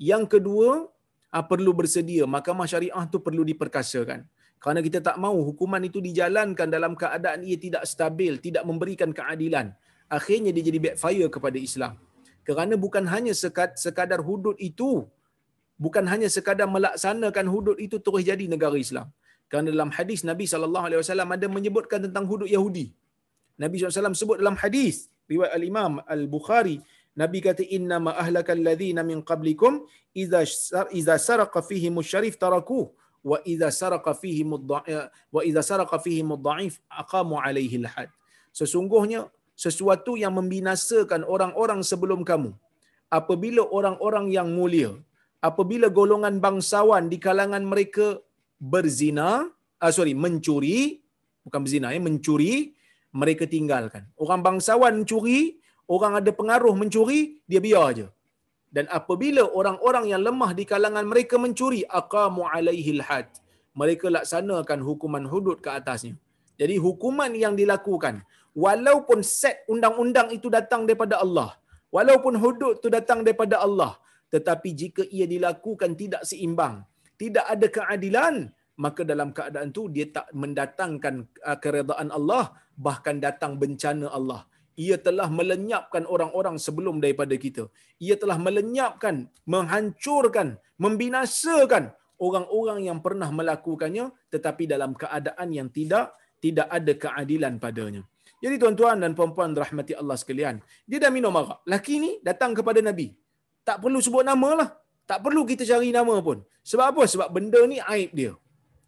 Yang 0.00 0.38
kedua, 0.38 0.88
uh, 1.34 1.44
perlu 1.50 1.70
bersedia 1.76 2.24
mahkamah 2.26 2.66
syariah 2.66 3.04
tu 3.12 3.20
perlu 3.22 3.44
diperkasakan. 3.44 4.26
Kerana 4.62 4.80
kita 4.86 4.98
tak 5.08 5.16
mahu 5.22 5.38
hukuman 5.48 5.82
itu 5.88 5.98
dijalankan 6.06 6.68
dalam 6.76 6.92
keadaan 7.02 7.40
ia 7.48 7.58
tidak 7.64 7.82
stabil, 7.92 8.32
tidak 8.46 8.64
memberikan 8.70 9.10
keadilan. 9.18 9.66
Akhirnya 10.10 10.50
dia 10.56 10.64
jadi 10.68 10.78
backfire 10.86 11.30
kepada 11.36 11.58
Islam. 11.68 11.92
Kerana 12.48 12.74
bukan 12.84 13.04
hanya 13.14 13.32
sekadar 13.84 14.20
hudud 14.28 14.56
itu, 14.58 14.90
bukan 15.84 16.04
hanya 16.12 16.28
sekadar 16.36 16.66
melaksanakan 16.76 17.46
hudud 17.54 17.76
itu 17.86 17.96
terus 18.06 18.22
jadi 18.30 18.44
negara 18.54 18.74
Islam. 18.86 19.06
Kerana 19.48 19.68
dalam 19.74 19.90
hadis 19.96 20.20
Nabi 20.30 20.44
SAW 20.44 21.32
ada 21.36 21.46
menyebutkan 21.56 22.00
tentang 22.06 22.24
hudud 22.30 22.48
Yahudi. 22.56 22.86
Nabi 23.62 23.74
SAW 23.78 24.18
sebut 24.22 24.36
dalam 24.42 24.56
hadis 24.62 25.08
riwayat 25.30 25.52
al-Imam 25.58 25.92
al-Bukhari 26.14 26.78
Nabi 27.20 27.38
kata 27.42 27.66
inna 27.76 27.96
ma 28.06 28.12
ahlakal 28.22 28.60
ladzina 28.68 29.02
min 29.10 29.18
qablikum 29.30 29.82
idza 30.22 30.40
idza 30.98 31.14
saraqa 31.28 31.60
fihi 31.68 31.90
musyarif 31.98 32.38
taraku 32.44 32.80
wa 33.30 33.38
idza 33.52 33.68
saraqa 33.80 34.12
fihi 34.14 34.42
wa 35.36 35.40
idza 35.48 35.62
saraqa 35.70 35.98
fihi 36.04 36.22
mudha'if 36.32 36.78
aqamu 37.02 37.36
alaihi 37.40 37.82
al-had. 37.82 38.10
Sesungguhnya 38.54 39.20
sesuatu 39.64 40.14
yang 40.22 40.34
membinasakan 40.38 41.26
orang-orang 41.34 41.80
sebelum 41.90 42.22
kamu 42.30 42.50
apabila 43.18 43.62
orang-orang 43.78 44.26
yang 44.36 44.48
mulia 44.58 44.92
apabila 45.48 45.86
golongan 45.98 46.38
bangsawan 46.44 47.10
di 47.12 47.18
kalangan 47.26 47.64
mereka 47.72 48.06
berzina 48.72 49.28
ah 49.82 49.92
sorry 49.96 50.14
mencuri 50.24 51.02
bukan 51.46 51.60
berzina 51.64 51.94
ya 51.94 52.00
mencuri 52.08 52.74
mereka 53.20 53.44
tinggalkan 53.54 54.04
orang 54.24 54.40
bangsawan 54.46 54.94
mencuri 55.00 55.58
orang 55.94 56.14
ada 56.20 56.30
pengaruh 56.40 56.74
mencuri 56.80 57.20
dia 57.50 57.60
biar 57.66 57.84
aja 57.90 58.06
dan 58.76 58.84
apabila 58.98 59.42
orang-orang 59.58 60.12
yang 60.12 60.22
lemah 60.28 60.50
di 60.58 60.64
kalangan 60.72 61.04
mereka 61.12 61.36
mencuri 61.44 61.82
aqamu 62.00 62.44
alaihi 62.44 63.00
had. 63.08 63.28
Mereka 63.80 64.06
laksanakan 64.16 64.78
hukuman 64.82 65.24
hudud 65.32 65.58
ke 65.64 65.70
atasnya. 65.70 66.14
Jadi 66.60 66.74
hukuman 66.82 67.30
yang 67.30 67.54
dilakukan 67.54 68.26
walaupun 68.64 69.18
set 69.22 69.62
undang-undang 69.72 70.28
itu 70.36 70.50
datang 70.58 70.82
daripada 70.88 71.22
Allah 71.24 71.50
walaupun 71.96 72.34
hudud 72.42 72.74
itu 72.82 72.88
datang 72.98 73.22
daripada 73.26 73.62
Allah 73.66 73.92
tetapi 74.34 74.70
jika 74.80 75.02
ia 75.16 75.26
dilakukan 75.34 75.94
tidak 76.00 76.22
seimbang 76.30 76.82
tidak 77.22 77.46
ada 77.54 77.66
keadilan 77.76 78.36
maka 78.84 79.02
dalam 79.02 79.30
keadaan 79.36 79.70
itu 79.74 79.86
dia 79.94 80.06
tak 80.16 80.26
mendatangkan 80.42 81.14
uh, 81.48 81.58
keredaan 81.62 82.10
Allah 82.18 82.44
bahkan 82.86 83.18
datang 83.26 83.58
bencana 83.62 84.06
Allah 84.18 84.42
ia 84.78 84.96
telah 85.06 85.26
melenyapkan 85.38 86.06
orang-orang 86.14 86.56
sebelum 86.66 87.02
daripada 87.04 87.34
kita. 87.44 87.66
Ia 87.98 88.14
telah 88.22 88.38
melenyapkan, 88.46 89.26
menghancurkan, 89.42 90.48
membinasakan 90.78 91.90
orang-orang 92.22 92.86
yang 92.86 92.98
pernah 93.02 93.28
melakukannya 93.38 94.14
tetapi 94.30 94.70
dalam 94.70 94.94
keadaan 94.94 95.50
yang 95.58 95.68
tidak 95.78 96.14
tidak 96.38 96.70
ada 96.70 96.92
keadilan 96.94 97.58
padanya. 97.58 98.02
Jadi 98.38 98.54
tuan-tuan 98.62 99.02
dan 99.02 99.18
puan-puan 99.18 99.50
rahmati 99.50 99.98
Allah 99.98 100.14
sekalian, 100.14 100.62
dia 100.86 100.98
dah 101.02 101.10
minum 101.10 101.34
arak. 101.34 101.58
Laki 101.66 101.94
ni 101.98 102.10
datang 102.22 102.54
kepada 102.54 102.78
Nabi. 102.78 103.10
Tak 103.66 103.82
perlu 103.82 103.98
sebut 103.98 104.22
nama 104.22 104.50
lah. 104.62 104.68
Tak 105.10 105.18
perlu 105.26 105.42
kita 105.42 105.66
cari 105.66 105.90
nama 105.90 106.22
pun. 106.22 106.38
Sebab 106.62 106.86
apa? 106.94 107.02
Sebab 107.02 107.28
benda 107.34 107.58
ni 107.66 107.82
aib 107.82 108.14
dia. 108.14 108.32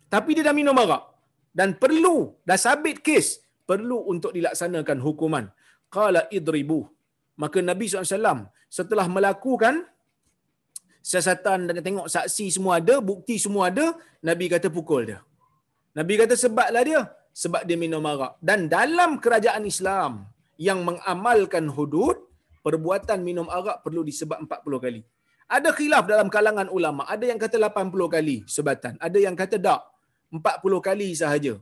Tapi 0.06 0.38
dia 0.38 0.46
dah 0.46 0.54
minum 0.54 0.78
arak. 0.78 1.02
Dan 1.50 1.74
perlu, 1.82 2.38
dah 2.46 2.54
sabit 2.54 3.02
kes, 3.02 3.42
perlu 3.66 4.06
untuk 4.06 4.30
dilaksanakan 4.30 5.02
hukuman 5.02 5.50
qala 5.96 6.22
idribu. 6.38 6.80
Maka 7.42 7.58
nabi 7.70 7.84
SAW 7.90 8.48
setelah 8.78 9.06
melakukan 9.16 9.74
siasatan 11.10 11.58
dan 11.68 11.82
tengok 11.86 12.08
saksi 12.14 12.46
semua 12.56 12.78
ada 12.80 12.96
bukti 13.10 13.36
semua 13.44 13.72
ada 13.72 13.86
nabi 14.28 14.46
kata 14.54 14.68
pukul 14.76 15.02
dia. 15.10 15.20
Nabi 15.98 16.14
kata 16.20 16.34
sebablah 16.38 16.82
dia 16.90 17.00
sebab 17.42 17.62
dia 17.68 17.78
minum 17.84 18.04
arak. 18.12 18.38
Dan 18.48 18.70
dalam 18.70 19.18
kerajaan 19.24 19.64
Islam 19.66 20.12
yang 20.68 20.80
mengamalkan 20.88 21.66
hudud 21.76 22.16
perbuatan 22.66 23.18
minum 23.28 23.48
arak 23.58 23.82
perlu 23.84 24.02
disebab 24.06 24.38
40 24.46 24.84
kali. 24.84 25.00
Ada 25.50 25.74
khilaf 25.74 26.04
dalam 26.06 26.28
kalangan 26.30 26.68
ulama. 26.70 27.02
Ada 27.10 27.24
yang 27.26 27.40
kata 27.42 27.58
80 27.58 28.14
kali 28.14 28.36
sebatan. 28.46 28.94
Ada 29.02 29.18
yang 29.18 29.34
kata 29.34 29.58
tak. 29.58 29.82
40 30.30 30.78
kali 30.78 31.08
sahaja 31.18 31.58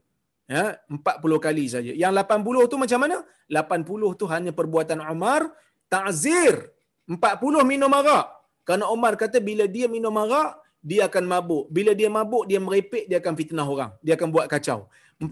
ya 0.49 0.81
40 0.89 0.97
kali 1.39 1.65
saja. 1.69 1.93
Yang 1.93 2.13
80 2.25 2.73
tu 2.73 2.77
macam 2.81 2.99
mana? 3.05 3.17
80 3.47 4.19
tu 4.21 4.25
hanya 4.33 4.51
perbuatan 4.51 4.99
Umar 5.05 5.53
ta'zir. 5.93 6.73
40 7.09 7.65
minum 7.65 7.93
arak. 7.93 8.27
Kerana 8.65 8.89
Umar 8.93 9.17
kata 9.17 9.41
bila 9.41 9.65
dia 9.65 9.87
minum 9.89 10.13
arak 10.17 10.61
dia 10.81 11.07
akan 11.09 11.25
mabuk. 11.29 11.65
Bila 11.69 11.93
dia 11.93 12.09
mabuk 12.09 12.49
dia 12.49 12.59
merepek 12.59 13.05
dia 13.07 13.21
akan 13.21 13.35
fitnah 13.37 13.69
orang. 13.69 13.93
Dia 14.01 14.17
akan 14.17 14.29
buat 14.33 14.49
kacau. 14.49 14.89
40 15.21 15.29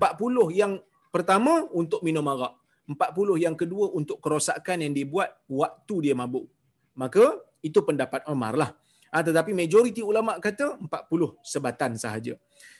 yang 0.52 0.78
pertama 1.08 1.64
untuk 1.72 2.04
minum 2.04 2.24
arak. 2.28 2.52
40 2.86 3.42
yang 3.42 3.56
kedua 3.58 3.90
untuk 3.90 4.22
kerosakan 4.22 4.84
yang 4.84 4.92
dibuat 4.94 5.34
waktu 5.50 5.94
dia 6.06 6.14
mabuk. 6.14 6.46
Maka 6.94 7.40
itu 7.60 7.82
pendapat 7.82 8.22
Umar 8.30 8.54
lah. 8.54 8.70
Ha, 9.10 9.24
tetapi 9.24 9.56
majoriti 9.56 10.04
ulama 10.04 10.36
kata 10.38 10.76
40 10.76 11.40
sebatan 11.40 11.96
sahaja. 11.96 12.36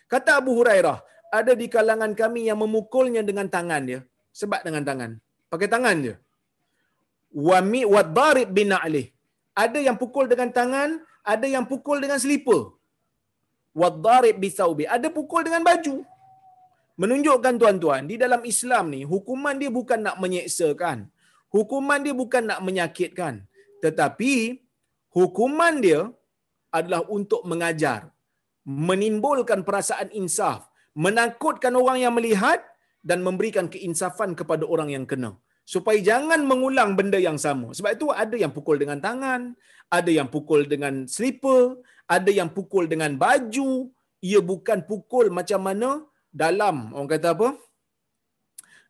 Kata 0.06 0.38
Abu 0.38 0.54
Hurairah 0.54 1.02
ada 1.32 1.52
di 1.60 1.66
kalangan 1.72 2.12
kami 2.14 2.46
yang 2.48 2.58
memukulnya 2.62 3.22
dengan 3.26 3.46
tangan 3.48 3.82
dia. 3.88 4.00
Sebab 4.40 4.60
dengan 4.66 4.84
tangan. 4.88 5.10
Pakai 5.52 5.68
tangan 5.74 5.96
dia. 6.04 6.16
Wa 7.32 7.58
mi 7.60 7.82
wa 7.84 8.02
darib 8.04 8.50
bin. 8.56 8.72
Ada 9.64 9.78
yang 9.80 9.96
pukul 9.96 10.28
dengan 10.28 10.52
tangan, 10.52 11.00
ada 11.24 11.46
yang 11.48 11.64
pukul 11.64 11.98
dengan 12.04 12.20
selipar. 12.20 12.76
Wa 13.72 13.88
darib 13.88 14.36
bi 14.42 14.48
saubi. 14.52 14.84
Ada 14.84 15.08
pukul 15.08 15.44
dengan 15.48 15.64
baju. 15.64 16.04
Menunjukkan 16.96 17.54
tuan-tuan, 17.60 18.08
di 18.08 18.16
dalam 18.16 18.40
Islam 18.52 18.88
ni 18.88 19.04
hukuman 19.04 19.56
dia 19.60 19.68
bukan 19.68 20.00
nak 20.00 20.16
menyeksakan. 20.16 21.12
Hukuman 21.52 22.00
dia 22.00 22.14
bukan 22.16 22.44
nak 22.48 22.60
menyakitkan. 22.64 23.44
Tetapi 23.84 24.32
hukuman 25.12 25.74
dia 25.84 26.08
adalah 26.72 27.04
untuk 27.08 27.44
mengajar, 27.44 28.08
menimbulkan 28.64 29.60
perasaan 29.60 30.08
insaf, 30.20 30.68
menakutkan 31.04 31.74
orang 31.82 31.98
yang 32.04 32.14
melihat 32.18 32.60
dan 33.08 33.20
memberikan 33.26 33.66
keinsafan 33.72 34.32
kepada 34.40 34.64
orang 34.74 34.90
yang 34.96 35.04
kena. 35.10 35.30
Supaya 35.74 35.98
jangan 36.08 36.40
mengulang 36.50 36.90
benda 36.98 37.18
yang 37.18 37.38
sama. 37.44 37.68
Sebab 37.76 37.90
itu 37.98 38.06
ada 38.22 38.36
yang 38.42 38.52
pukul 38.56 38.76
dengan 38.82 38.98
tangan 39.06 39.54
ada 39.98 40.10
yang 40.10 40.28
pukul 40.34 40.66
dengan 40.72 40.94
slipper 41.14 41.78
ada 42.06 42.30
yang 42.30 42.50
pukul 42.56 42.86
dengan 42.92 43.14
baju. 43.18 43.70
Ia 44.22 44.40
bukan 44.50 44.78
pukul 44.90 45.26
macam 45.38 45.60
mana 45.68 45.90
dalam 46.42 46.90
orang 46.94 47.10
kata 47.14 47.28
apa? 47.36 47.48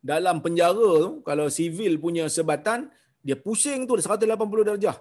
Dalam 0.00 0.38
penjara 0.44 1.20
kalau 1.26 1.46
sivil 1.50 1.98
punya 2.04 2.24
sebatan 2.36 2.88
dia 3.26 3.36
pusing 3.36 3.88
tu 3.88 3.98
180 3.98 4.68
darjah. 4.70 4.96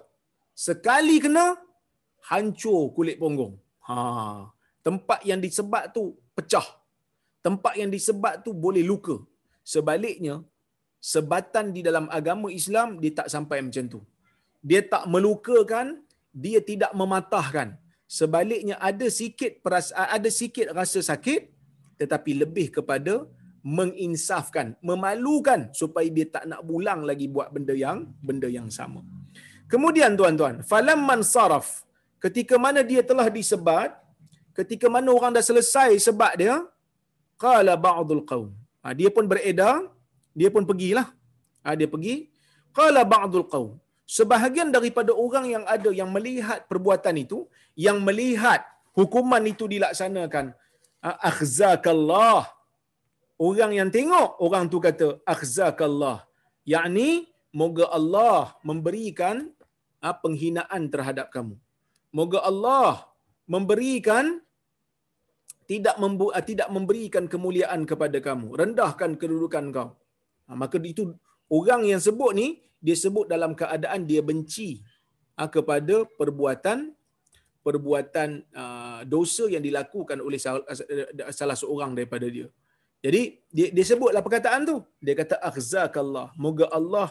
Sekali 0.66 1.16
kena 1.24 1.54
hancur 2.28 2.90
kulit 2.96 3.16
punggung. 3.22 3.54
Ha. 3.86 3.94
Tempat 4.82 5.20
yang 5.28 5.38
disebat 5.44 5.94
tu 5.94 6.18
pecah 6.34 6.66
tempat 7.46 7.74
yang 7.80 7.90
disebat 7.94 8.34
tu 8.44 8.50
boleh 8.64 8.84
luka. 8.90 9.16
Sebaliknya, 9.74 10.34
sebatan 11.12 11.66
di 11.76 11.80
dalam 11.88 12.06
agama 12.18 12.48
Islam 12.60 12.88
dia 13.02 13.12
tak 13.18 13.28
sampai 13.34 13.58
macam 13.66 13.84
tu. 13.94 14.00
Dia 14.68 14.80
tak 14.92 15.04
melukakan, 15.12 15.86
dia 16.44 16.60
tidak 16.70 16.92
mematahkan. 17.00 17.68
Sebaliknya 18.18 18.74
ada 18.90 19.06
sikit 19.20 19.52
perasaan, 19.64 20.08
ada 20.16 20.28
sikit 20.40 20.66
rasa 20.78 21.00
sakit 21.10 21.42
tetapi 22.00 22.32
lebih 22.42 22.66
kepada 22.76 23.14
menginsafkan, 23.76 24.66
memalukan 24.88 25.60
supaya 25.80 26.06
dia 26.16 26.26
tak 26.34 26.44
nak 26.50 26.60
ulang 26.76 27.02
lagi 27.10 27.26
buat 27.34 27.48
benda 27.54 27.74
yang 27.84 27.98
benda 28.22 28.48
yang 28.58 28.68
sama. 28.78 29.00
Kemudian 29.72 30.14
tuan-tuan, 30.18 30.62
falamman 30.70 31.22
saraf, 31.26 31.82
ketika 32.24 32.54
mana 32.64 32.86
dia 32.90 33.02
telah 33.10 33.26
disebat, 33.26 33.90
ketika 34.54 34.86
mana 34.86 35.10
orang 35.10 35.34
dah 35.34 35.42
selesai 35.50 35.90
sebat 36.06 36.38
dia, 36.38 36.54
qala 37.44 37.74
ba'dul 37.86 38.24
qaum 38.30 38.48
ha, 38.82 38.94
dia 39.00 39.10
pun 39.16 39.24
beredar 39.32 39.76
dia 40.36 40.52
pun 40.54 40.64
pergilah. 40.68 41.08
Ha, 41.64 41.72
dia 41.80 41.88
pergi. 41.94 42.14
Qala 42.76 43.02
ba'dul 43.08 43.48
qaum 43.52 43.70
sebahagian 44.16 44.68
daripada 44.76 45.10
orang 45.24 45.46
yang 45.54 45.64
ada 45.74 45.90
yang 46.00 46.10
melihat 46.16 46.68
perbuatan 46.70 47.16
itu 47.24 47.38
yang 47.86 47.98
melihat 48.08 48.60
hukuman 48.98 49.42
itu 49.52 49.64
dilaksanakan 49.74 50.52
akhzakallah. 51.30 52.44
Orang 53.46 53.72
yang 53.78 53.88
tengok 53.96 54.28
orang 54.44 54.64
tu 54.72 54.78
kata 54.86 55.08
akhzakallah. 55.34 56.18
Yakni 56.68 57.08
moga 57.60 57.88
Allah 57.98 58.52
memberikan 58.68 59.48
ha, 60.04 60.12
penghinaan 60.12 60.92
terhadap 60.92 61.32
kamu. 61.32 61.56
Moga 62.12 62.40
Allah 62.50 63.08
memberikan 63.48 64.40
tidak 65.70 65.96
membu, 66.02 66.30
uh, 66.30 66.44
tidak 66.50 66.68
memberikan 66.70 67.24
kemuliaan 67.26 67.82
kepada 67.90 68.18
kamu, 68.22 68.54
rendahkan 68.54 69.18
kedudukan 69.20 69.64
kau. 69.74 69.90
Ha, 70.46 70.54
maka 70.54 70.78
itu 70.78 71.10
orang 71.50 71.82
yang 71.90 71.98
sebut 71.98 72.32
ni 72.38 72.46
dia 72.78 72.94
sebut 72.94 73.26
dalam 73.26 73.52
keadaan 73.58 74.06
dia 74.10 74.22
benci 74.22 74.80
uh, 75.38 75.50
kepada 75.50 76.06
perbuatan 76.18 76.94
perbuatan 77.66 78.46
uh, 78.54 79.00
dosa 79.02 79.50
yang 79.50 79.58
dilakukan 79.58 80.22
oleh 80.22 80.38
salah, 80.38 80.62
salah 81.34 81.58
seorang 81.58 81.98
daripada 81.98 82.30
dia. 82.30 82.46
Jadi 83.02 83.42
dia, 83.50 83.68
dia 83.74 83.84
sebutlah 83.86 84.22
perkataan 84.22 84.62
tu. 84.70 84.76
Dia 85.02 85.14
kata 85.18 85.42
akhzakallah. 85.42 86.30
Moga 86.38 86.70
Allah 86.70 87.08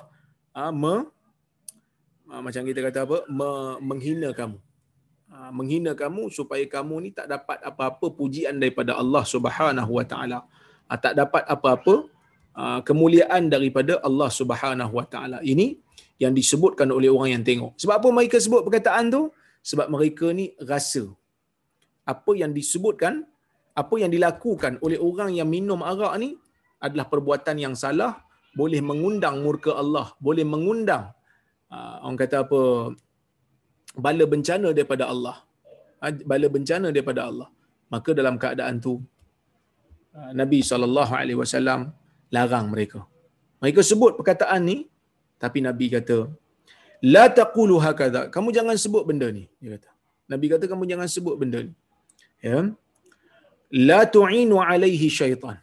uh, 0.56 0.72
me, 0.72 0.96
uh, 2.32 2.42
macam 2.42 2.64
kita 2.64 2.80
kata 2.88 3.00
apa? 3.04 3.18
Me, 3.28 3.50
menghina 3.84 4.32
kamu. 4.32 4.58
Uh, 5.36 5.52
menghina 5.52 5.92
kamu 5.92 6.32
supaya 6.32 6.64
kamu 6.64 6.96
ni 7.04 7.10
tak 7.12 7.28
dapat 7.28 7.60
apa-apa 7.60 8.08
pujian 8.16 8.56
daripada 8.56 8.96
Allah 8.96 9.20
Subhanahu 9.28 9.92
Wa 10.00 10.06
Taala. 10.08 10.40
Uh, 10.88 10.96
tak 10.96 11.12
dapat 11.12 11.44
apa-apa 11.44 12.08
uh, 12.56 12.80
kemuliaan 12.88 13.52
daripada 13.52 14.00
Allah 14.00 14.32
Subhanahu 14.32 14.96
Wa 14.96 15.04
Taala. 15.12 15.44
Ini 15.44 15.76
yang 16.24 16.32
disebutkan 16.32 16.88
oleh 16.88 17.12
orang 17.12 17.36
yang 17.36 17.44
tengok. 17.44 17.76
Sebab 17.76 17.96
apa 18.00 18.08
mereka 18.16 18.40
sebut 18.40 18.64
perkataan 18.64 19.12
tu? 19.12 19.28
Sebab 19.60 19.92
mereka 19.92 20.32
ni 20.32 20.56
rasa 20.56 21.04
apa 22.08 22.32
yang 22.32 22.56
disebutkan 22.56 23.28
apa 23.76 23.96
yang 24.00 24.16
dilakukan 24.16 24.80
oleh 24.80 24.96
orang 24.96 25.36
yang 25.36 25.52
minum 25.52 25.84
arak 25.84 26.16
ni 26.16 26.40
adalah 26.80 27.12
perbuatan 27.12 27.60
yang 27.60 27.76
salah 27.76 28.24
boleh 28.56 28.80
mengundang 28.80 29.44
murka 29.44 29.76
Allah 29.76 30.16
boleh 30.22 30.48
mengundang 30.48 31.12
orang 31.74 32.16
kata 32.16 32.46
apa 32.48 32.62
bala 34.06 34.24
bencana 34.34 34.70
daripada 34.78 35.06
Allah. 35.14 35.36
Uh, 36.04 36.14
bala 36.32 36.48
bencana 36.56 36.88
daripada 36.96 37.22
Allah. 37.30 37.50
Maka 37.94 38.12
dalam 38.20 38.36
keadaan 38.44 38.76
tu 38.86 38.94
uh, 40.18 40.32
Nabi 40.42 40.60
saw 40.70 40.80
larang 42.36 42.66
mereka. 42.74 43.02
Mereka 43.62 43.82
sebut 43.92 44.14
perkataan 44.20 44.62
ni 44.70 44.78
tapi 45.44 45.60
Nabi 45.68 45.86
kata 45.96 46.18
la 47.14 47.26
taqulu 47.40 47.76
hakadha. 47.86 48.22
Kamu 48.36 48.50
jangan 48.58 48.76
sebut 48.86 49.04
benda 49.10 49.28
ni 49.38 49.46
dia 49.62 49.72
kata. 49.76 49.90
Nabi 50.34 50.46
kata 50.54 50.66
kamu 50.72 50.84
jangan 50.92 51.08
sebut 51.16 51.36
benda 51.42 51.60
ni. 51.68 51.74
Ya. 52.48 52.60
La 53.90 54.00
tu'inu 54.16 54.58
alaihi 54.72 55.08
syaitan. 55.20 55.58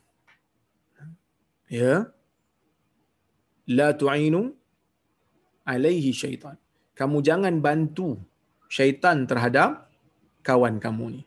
Ya. 1.80 1.92
La 3.78 3.88
tu'inu 4.00 4.42
alaihi 5.74 6.10
syaitan. 6.22 6.56
Kamu 6.92 7.24
jangan 7.24 7.54
bantu 7.64 8.20
syaitan 8.68 9.24
terhadap 9.24 9.88
kawan 10.44 10.76
kamu 10.76 11.20
ni. 11.20 11.22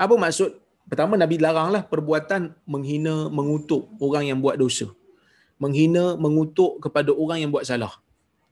Apa 0.00 0.16
maksud? 0.16 0.56
Pertama 0.84 1.16
Nabi 1.16 1.40
laranglah 1.40 1.84
perbuatan 1.88 2.52
menghina, 2.68 3.32
mengutuk 3.32 3.88
orang 4.00 4.28
yang 4.28 4.38
buat 4.44 4.60
dosa. 4.60 4.92
Menghina, 5.56 6.16
mengutuk 6.20 6.84
kepada 6.84 7.08
orang 7.12 7.46
yang 7.46 7.50
buat 7.54 7.64
salah. 7.64 7.92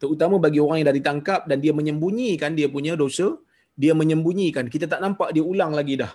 Terutama 0.01 0.41
bagi 0.41 0.59
orang 0.59 0.81
yang 0.81 0.89
dah 0.89 0.97
ditangkap 0.97 1.41
dan 1.45 1.61
dia 1.61 1.77
menyembunyikan 1.77 2.57
dia 2.57 2.73
punya 2.73 2.97
dosa, 2.97 3.37
dia 3.77 3.93
menyembunyikan. 3.93 4.67
Kita 4.67 4.89
tak 4.89 5.05
nampak 5.05 5.31
dia 5.37 5.45
ulang 5.45 5.77
lagi 5.77 6.01
dah. 6.01 6.13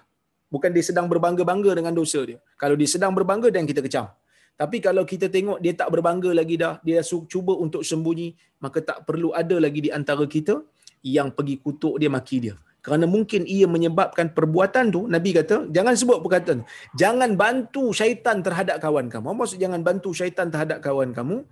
Bukan 0.47 0.71
dia 0.71 0.83
sedang 0.83 1.05
berbangga-bangga 1.11 1.71
dengan 1.75 1.93
dosa 1.93 2.23
dia. 2.23 2.39
Kalau 2.55 2.75
dia 2.79 2.87
sedang 2.87 3.11
berbangga, 3.11 3.51
dan 3.51 3.67
kita 3.67 3.83
kecam. 3.83 4.09
Tapi 4.57 4.77
kalau 4.81 5.05
kita 5.05 5.29
tengok 5.29 5.61
dia 5.61 5.73
tak 5.77 5.93
berbangga 5.93 6.33
lagi 6.33 6.57
dah, 6.57 6.81
dia 6.81 7.05
cuba 7.05 7.53
untuk 7.65 7.85
sembunyi, 7.85 8.33
maka 8.57 8.81
tak 8.81 9.05
perlu 9.05 9.29
ada 9.41 9.55
lagi 9.61 9.85
di 9.85 9.91
antara 9.93 10.25
kita 10.25 10.65
yang 11.05 11.29
pergi 11.29 11.61
kutuk 11.61 12.01
dia, 12.01 12.09
maki 12.09 12.37
dia. 12.45 12.55
Kerana 12.81 13.03
mungkin 13.03 13.43
ia 13.43 13.67
menyebabkan 13.67 14.31
perbuatan 14.31 14.85
tu, 14.95 15.01
Nabi 15.11 15.35
kata, 15.35 15.67
jangan 15.75 15.93
sebut 15.99 16.23
perkataan. 16.23 16.63
Jangan 16.95 17.35
bantu 17.35 17.91
syaitan 17.91 18.39
terhadap 18.39 18.79
kawan 18.79 19.11
kamu. 19.13 19.25
Apa 19.27 19.37
maksud 19.43 19.59
jangan 19.59 19.81
bantu 19.83 20.09
syaitan 20.15 20.47
terhadap 20.47 20.79
kawan 20.79 21.11
kamu? 21.11 21.43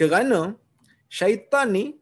Kerana 0.00 0.56
syaitan 1.12 1.68
ni, 1.70 2.00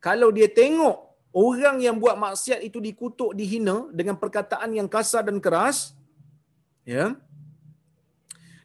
kalau 0.00 0.32
dia 0.32 0.48
tengok 0.48 0.96
orang 1.36 1.84
yang 1.84 2.00
buat 2.00 2.16
maksiat 2.16 2.64
itu 2.64 2.80
dikutuk, 2.80 3.36
dihina 3.36 3.92
dengan 3.92 4.16
perkataan 4.16 4.72
yang 4.72 4.88
kasar 4.88 5.28
dan 5.28 5.36
keras, 5.36 5.92
ya. 6.88 7.14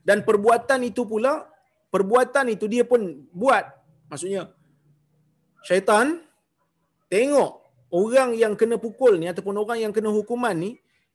Dan 0.10 0.26
perbuatan 0.26 0.82
itu 0.90 1.06
pula, 1.06 1.46
perbuatan 1.94 2.50
itu 2.50 2.66
dia 2.66 2.82
pun 2.92 3.30
buat. 3.30 3.62
Maksudnya, 4.10 4.50
syaitan 5.62 6.26
tengok 7.14 7.52
orang 7.94 8.34
yang 8.42 8.58
kena 8.58 8.82
pukul 8.82 9.22
ni 9.22 9.30
ataupun 9.30 9.54
orang 9.62 9.78
yang 9.86 9.94
kena 9.94 10.10
hukuman 10.10 10.58
ni 10.58 10.72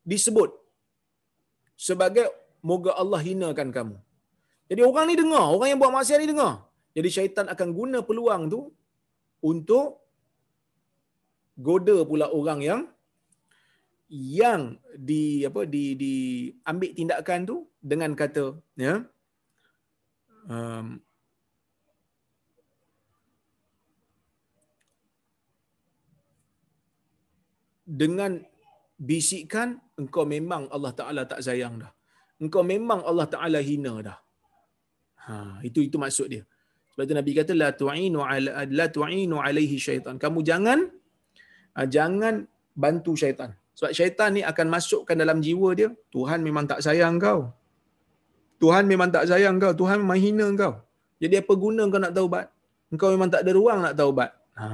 disebut 0.06 0.54
sebagai 1.74 2.30
moga 2.62 2.94
Allah 2.94 3.18
hinakan 3.18 3.74
kamu. 3.74 3.96
Jadi 4.70 4.80
orang 4.86 5.04
ni 5.10 5.14
dengar, 5.18 5.44
orang 5.50 5.74
yang 5.74 5.80
buat 5.82 5.90
maksiat 5.90 6.18
ni 6.22 6.30
dengar. 6.30 6.62
Jadi 6.94 7.08
syaitan 7.10 7.50
akan 7.50 7.68
guna 7.74 7.98
peluang 8.06 8.46
tu 8.46 8.60
untuk 9.42 10.06
goda 11.58 12.06
pula 12.06 12.30
orang 12.30 12.60
yang 12.62 12.80
yang 14.06 14.78
di 14.94 15.42
apa 15.42 15.66
di 15.66 15.98
di 15.98 16.14
ambil 16.62 16.90
tindakan 16.94 17.40
tu 17.50 17.56
dengan 17.90 18.10
kata 18.20 18.44
ya 18.84 18.94
um, 20.48 20.86
dengan 27.84 28.40
bisikan 28.96 29.68
engkau 30.00 30.24
memang 30.34 30.64
Allah 30.74 30.92
Taala 30.98 31.22
tak 31.28 31.44
sayang 31.46 31.74
dah. 31.82 31.92
Engkau 32.42 32.62
memang 32.64 33.00
Allah 33.10 33.26
Taala 33.34 33.60
hina 33.68 33.94
dah. 34.08 34.18
Ha 35.24 35.34
itu 35.68 35.80
itu 35.88 35.96
maksud 36.04 36.26
dia. 36.32 36.44
Sebab 36.92 37.04
tu 37.10 37.14
Nabi 37.20 37.32
kata 37.38 37.52
la 37.62 37.68
tu'inu 37.82 38.20
ala 38.22 38.64
la 38.80 38.86
tu'inu 38.96 39.36
alaihi 39.46 39.76
syaitan. 39.86 40.16
Kamu 40.24 40.40
jangan 40.50 40.80
Ah, 41.74 41.86
jangan 41.90 42.34
bantu 42.82 43.12
syaitan. 43.18 43.50
Sebab 43.74 43.90
syaitan 43.90 44.30
ni 44.30 44.42
akan 44.46 44.66
masukkan 44.70 45.16
dalam 45.18 45.42
jiwa 45.42 45.74
dia, 45.74 45.90
Tuhan 46.14 46.40
memang 46.46 46.70
tak 46.70 46.80
sayang 46.86 47.18
kau. 47.18 47.50
Tuhan 48.62 48.84
memang 48.90 49.08
tak 49.14 49.26
sayang 49.30 49.56
kau. 49.62 49.72
Tuhan 49.80 49.98
memang 50.02 50.18
hina 50.24 50.46
kau. 50.62 50.74
Jadi 51.22 51.34
apa 51.42 51.52
guna 51.64 51.82
kau 51.92 52.00
nak 52.02 52.14
taubat? 52.16 52.46
Engkau 52.92 53.08
memang 53.14 53.30
tak 53.32 53.42
ada 53.44 53.50
ruang 53.58 53.78
nak 53.84 53.94
taubat. 53.98 54.30
Ha. 54.60 54.66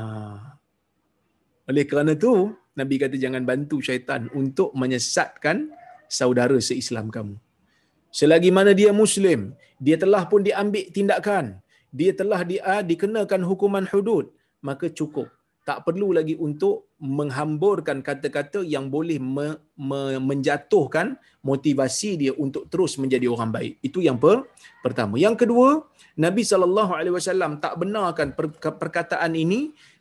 Oleh 1.71 1.85
kerana 1.91 2.13
tu, 2.25 2.53
Nabi 2.77 2.95
kata 3.03 3.17
jangan 3.17 3.43
bantu 3.49 3.79
syaitan 3.81 4.29
untuk 4.37 4.71
menyesatkan 4.77 5.71
saudara 6.11 6.59
seislam 6.69 7.09
kamu. 7.09 7.37
Selagi 8.11 8.51
mana 8.51 8.75
dia 8.75 8.91
Muslim, 8.91 9.55
dia 9.79 9.97
telah 9.97 10.27
pun 10.31 10.43
diambil 10.43 10.85
tindakan. 10.91 11.63
Dia 11.91 12.11
telah 12.15 12.41
di, 12.47 12.57
uh, 12.59 12.83
dikenakan 12.83 13.43
hukuman 13.47 13.87
hudud. 13.91 14.27
Maka 14.61 14.93
cukup 14.93 15.31
tak 15.71 15.87
perlu 15.87 16.09
lagi 16.19 16.35
untuk 16.47 16.75
menghamburkan 17.19 17.99
kata-kata 18.09 18.61
yang 18.75 18.91
boleh 18.95 19.19
me, 19.35 19.47
me, 19.89 20.01
menjatuhkan 20.19 21.15
motivasi 21.47 22.11
dia 22.23 22.33
untuk 22.45 22.67
terus 22.73 22.99
menjadi 23.03 23.31
orang 23.35 23.55
baik. 23.57 23.73
Itu 23.89 24.03
yang 24.07 24.19
per, 24.25 24.51
pertama. 24.83 25.15
Yang 25.27 25.37
kedua, 25.47 25.69
Nabi 26.25 26.43
sallallahu 26.51 26.93
alaihi 26.99 27.15
wasallam 27.19 27.63
tak 27.65 27.79
benarkan 27.83 28.35
per, 28.39 28.51
perkataan 28.83 29.39
ini 29.45 29.61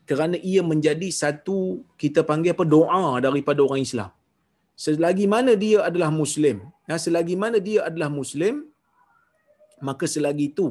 kerana 0.09 0.41
ia 0.51 0.65
menjadi 0.71 1.09
satu 1.21 1.85
kita 2.01 2.25
panggil 2.25 2.57
apa 2.57 2.65
doa 2.75 3.21
daripada 3.21 3.61
orang 3.67 3.85
Islam. 3.85 4.09
Selagi 4.73 5.29
mana 5.35 5.53
dia 5.53 5.85
adalah 5.85 6.09
muslim, 6.09 6.65
ya, 6.89 6.97
selagi 7.05 7.37
mana 7.43 7.61
dia 7.61 7.85
adalah 7.85 8.09
muslim, 8.09 8.65
maka 9.87 10.09
selagi 10.15 10.49
itu 10.49 10.67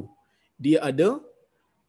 dia 0.59 0.83
ada 0.91 1.23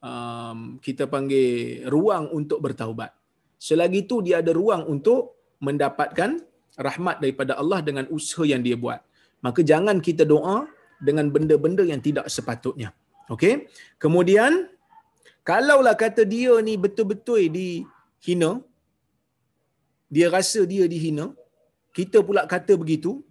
um, 0.03 0.79
kita 0.85 1.05
panggil 1.07 1.85
ruang 1.87 2.31
untuk 2.35 2.59
bertaubat. 2.63 3.11
Selagi 3.59 4.07
itu 4.07 4.23
dia 4.23 4.39
ada 4.39 4.51
ruang 4.55 4.87
untuk 4.87 5.35
mendapatkan 5.59 6.39
rahmat 6.79 7.19
daripada 7.19 7.59
Allah 7.59 7.79
dengan 7.83 8.07
usaha 8.07 8.47
yang 8.47 8.63
dia 8.63 8.79
buat. 8.79 9.03
Maka 9.43 9.63
jangan 9.63 9.99
kita 9.99 10.23
doa 10.23 10.67
dengan 10.99 11.27
benda-benda 11.31 11.83
yang 11.83 11.99
tidak 11.99 12.27
sepatutnya. 12.31 12.95
Okey. 13.31 13.67
Kemudian 13.99 14.67
kalaulah 15.43 15.95
kata 15.95 16.23
dia 16.23 16.55
ni 16.63 16.75
betul-betul 16.75 17.51
dihina, 17.51 18.63
dia 20.11 20.27
rasa 20.31 20.63
dia 20.63 20.87
dihina, 20.87 21.35
kita 21.93 22.23
pula 22.23 22.43
kata 22.47 22.73
begitu, 22.79 23.21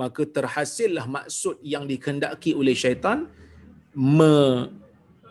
maka 0.00 0.22
terhasillah 0.36 1.04
maksud 1.04 1.60
yang 1.60 1.84
dikehendaki 1.84 2.56
oleh 2.56 2.74
syaitan 2.82 3.28
me, 3.92 4.70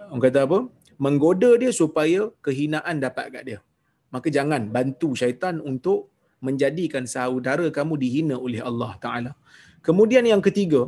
orang 0.10 0.24
kata 0.26 0.40
apa? 0.48 0.60
Menggoda 1.06 1.52
dia 1.62 1.72
supaya 1.82 2.22
kehinaan 2.46 2.96
dapat 3.06 3.26
kat 3.34 3.44
dia. 3.50 3.60
Maka 4.14 4.28
jangan 4.38 4.62
bantu 4.76 5.10
syaitan 5.22 5.56
untuk 5.72 6.00
menjadikan 6.48 7.04
saudara 7.14 7.68
kamu 7.78 7.94
dihina 8.04 8.36
oleh 8.48 8.62
Allah 8.70 8.92
Taala. 9.04 9.32
Kemudian 9.88 10.26
yang 10.32 10.42
ketiga, 10.48 10.82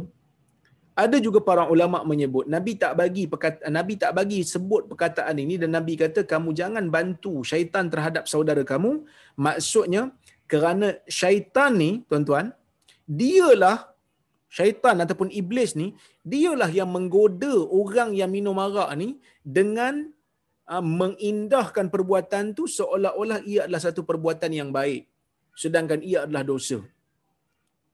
ada 1.03 1.17
juga 1.25 1.39
para 1.49 1.63
ulama 1.73 2.03
menyebut 2.11 2.45
Nabi 2.55 2.75
tak 2.75 2.93
bagi 2.99 3.23
perkata, 3.31 3.63
Nabi 3.77 3.93
tak 3.95 4.11
bagi 4.17 4.39
sebut 4.43 4.91
perkataan 4.91 5.35
ini 5.43 5.55
dan 5.61 5.71
Nabi 5.77 5.93
kata 6.03 6.27
kamu 6.27 6.49
jangan 6.51 6.85
bantu 6.95 7.33
syaitan 7.51 7.87
terhadap 7.93 8.27
saudara 8.33 8.63
kamu. 8.67 8.91
Maksudnya 9.39 10.11
Kerana 10.51 10.99
syaitan 11.07 11.71
ni, 11.79 12.03
tuan-tuan, 12.11 12.51
dialah 13.07 13.90
syaitan 14.51 14.99
ataupun 15.03 15.31
iblis 15.41 15.71
ni, 15.79 15.87
dialah 16.31 16.67
yang 16.79 16.91
menggoda 16.91 17.55
orang 17.81 18.11
yang 18.19 18.29
minum 18.35 18.59
arak 18.59 18.91
ni 18.99 19.09
dengan 19.57 20.11
uh, 20.67 20.83
mengindahkan 20.83 21.87
perbuatan 21.87 22.51
tu 22.57 22.67
seolah-olah 22.67 23.39
ia 23.47 23.65
adalah 23.65 23.81
satu 23.87 24.03
perbuatan 24.03 24.51
yang 24.51 24.69
baik. 24.75 25.07
Sedangkan 25.55 26.03
ia 26.03 26.27
adalah 26.27 26.43
dosa. 26.43 26.83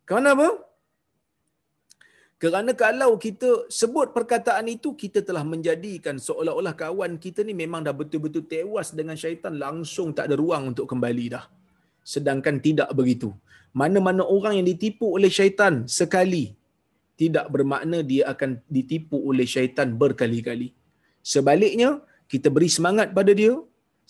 Kenapa? 0.10 0.48
Kerana 2.38 2.72
kalau 2.78 3.18
kita 3.18 3.66
sebut 3.66 4.14
perkataan 4.14 4.70
itu, 4.70 4.94
kita 4.94 5.26
telah 5.26 5.42
menjadikan 5.42 6.22
seolah-olah 6.22 6.74
kawan 6.78 7.18
kita 7.18 7.42
ni 7.42 7.54
memang 7.58 7.82
dah 7.82 7.94
betul-betul 7.98 8.46
tewas 8.46 8.94
dengan 8.94 9.18
syaitan 9.18 9.58
langsung 9.58 10.14
tak 10.14 10.30
ada 10.30 10.38
ruang 10.38 10.70
untuk 10.74 10.86
kembali 10.86 11.26
dah. 11.34 11.46
Sedangkan 12.06 12.62
tidak 12.62 12.94
begitu. 12.94 13.34
Mana-mana 13.82 14.24
orang 14.36 14.54
yang 14.58 14.68
ditipu 14.72 15.06
oleh 15.18 15.32
syaitan 15.38 15.74
sekali, 16.00 16.46
tidak 17.22 17.46
bermakna 17.54 18.00
dia 18.12 18.24
akan 18.34 18.52
ditipu 18.76 19.18
oleh 19.30 19.46
syaitan 19.54 19.90
berkali-kali. 20.02 20.70
Sebaliknya, 21.34 21.90
kita 22.32 22.50
beri 22.56 22.70
semangat 22.78 23.10
pada 23.18 23.34
dia. 23.42 23.54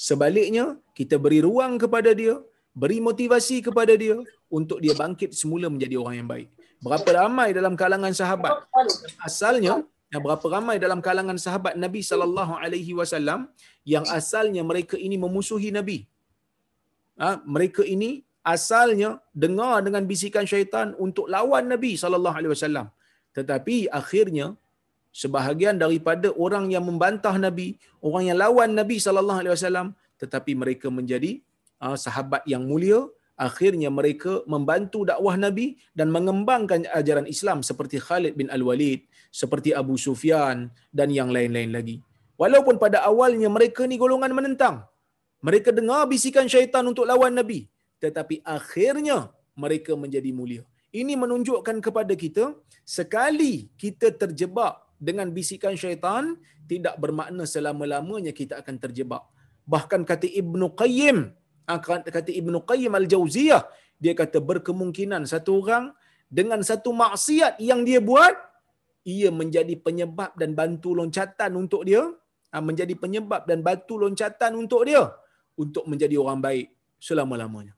Sebaliknya, 0.08 0.66
kita 1.00 1.16
beri 1.24 1.40
ruang 1.48 1.74
kepada 1.84 2.12
dia, 2.20 2.36
beri 2.82 2.98
motivasi 3.08 3.58
kepada 3.68 3.94
dia 4.04 4.18
untuk 4.58 4.78
dia 4.84 4.94
bangkit 5.02 5.32
semula 5.40 5.68
menjadi 5.74 5.96
orang 6.02 6.16
yang 6.20 6.30
baik. 6.34 6.48
Berapa 6.86 7.10
ramai 7.20 7.50
dalam 7.58 7.74
kalangan 7.82 8.14
sahabat 8.20 8.54
asalnya 9.28 9.82
yang 10.14 10.22
berapa 10.26 10.46
ramai 10.56 10.76
dalam 10.84 11.00
kalangan 11.08 11.38
sahabat 11.46 11.74
Nabi 11.84 12.02
sallallahu 12.10 12.54
alaihi 12.64 12.94
wasallam 13.00 13.50
yang 13.94 14.06
asalnya 14.20 14.62
mereka 14.72 14.96
ini 15.08 15.18
memusuhi 15.24 15.70
Nabi. 15.78 15.98
Ha, 17.18 17.42
mereka 17.56 17.82
ini 17.82 18.22
asalnya 18.54 19.10
dengar 19.44 19.76
dengan 19.86 20.04
bisikan 20.12 20.46
syaitan 20.52 20.88
untuk 21.06 21.28
lawan 21.36 21.66
Nabi 21.74 21.92
sallallahu 22.02 22.38
alaihi 22.40 22.54
wasallam. 22.56 22.88
Tetapi 23.38 23.78
akhirnya 24.00 24.48
sebahagian 25.22 25.76
daripada 25.84 26.28
orang 26.46 26.66
yang 26.74 26.86
membantah 26.90 27.36
Nabi, 27.46 27.68
orang 28.08 28.24
yang 28.30 28.38
lawan 28.44 28.72
Nabi 28.80 28.98
sallallahu 29.06 29.42
alaihi 29.44 29.56
wasallam 29.58 29.88
tetapi 30.22 30.52
mereka 30.62 30.88
menjadi 30.98 31.32
uh, 31.86 31.98
sahabat 32.06 32.42
yang 32.54 32.66
mulia, 32.70 33.06
akhirnya 33.38 33.90
mereka 34.00 34.42
membantu 34.54 35.06
dakwah 35.12 35.36
Nabi 35.46 35.78
dan 35.94 36.10
mengembangkan 36.16 36.90
ajaran 37.00 37.30
Islam 37.30 37.62
seperti 37.70 38.02
Khalid 38.02 38.34
bin 38.40 38.50
Al-Walid, 38.58 39.06
seperti 39.30 39.72
Abu 39.82 39.96
Sufyan 40.06 40.74
dan 40.90 41.14
yang 41.20 41.30
lain-lain 41.30 41.72
lagi. 41.78 41.98
Walaupun 42.42 42.82
pada 42.82 43.02
awalnya 43.10 43.50
mereka 43.58 43.86
ni 43.90 43.98
golongan 44.02 44.34
menentang. 44.34 44.86
Mereka 45.48 45.70
dengar 45.70 46.10
bisikan 46.10 46.50
syaitan 46.50 46.82
untuk 46.92 47.06
lawan 47.06 47.34
Nabi. 47.40 47.70
Tetapi 48.04 48.46
akhirnya 48.46 49.34
mereka 49.58 49.98
menjadi 49.98 50.30
mulia. 50.30 50.64
Ini 50.94 51.14
menunjukkan 51.20 51.78
kepada 51.84 52.14
kita, 52.14 52.56
sekali 52.82 53.68
kita 53.76 54.14
terjebak 54.16 54.82
dengan 54.98 55.30
bisikan 55.30 55.74
syaitan, 55.78 56.38
tidak 56.66 56.96
bermakna 56.98 57.44
selama-lamanya 57.44 58.32
kita 58.32 58.62
akan 58.62 58.76
terjebak. 58.80 59.24
Bahkan 59.68 60.08
kata 60.08 60.26
Ibnu 60.26 60.74
Qayyim, 60.74 61.36
Ah, 61.68 61.84
kata 61.84 62.32
Ibnu 62.32 62.64
Qayyim 62.64 62.96
Al-Jauziyah 62.96 63.68
dia 64.00 64.14
kata 64.16 64.40
berkemungkinan 64.40 65.28
satu 65.28 65.60
orang 65.60 65.92
dengan 66.32 66.64
satu 66.64 66.96
maksiat 66.96 67.60
yang 67.60 67.84
dia 67.84 68.00
buat 68.00 68.32
ia 69.04 69.28
menjadi 69.36 69.76
penyebab 69.76 70.32
dan 70.40 70.56
bantu 70.56 70.96
loncatan 70.96 71.60
untuk 71.60 71.84
dia 71.84 72.08
ah, 72.56 72.64
menjadi 72.64 72.96
penyebab 72.96 73.44
dan 73.44 73.60
batu 73.68 74.00
loncatan 74.00 74.56
untuk 74.56 74.88
dia 74.88 75.12
untuk 75.60 75.84
menjadi 75.92 76.16
orang 76.24 76.40
baik 76.40 76.72
selama-lamanya 77.04 77.76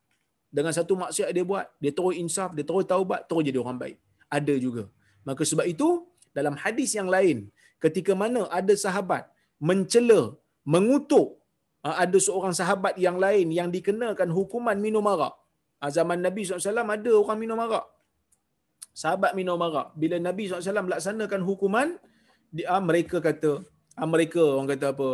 dengan 0.58 0.74
satu 0.78 0.93
maksiat 1.02 1.30
dia 1.36 1.45
buat 1.52 1.66
dia 1.84 1.91
terus 1.97 2.16
insaf 2.24 2.52
dia 2.58 2.66
terus 2.70 2.86
taubat 2.91 3.22
terus 3.30 3.43
jadi 3.50 3.58
orang 3.64 3.78
baik 3.84 3.97
ada 4.38 4.56
juga 4.66 4.84
maka 5.28 5.43
sebab 5.52 5.66
itu 5.74 5.89
dalam 6.38 6.56
hadis 6.64 6.91
yang 7.00 7.10
lain 7.16 7.38
ketika 7.84 8.14
mana 8.22 8.41
ada 8.60 8.74
sahabat 8.86 9.24
mencela 9.70 10.22
mengutuk 10.74 11.39
Ah, 11.80 12.04
ada 12.04 12.18
seorang 12.26 12.52
sahabat 12.60 12.93
yang 13.06 13.16
lain 13.24 13.47
yang 13.56 13.70
dikenakan 13.76 14.30
hukuman 14.38 14.76
minum 14.86 15.06
arak. 15.12 15.32
Ah, 15.80 15.88
zaman 15.97 16.20
Nabi 16.20 16.43
SAW 16.43 16.76
ada 16.76 17.12
orang 17.16 17.39
minum 17.43 17.60
arak. 17.66 17.86
Sahabat 19.02 19.32
minum 19.39 19.64
arak. 19.68 19.95
Bila 19.95 20.20
Nabi 20.20 20.52
SAW 20.52 20.91
laksanakan 20.93 21.41
hukuman, 21.50 21.95
ah, 22.68 22.84
mereka 22.84 23.24
kata, 23.24 23.64
mereka 23.95 24.43
orang 24.43 24.70
kata 24.76 24.88
apa, 24.91 25.10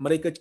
mereka 0.00 0.32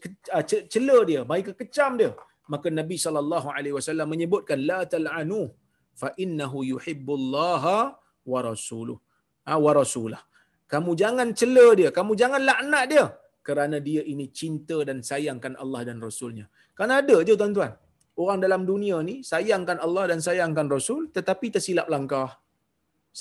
cela 0.72 0.98
dia, 1.10 1.22
mereka 1.28 1.52
kecam 1.52 2.00
dia. 2.00 2.12
Maka 2.54 2.68
Nabi 2.80 2.96
SAW 2.96 4.08
menyebutkan, 4.14 4.60
La 4.70 4.82
tal'anu 4.94 5.42
fa 6.02 6.10
innahu 6.24 6.64
yuhibbullaha 6.72 7.78
wa 8.32 8.40
rasuluh. 8.50 8.98
Wa 9.66 9.72
rasulah. 9.80 10.22
Kamu 10.68 10.92
jangan 11.02 11.28
cela 11.40 11.68
dia, 11.80 11.90
kamu 11.98 12.12
jangan 12.22 12.42
laknat 12.50 12.86
dia 12.92 13.06
kerana 13.48 13.78
dia 13.88 14.02
ini 14.12 14.26
cinta 14.40 14.78
dan 14.88 15.00
sayangkan 15.10 15.56
Allah 15.64 15.82
dan 15.88 15.98
Rasulnya. 16.04 16.46
Kan 16.76 16.92
ada 16.92 17.18
je 17.28 17.34
tuan-tuan. 17.40 17.72
Orang 18.20 18.40
dalam 18.44 18.62
dunia 18.72 18.98
ni 19.10 19.16
sayangkan 19.32 19.80
Allah 19.86 20.04
dan 20.12 20.20
sayangkan 20.28 20.68
Rasul 20.76 21.02
tetapi 21.18 21.48
tersilap 21.56 21.88
langkah. 21.94 22.30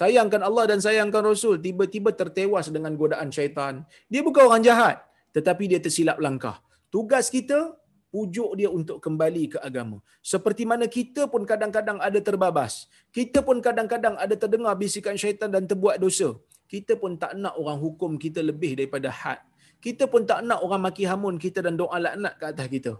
Sayangkan 0.01 0.43
Allah 0.49 0.65
dan 0.71 0.83
sayangkan 0.87 1.23
Rasul 1.31 1.63
tiba-tiba 1.67 2.11
tertewas 2.21 2.67
dengan 2.75 2.93
godaan 3.03 3.31
syaitan. 3.37 3.87
Dia 4.11 4.27
bukan 4.27 4.43
orang 4.51 4.63
jahat 4.67 4.97
tetapi 5.37 5.71
dia 5.71 5.81
tersilap 5.87 6.19
langkah. 6.27 6.59
Tugas 6.91 7.31
kita 7.31 7.79
pujuk 8.17 8.51
dia 8.61 8.69
untuk 8.79 8.99
kembali 9.07 9.45
ke 9.55 9.59
agama. 9.69 9.99
Seperti 10.33 10.65
mana 10.71 10.89
kita 10.99 11.25
pun 11.33 11.45
kadang-kadang 11.51 12.01
ada 12.09 12.21
terbabas. 12.29 12.77
Kita 13.19 13.41
pun 13.49 13.61
kadang-kadang 13.67 14.17
ada 14.25 14.35
terdengar 14.45 14.75
bisikan 14.83 15.21
syaitan 15.25 15.53
dan 15.57 15.69
terbuat 15.73 15.99
dosa. 16.05 16.31
Kita 16.73 16.95
pun 17.03 17.13
tak 17.25 17.35
nak 17.43 17.55
orang 17.63 17.79
hukum 17.85 18.15
kita 18.25 18.41
lebih 18.51 18.73
daripada 18.81 19.11
had 19.21 19.41
kita 19.87 20.05
pun 20.13 20.23
tak 20.31 20.41
nak 20.49 20.61
orang 20.67 20.83
maki 20.87 21.05
hamun 21.11 21.37
kita 21.45 21.59
dan 21.67 21.75
doa 21.81 21.99
laknat 22.05 22.35
ke 22.41 22.45
atas 22.53 22.67
kita. 22.75 22.93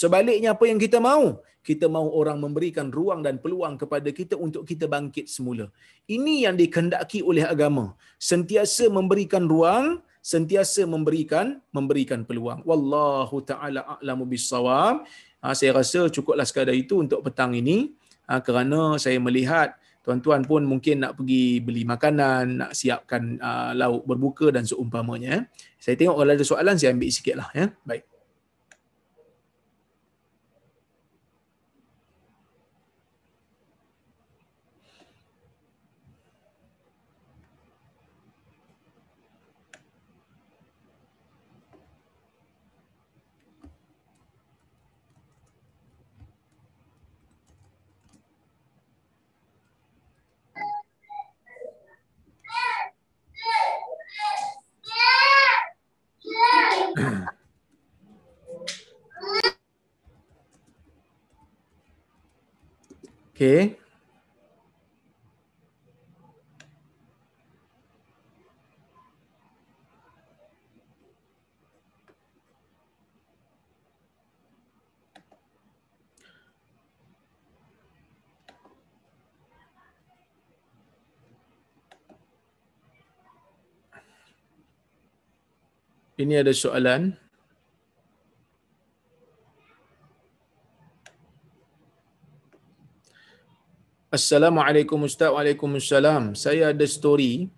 Sebaliknya 0.00 0.48
apa 0.54 0.64
yang 0.70 0.78
kita 0.84 0.98
mahu? 1.08 1.26
Kita 1.68 1.86
mahu 1.94 2.08
orang 2.20 2.38
memberikan 2.44 2.86
ruang 2.96 3.20
dan 3.26 3.34
peluang 3.42 3.74
kepada 3.82 4.10
kita 4.18 4.34
untuk 4.46 4.62
kita 4.70 4.84
bangkit 4.94 5.26
semula. 5.34 5.66
Ini 6.16 6.34
yang 6.44 6.56
dikendaki 6.60 7.20
oleh 7.30 7.44
agama. 7.54 7.84
Sentiasa 8.30 8.90
memberikan 8.98 9.46
ruang, 9.52 9.86
sentiasa 10.24 10.88
memberikan 10.88 11.60
memberikan 11.68 12.24
peluang. 12.24 12.64
Wallahu 12.64 13.44
taala 13.44 13.84
a'lamu 14.00 14.24
bissawab. 14.24 15.04
Ha, 15.44 15.52
saya 15.52 15.76
rasa 15.76 16.08
cukuplah 16.08 16.48
sekadar 16.48 16.72
itu 16.72 16.96
untuk 16.96 17.20
petang 17.20 17.52
ini 17.52 17.92
ha, 18.24 18.40
kerana 18.40 18.96
saya 18.96 19.20
melihat 19.20 19.76
tuan-tuan 20.00 20.40
pun 20.48 20.64
mungkin 20.64 21.04
nak 21.04 21.20
pergi 21.20 21.60
beli 21.60 21.84
makanan, 21.84 22.64
nak 22.64 22.70
siapkan 22.72 23.36
uh, 23.40 23.76
lauk 23.76 24.08
berbuka 24.08 24.48
dan 24.48 24.64
seumpamanya. 24.64 25.44
Saya 25.76 25.96
tengok 26.00 26.16
kalau 26.16 26.32
ada 26.32 26.44
soalan, 26.44 26.76
saya 26.80 26.96
ambil 26.96 27.12
sikit 27.12 27.34
lah. 27.40 27.48
Ya. 27.52 27.72
Baik. 27.84 28.13
Okay. 63.44 63.76
Ini 86.16 86.40
ada 86.40 86.56
soalan. 86.56 87.23
Assalamualaikum 94.14 95.10
Ustaz. 95.10 95.26
Waalaikumsalam. 95.26 96.38
Saya 96.38 96.70
ada 96.70 96.86
story. 96.86 97.50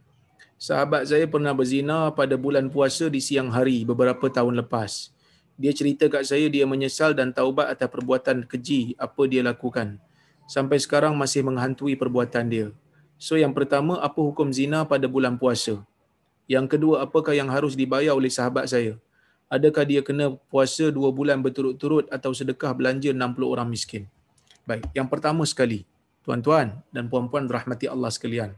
Sahabat 0.57 1.05
saya 1.05 1.29
pernah 1.29 1.53
berzina 1.53 2.09
pada 2.17 2.33
bulan 2.41 2.73
puasa 2.73 3.13
di 3.13 3.21
siang 3.21 3.53
hari 3.53 3.85
beberapa 3.85 4.25
tahun 4.33 4.65
lepas. 4.65 5.13
Dia 5.61 5.77
cerita 5.77 6.09
kat 6.09 6.25
saya 6.25 6.49
dia 6.49 6.65
menyesal 6.65 7.13
dan 7.13 7.37
taubat 7.37 7.69
atas 7.69 7.93
perbuatan 7.93 8.49
keji 8.49 8.97
apa 8.97 9.29
dia 9.29 9.45
lakukan. 9.45 10.01
sampai 10.49 10.81
sekarang 10.81 11.13
masih 11.21 11.45
menghantui 11.45 11.93
perbuatan 11.93 12.49
dia. 12.49 12.67
So 13.21 13.37
yang 13.37 13.53
pertama 13.53 14.01
apa 14.01 14.17
hukum 14.17 14.49
zina 14.49 14.89
pada 14.89 15.05
bulan 15.11 15.37
puasa? 15.37 15.85
Yang 16.49 16.79
kedua 16.79 17.05
apakah 17.05 17.37
yang 17.37 17.53
harus 17.53 17.77
dibayar 17.77 18.17
oleh 18.17 18.33
sahabat 18.33 18.65
saya? 18.71 18.97
Adakah 19.53 19.85
dia 19.85 20.01
kena 20.01 20.41
puasa 20.49 20.89
dua 20.89 21.13
bulan 21.13 21.45
berturut-turut 21.45 22.09
atau 22.09 22.33
sedekah 22.33 22.73
belanja 22.73 23.13
60 23.13 23.45
orang 23.45 23.69
miskin? 23.69 24.09
Baik, 24.65 24.87
yang 24.95 25.11
pertama 25.11 25.43
sekali, 25.43 25.83
tuan-tuan 26.27 26.83
dan 26.95 27.07
puan-puan 27.13 27.47
rahmati 27.57 27.87
Allah 27.95 28.11
sekalian. 28.17 28.51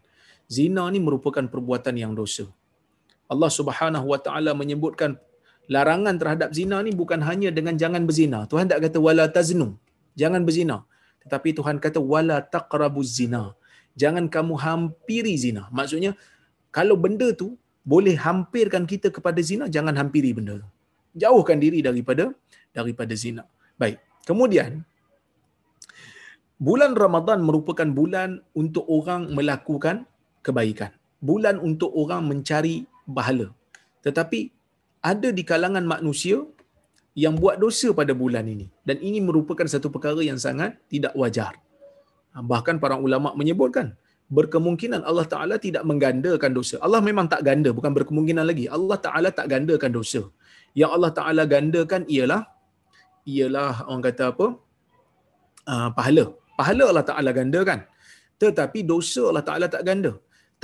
Zina 0.56 0.84
ni 0.94 0.98
merupakan 1.06 1.44
perbuatan 1.52 1.94
yang 2.02 2.16
dosa. 2.16 2.48
Allah 3.32 3.50
Subhanahu 3.52 4.06
Wa 4.12 4.20
Taala 4.24 4.56
menyebutkan 4.60 5.20
larangan 5.74 6.16
terhadap 6.20 6.48
zina 6.58 6.80
ni 6.86 6.92
bukan 7.00 7.20
hanya 7.28 7.52
dengan 7.52 7.76
jangan 7.82 8.02
berzina. 8.08 8.48
Tuhan 8.50 8.66
tak 8.72 8.80
kata 8.88 8.98
wala 9.06 9.28
taznu, 9.36 9.76
jangan 10.16 10.42
berzina. 10.48 10.88
Tetapi 11.22 11.52
Tuhan 11.58 11.76
kata 11.84 12.00
wala 12.00 12.40
taqrabuz 12.54 13.20
zina. 13.20 13.52
Jangan 14.00 14.32
kamu 14.32 14.54
hampiri 14.64 15.34
zina. 15.44 15.68
Maksudnya 15.68 16.16
kalau 16.72 16.96
benda 16.96 17.28
tu 17.36 17.60
boleh 17.84 18.16
hampirkan 18.16 18.88
kita 18.88 19.12
kepada 19.12 19.40
zina, 19.44 19.68
jangan 19.76 19.92
hampiri 20.00 20.32
benda 20.32 20.54
tu. 20.64 20.68
Jauhkan 21.22 21.60
diri 21.60 21.84
daripada 21.84 22.32
daripada 22.72 23.12
zina. 23.12 23.44
Baik. 23.76 24.00
Kemudian 24.24 24.84
bulan 26.58 26.92
Ramadan 26.98 27.42
merupakan 27.46 27.88
bulan 27.98 28.42
untuk 28.54 28.84
orang 28.90 29.30
melakukan 29.34 30.06
kebaikan. 30.46 30.90
Bulan 31.18 31.58
untuk 31.58 31.90
orang 31.94 32.30
mencari 32.30 32.86
bahala. 33.06 33.50
Tetapi 34.06 34.40
ada 35.02 35.28
di 35.34 35.42
kalangan 35.46 35.82
manusia 35.82 36.42
yang 37.18 37.34
buat 37.42 37.58
dosa 37.58 37.90
pada 37.90 38.14
bulan 38.14 38.46
ini 38.46 38.66
dan 38.86 39.02
ini 39.02 39.18
merupakan 39.18 39.66
satu 39.66 39.90
perkara 39.90 40.22
yang 40.22 40.38
sangat 40.38 40.78
tidak 40.86 41.14
wajar. 41.18 41.58
Bahkan 42.38 42.78
para 42.78 42.94
ulama 42.94 43.34
menyebutkan 43.34 43.98
berkemungkinan 44.30 45.02
Allah 45.02 45.26
Taala 45.26 45.56
tidak 45.66 45.82
menggandakan 45.90 46.54
dosa. 46.54 46.76
Allah 46.84 47.00
memang 47.02 47.26
tak 47.32 47.42
ganda, 47.48 47.74
bukan 47.74 47.90
berkemungkinan 47.98 48.44
lagi. 48.46 48.70
Allah 48.70 48.98
Taala 49.06 49.28
tak 49.34 49.50
gandakan 49.50 49.90
dosa. 49.98 50.22
Yang 50.78 50.90
Allah 50.94 51.12
Taala 51.18 51.42
gandakan 51.54 52.06
ialah 52.06 52.42
ialah 53.26 53.88
orang 53.90 54.04
kata 54.06 54.24
apa? 54.32 54.46
Uh, 55.66 55.88
pahala. 55.96 56.26
Pahala 56.58 56.84
Allah 56.90 57.06
Taala 57.10 57.30
gandakan. 57.38 57.80
Tetapi 58.42 58.82
dosa 58.92 59.22
Allah 59.30 59.44
Taala 59.48 59.66
tak 59.74 59.82
ganda. 59.88 60.12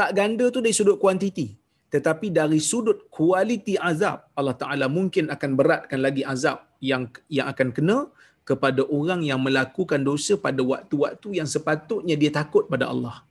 Tak 0.00 0.10
ganda 0.18 0.44
tu 0.54 0.58
dari 0.64 0.74
sudut 0.78 0.98
kuantiti 1.02 1.46
tetapi 1.94 2.26
dari 2.38 2.58
sudut 2.58 3.06
kualiti 3.06 3.74
azab 3.78 4.26
Allah 4.34 4.58
Taala 4.58 4.86
mungkin 4.90 5.30
akan 5.30 5.50
beratkan 5.54 6.02
lagi 6.02 6.26
azab 6.26 6.58
yang 6.82 7.06
yang 7.30 7.46
akan 7.46 7.70
kena 7.70 8.10
kepada 8.42 8.82
orang 8.90 9.22
yang 9.22 9.38
melakukan 9.38 10.02
dosa 10.02 10.34
pada 10.46 10.58
waktu-waktu 10.58 11.38
yang 11.38 11.46
sepatutnya 11.46 12.18
dia 12.18 12.34
takut 12.34 12.66
pada 12.66 12.90
Allah. 12.90 13.22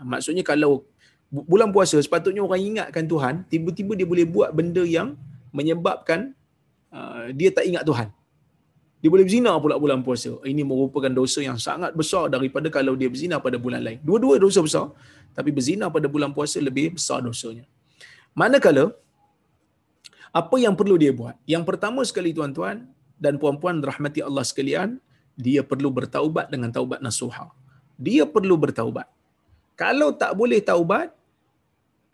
Maksudnya 0.00 0.40
kalau 0.40 0.88
bulan 1.28 1.68
puasa 1.68 2.00
sepatutnya 2.00 2.40
orang 2.40 2.64
ingatkan 2.64 3.04
Tuhan, 3.04 3.34
tiba-tiba 3.52 3.92
dia 3.92 4.08
boleh 4.08 4.24
buat 4.24 4.50
benda 4.56 4.80
yang 4.80 5.20
menyebabkan 5.52 6.32
uh, 6.96 7.28
dia 7.36 7.52
tak 7.52 7.68
ingat 7.68 7.84
Tuhan. 7.84 8.08
Dia 9.00 9.08
boleh 9.08 9.24
berzina 9.24 9.56
pula 9.56 9.80
bulan 9.80 10.04
puasa. 10.04 10.36
Ini 10.44 10.60
merupakan 10.60 11.08
dosa 11.08 11.40
yang 11.40 11.56
sangat 11.56 11.96
besar 11.96 12.28
daripada 12.28 12.68
kalau 12.68 12.92
dia 13.00 13.08
berzina 13.08 13.40
pada 13.40 13.56
bulan 13.56 13.80
lain. 13.80 13.98
Dua-dua 14.04 14.36
dosa 14.36 14.60
besar 14.60 14.92
tapi 15.36 15.50
berzina 15.56 15.86
pada 15.88 16.06
bulan 16.14 16.30
puasa 16.36 16.58
lebih 16.60 16.98
besar 16.98 17.24
dosanya. 17.24 17.64
Manakala 18.36 18.92
apa 20.30 20.56
yang 20.62 20.74
perlu 20.78 20.94
dia 21.02 21.10
buat? 21.10 21.34
Yang 21.46 21.64
pertama 21.66 22.00
sekali 22.06 22.30
tuan-tuan 22.30 22.86
dan 23.18 23.36
puan-puan 23.42 23.82
rahmati 23.82 24.22
Allah 24.22 24.44
sekalian, 24.46 25.02
dia 25.34 25.62
perlu 25.66 25.90
bertaubat 25.90 26.46
dengan 26.52 26.70
taubat 26.70 27.02
nasuha. 27.02 27.50
Dia 27.98 28.24
perlu 28.24 28.54
bertaubat. 28.54 29.10
Kalau 29.74 30.14
tak 30.14 30.32
boleh 30.38 30.60
taubat, 30.62 31.10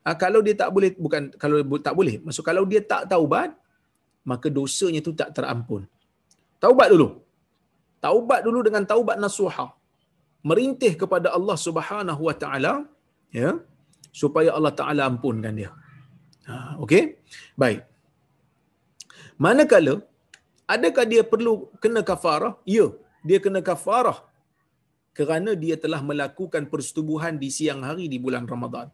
ah, 0.06 0.16
kalau 0.16 0.40
dia 0.40 0.54
tak 0.56 0.70
boleh 0.72 0.90
bukan 0.96 1.34
kalau 1.42 1.60
tak 1.86 1.94
boleh, 1.98 2.22
maksud 2.24 2.42
kalau 2.46 2.64
dia 2.64 2.80
tak 2.80 3.10
taubat, 3.12 3.52
maka 4.26 4.48
dosanya 4.48 5.02
itu 5.04 5.12
tak 5.12 5.30
terampun. 5.36 5.84
Taubat 6.64 6.88
dulu. 6.92 7.08
Taubat 8.04 8.40
dulu 8.46 8.60
dengan 8.66 8.84
taubat 8.92 9.16
nasuha. 9.24 9.66
Merintih 10.48 10.92
kepada 11.02 11.28
Allah 11.36 11.56
Subhanahu 11.66 12.22
wa 12.28 12.34
taala 12.42 12.72
ya 13.40 13.50
supaya 14.20 14.50
Allah 14.56 14.72
Taala 14.80 15.02
ampunkan 15.10 15.54
dia. 15.60 15.70
Ha, 16.48 16.54
okey? 16.84 17.02
Baik. 17.62 17.80
Manakala 19.44 19.94
adakah 20.74 21.04
dia 21.12 21.22
perlu 21.32 21.52
kena 21.82 22.00
kafarah? 22.10 22.54
Ya, 22.76 22.86
dia 23.28 23.38
kena 23.44 23.60
kafarah 23.68 24.18
kerana 25.18 25.50
dia 25.62 25.76
telah 25.84 26.00
melakukan 26.10 26.62
persetubuhan 26.72 27.34
di 27.42 27.48
siang 27.56 27.80
hari 27.88 28.06
di 28.12 28.18
bulan 28.24 28.44
Ramadan. 28.52 28.88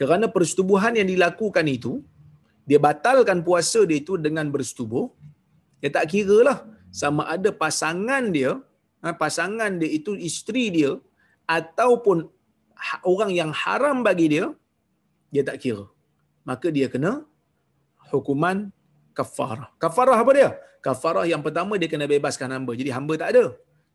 Kerana 0.00 0.26
persetubuhan 0.34 0.96
yang 1.00 1.08
dilakukan 1.12 1.66
itu, 1.76 1.92
dia 2.68 2.80
batalkan 2.88 3.38
puasa 3.46 3.80
dia 3.90 3.98
itu 4.02 4.16
dengan 4.26 4.46
bersetubuh, 4.54 5.04
dia 5.80 5.90
tak 5.96 6.06
kira 6.12 6.38
lah 6.48 6.58
sama 7.00 7.24
ada 7.34 7.50
pasangan 7.62 8.28
dia, 8.36 8.60
ha, 9.02 9.16
pasangan 9.22 9.80
dia 9.80 9.90
itu 9.98 10.12
isteri 10.28 10.64
dia 10.78 10.92
ataupun 11.56 12.28
Ha, 12.82 12.94
orang 13.12 13.30
yang 13.40 13.50
haram 13.62 13.96
bagi 14.06 14.26
dia, 14.34 14.46
dia 15.32 15.42
tak 15.48 15.56
kira. 15.62 15.84
Maka 16.48 16.66
dia 16.76 16.86
kena 16.94 17.12
hukuman 18.10 18.56
kafarah. 19.18 19.70
Kafarah 19.82 20.18
apa 20.22 20.32
dia? 20.38 20.50
Kafarah 20.86 21.24
yang 21.32 21.42
pertama 21.46 21.78
dia 21.80 21.86
kena 21.92 22.06
bebaskan 22.10 22.50
hamba. 22.54 22.72
Jadi 22.80 22.90
hamba 22.96 23.14
tak 23.22 23.28
ada. 23.32 23.44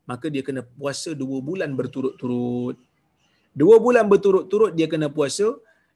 Maka 0.09 0.31
dia 0.33 0.43
kena 0.47 0.61
puasa 0.63 1.11
dua 1.11 1.37
bulan 1.47 1.75
berturut-turut. 1.79 2.79
Dua 3.61 3.75
bulan 3.85 4.07
berturut-turut 4.11 4.71
dia 4.79 4.87
kena 4.93 5.11
puasa. 5.17 5.47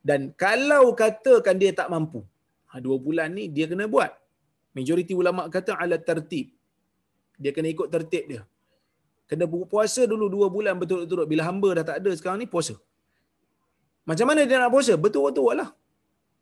Dan 0.10 0.22
kalau 0.44 0.84
katakan 1.02 1.56
dia 1.62 1.72
tak 1.80 1.88
mampu, 1.94 2.20
ha, 2.68 2.84
dua 2.86 2.98
bulan 3.06 3.32
ni 3.38 3.48
dia 3.56 3.72
kena 3.72 3.88
buat. 3.88 4.12
Majoriti 4.76 5.16
ulama 5.22 5.48
kata 5.56 5.80
ala 5.80 5.96
tertib. 6.10 6.52
Dia 7.42 7.52
kena 7.56 7.68
ikut 7.74 7.90
tertib 7.94 8.26
dia 8.32 8.42
kena 9.32 9.48
puasa 9.48 10.04
dulu 10.12 10.26
dua 10.28 10.48
bulan 10.52 10.76
betul-betul. 10.76 11.24
Bila 11.32 11.48
hamba 11.48 11.70
dah 11.80 11.86
tak 11.88 11.98
ada 12.04 12.12
sekarang 12.20 12.44
ni, 12.44 12.48
puasa. 12.54 12.76
Macam 14.04 14.26
mana 14.28 14.44
dia 14.44 14.60
nak 14.60 14.72
puasa? 14.76 14.94
Betul-betul 15.00 15.56
lah. 15.56 15.70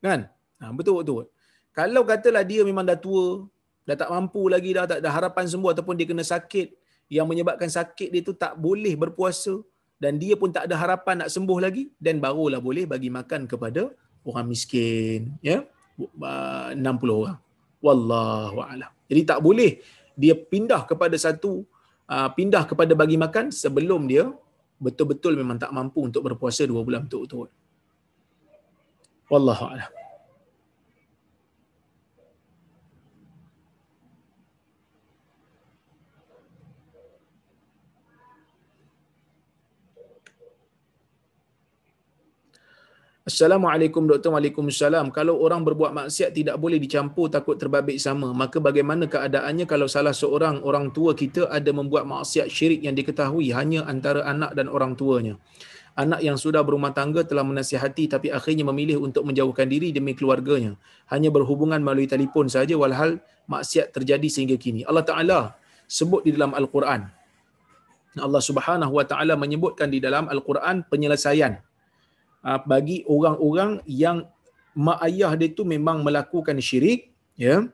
Kan? 0.01 0.25
Ha, 0.57 0.73
betul-betul. 0.73 1.29
Kalau 1.77 2.01
katalah 2.01 2.41
dia 2.41 2.65
memang 2.65 2.81
dah 2.89 2.97
tua, 2.97 3.45
dah 3.85 3.93
tak 3.93 4.09
mampu 4.09 4.41
lagi 4.49 4.73
dah, 4.73 4.89
tak 4.89 5.05
ada 5.05 5.09
harapan 5.13 5.45
semua 5.45 5.69
ataupun 5.77 5.93
dia 5.93 6.09
kena 6.09 6.25
sakit, 6.25 6.73
yang 7.13 7.29
menyebabkan 7.29 7.69
sakit 7.69 8.09
dia 8.09 8.21
tu 8.25 8.33
tak 8.33 8.57
boleh 8.57 8.97
berpuasa 8.97 9.61
dan 10.01 10.17
dia 10.17 10.33
pun 10.33 10.49
tak 10.49 10.65
ada 10.65 10.75
harapan 10.81 11.21
nak 11.21 11.29
sembuh 11.29 11.59
lagi, 11.61 11.93
dan 12.01 12.17
barulah 12.17 12.57
boleh 12.57 12.89
bagi 12.89 13.13
makan 13.13 13.45
kepada 13.45 13.93
orang 14.25 14.49
miskin. 14.49 15.29
Ya? 15.45 15.61
60 16.01 16.81
orang. 17.21 17.37
Wallahu'alam. 17.85 18.91
Jadi 19.09 19.21
tak 19.29 19.39
boleh 19.45 19.77
dia 20.19 20.35
pindah 20.35 20.81
kepada 20.83 21.15
satu 21.15 21.63
uh, 22.13 22.29
pindah 22.37 22.63
kepada 22.67 22.93
bagi 23.01 23.15
makan 23.15 23.55
sebelum 23.55 24.03
dia 24.11 24.27
betul-betul 24.85 25.39
memang 25.39 25.55
tak 25.63 25.71
mampu 25.71 25.99
untuk 26.03 26.23
berpuasa 26.27 26.63
dua 26.67 26.81
bulan 26.83 27.07
betul-betul. 27.07 27.47
Wallahu 29.31 29.63
a'lam. 29.71 29.98
Assalamualaikum 43.29 44.09
Doktor 44.09 44.33
Waalaikumsalam. 44.33 45.13
Kalau 45.13 45.37
orang 45.37 45.61
berbuat 45.61 45.93
maksiat 45.93 46.33
tidak 46.33 46.57
boleh 46.57 46.81
dicampur 46.81 47.29
takut 47.29 47.61
terbabit 47.61 48.01
sama. 48.01 48.33
Maka 48.33 48.57
bagaimana 48.57 49.05
keadaannya 49.05 49.69
kalau 49.69 49.85
salah 49.85 50.17
seorang 50.17 50.65
orang 50.65 50.89
tua 50.89 51.13
kita 51.13 51.45
ada 51.45 51.69
membuat 51.69 52.09
maksiat 52.09 52.49
syirik 52.49 52.81
yang 52.81 52.97
diketahui 52.97 53.53
hanya 53.53 53.85
antara 53.85 54.25
anak 54.25 54.57
dan 54.57 54.65
orang 54.65 54.97
tuanya. 54.97 55.37
Anak 55.93 56.25
yang 56.25 56.41
sudah 56.41 56.65
berumah 56.65 56.89
tangga 56.89 57.21
telah 57.21 57.45
menasihati 57.45 58.09
tapi 58.09 58.33
akhirnya 58.33 58.65
memilih 58.65 58.97
untuk 58.97 59.21
menjauhkan 59.29 59.69
diri 59.69 59.93
demi 59.93 60.17
keluarganya. 60.17 60.73
Hanya 61.13 61.29
berhubungan 61.29 61.85
melalui 61.85 62.09
telefon 62.09 62.49
saja 62.49 62.73
walhal 62.81 63.21
maksiat 63.45 63.93
terjadi 63.93 64.25
sehingga 64.25 64.57
kini. 64.57 64.89
Allah 64.89 65.05
Ta'ala 65.05 65.39
sebut 65.85 66.25
di 66.25 66.33
dalam 66.33 66.57
Al-Quran. 66.57 67.05
Allah 68.17 68.41
Subhanahu 68.41 68.97
Wa 68.97 69.05
Ta'ala 69.05 69.37
menyebutkan 69.37 69.93
di 69.93 70.01
dalam 70.01 70.25
Al-Quran 70.25 70.81
penyelesaian 70.89 71.68
bagi 72.71 72.97
orang-orang 73.15 73.71
yang 74.03 74.17
mak 74.85 74.99
ayah 75.07 75.31
dia 75.39 75.51
tu 75.57 75.63
memang 75.67 75.99
melakukan 76.07 76.57
syirik 76.67 77.11
ya. 77.35 77.67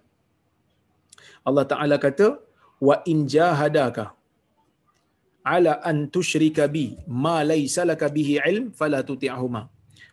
Allah 1.48 1.66
Taala 1.72 1.96
kata 2.06 2.28
wa 2.88 2.96
in 3.12 3.30
jahadaka 3.30 4.06
ala 5.46 5.78
an 5.90 6.10
tusyrika 6.16 6.66
bi 6.76 6.98
ma 7.06 7.38
laysa 7.52 7.86
laka 7.86 8.10
bihi 8.10 8.42
ilm 8.52 8.74
fala 8.80 9.06
tuti'huma. 9.10 9.70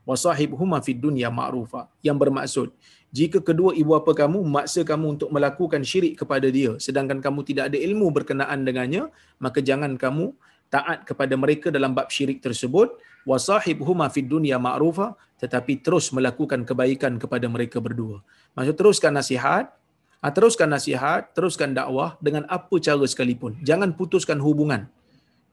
Wa 0.09 0.14
sahibhuma 0.24 0.78
fid 0.84 1.00
dunya 1.00 1.30
ma'rufa. 1.38 1.88
Yang 2.07 2.16
bermaksud 2.22 2.68
jika 3.12 3.38
kedua 3.48 3.70
ibu 3.80 3.92
bapa 3.92 4.12
kamu 4.24 4.38
memaksa 4.48 4.80
kamu 4.90 5.07
untuk 5.14 5.30
melakukan 5.36 5.84
syirik 5.90 6.14
kepada 6.20 6.48
dia 6.57 6.72
sedangkan 6.84 7.20
kamu 7.20 7.40
tidak 7.48 7.64
ada 7.68 7.78
ilmu 7.86 8.09
berkenaan 8.16 8.64
dengannya 8.68 9.03
maka 9.44 9.61
jangan 9.61 10.00
kamu 10.00 10.32
taat 10.72 11.05
kepada 11.05 11.36
mereka 11.36 11.68
dalam 11.68 11.92
bab 11.92 12.09
syirik 12.09 12.40
tersebut 12.40 12.96
wasahibhuma 13.29 14.09
fid 14.11 14.27
dunya 14.27 14.59
ma'rufa 14.59 15.14
tetapi 15.43 15.83
terus 15.83 16.14
melakukan 16.14 16.62
kebaikan 16.62 17.18
kepada 17.18 17.51
mereka 17.51 17.83
berdua. 17.83 18.23
Maksud 18.55 18.75
teruskan 18.79 19.12
nasihat 19.18 19.75
ha, 20.23 20.27
teruskan 20.31 20.70
nasihat 20.70 21.35
teruskan 21.35 21.75
dakwah 21.75 22.14
dengan 22.23 22.47
apa 22.47 22.75
cara 22.79 23.03
sekalipun. 23.03 23.59
Jangan 23.66 23.99
putuskan 23.99 24.39
hubungan. 24.39 24.87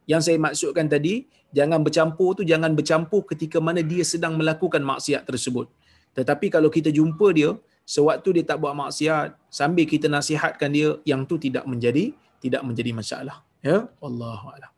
Yang 0.05 0.21
saya 0.29 0.37
maksudkan 0.37 0.85
tadi 0.85 1.25
jangan 1.49 1.81
bercampur 1.81 2.37
tu 2.37 2.45
jangan 2.45 2.77
bercampur 2.77 3.25
ketika 3.25 3.57
mana 3.57 3.81
dia 3.81 4.05
sedang 4.05 4.37
melakukan 4.37 4.81
maksiat 4.85 5.25
tersebut. 5.25 5.65
Tetapi 6.13 6.53
kalau 6.53 6.69
kita 6.69 6.93
jumpa 6.93 7.27
dia 7.33 7.57
sewaktu 7.85 8.41
dia 8.41 8.45
tak 8.45 8.61
buat 8.61 8.77
maksiat 8.77 9.33
sambil 9.49 9.89
kita 9.89 10.05
nasihatkan 10.05 10.69
dia 10.69 11.01
yang 11.05 11.25
tu 11.25 11.41
tidak 11.41 11.65
menjadi 11.65 12.13
tidak 12.37 12.61
menjadi 12.61 12.93
masalah. 12.93 13.41
Ya? 13.65 13.89
Wallahu 13.97 14.53
a'lam. 14.53 14.71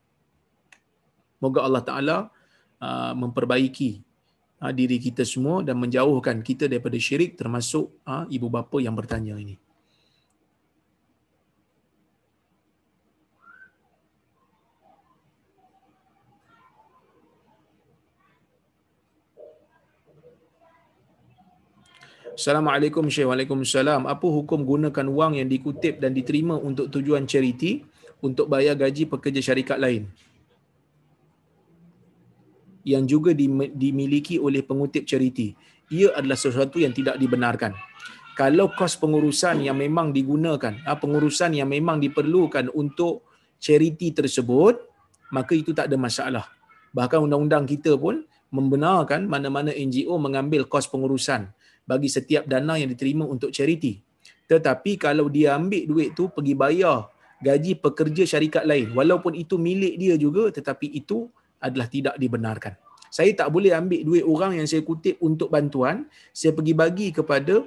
Moga 1.44 1.60
Allah 1.68 1.84
Taala 1.84 2.18
uh, 2.82 3.14
memperbaiki 3.14 4.02
uh, 4.60 4.74
diri 4.74 4.98
kita 4.98 5.22
semua 5.24 5.62
dan 5.62 5.78
menjauhkan 5.78 6.42
kita 6.42 6.66
daripada 6.66 6.98
syirik 6.98 7.38
termasuk 7.38 7.94
uh, 8.04 8.26
ibu 8.28 8.50
bapa 8.50 8.82
yang 8.82 8.98
bertanya 8.98 9.38
ini. 9.38 9.56
Assalamualaikum 22.42 23.06
Syekh. 23.06 23.30
Waalaikumsalam. 23.30 24.10
Apa 24.10 24.26
hukum 24.26 24.66
gunakan 24.66 25.08
wang 25.14 25.38
yang 25.38 25.46
dikutip 25.46 26.02
dan 26.02 26.16
diterima 26.18 26.58
untuk 26.58 26.90
tujuan 26.90 27.30
charity 27.30 27.86
untuk 28.18 28.50
bayar 28.50 28.74
gaji 28.74 29.06
pekerja 29.06 29.46
syarikat 29.46 29.78
lain? 29.78 30.10
Yang 32.88 33.06
juga 33.06 33.34
dimiliki 33.36 34.42
oleh 34.42 34.66
pengutip 34.66 35.06
charity. 35.06 35.54
Ia 35.92 36.16
adalah 36.16 36.40
sesuatu 36.40 36.80
yang 36.80 36.96
tidak 36.96 37.20
dibenarkan. 37.20 37.76
Kalau 38.34 38.72
kos 38.72 38.96
pengurusan 38.96 39.62
yang 39.62 39.76
memang 39.78 40.16
digunakan, 40.16 40.74
ah, 40.88 40.98
pengurusan 40.98 41.52
yang 41.52 41.68
memang 41.68 42.00
diperlukan 42.00 42.72
untuk 42.72 43.28
charity 43.62 44.16
tersebut, 44.16 44.80
maka 45.36 45.54
itu 45.54 45.76
tak 45.76 45.92
ada 45.92 45.98
masalah. 46.00 46.46
Bahkan 46.96 47.28
undang-undang 47.28 47.68
kita 47.68 48.00
pun 48.00 48.24
membenarkan 48.52 49.28
mana-mana 49.28 49.72
NGO 49.72 50.16
mengambil 50.20 50.68
kos 50.68 50.88
pengurusan 50.88 51.52
bagi 51.88 52.08
setiap 52.12 52.48
dana 52.48 52.80
yang 52.80 52.92
diterima 52.92 53.28
untuk 53.28 53.52
charity. 53.52 54.00
Tetapi 54.48 55.00
kalau 55.00 55.32
dia 55.32 55.56
ambil 55.56 55.88
duit 55.88 56.12
tu 56.12 56.28
pergi 56.28 56.56
bayar 56.56 57.08
gaji 57.42 57.80
pekerja 57.80 58.24
syarikat 58.28 58.64
lain, 58.68 58.94
walaupun 58.94 59.34
itu 59.34 59.58
milik 59.58 59.98
dia 59.98 60.14
juga 60.20 60.54
tetapi 60.54 60.92
itu 60.94 61.32
adalah 61.62 61.88
tidak 61.88 62.18
dibenarkan. 62.18 62.74
Saya 63.12 63.32
tak 63.36 63.52
boleh 63.52 63.76
ambil 63.76 64.02
duit 64.08 64.24
orang 64.24 64.58
yang 64.58 64.68
saya 64.68 64.82
kutip 64.82 65.20
untuk 65.22 65.52
bantuan, 65.52 66.08
saya 66.32 66.56
pergi 66.56 66.74
bagi 66.74 67.08
kepada 67.12 67.64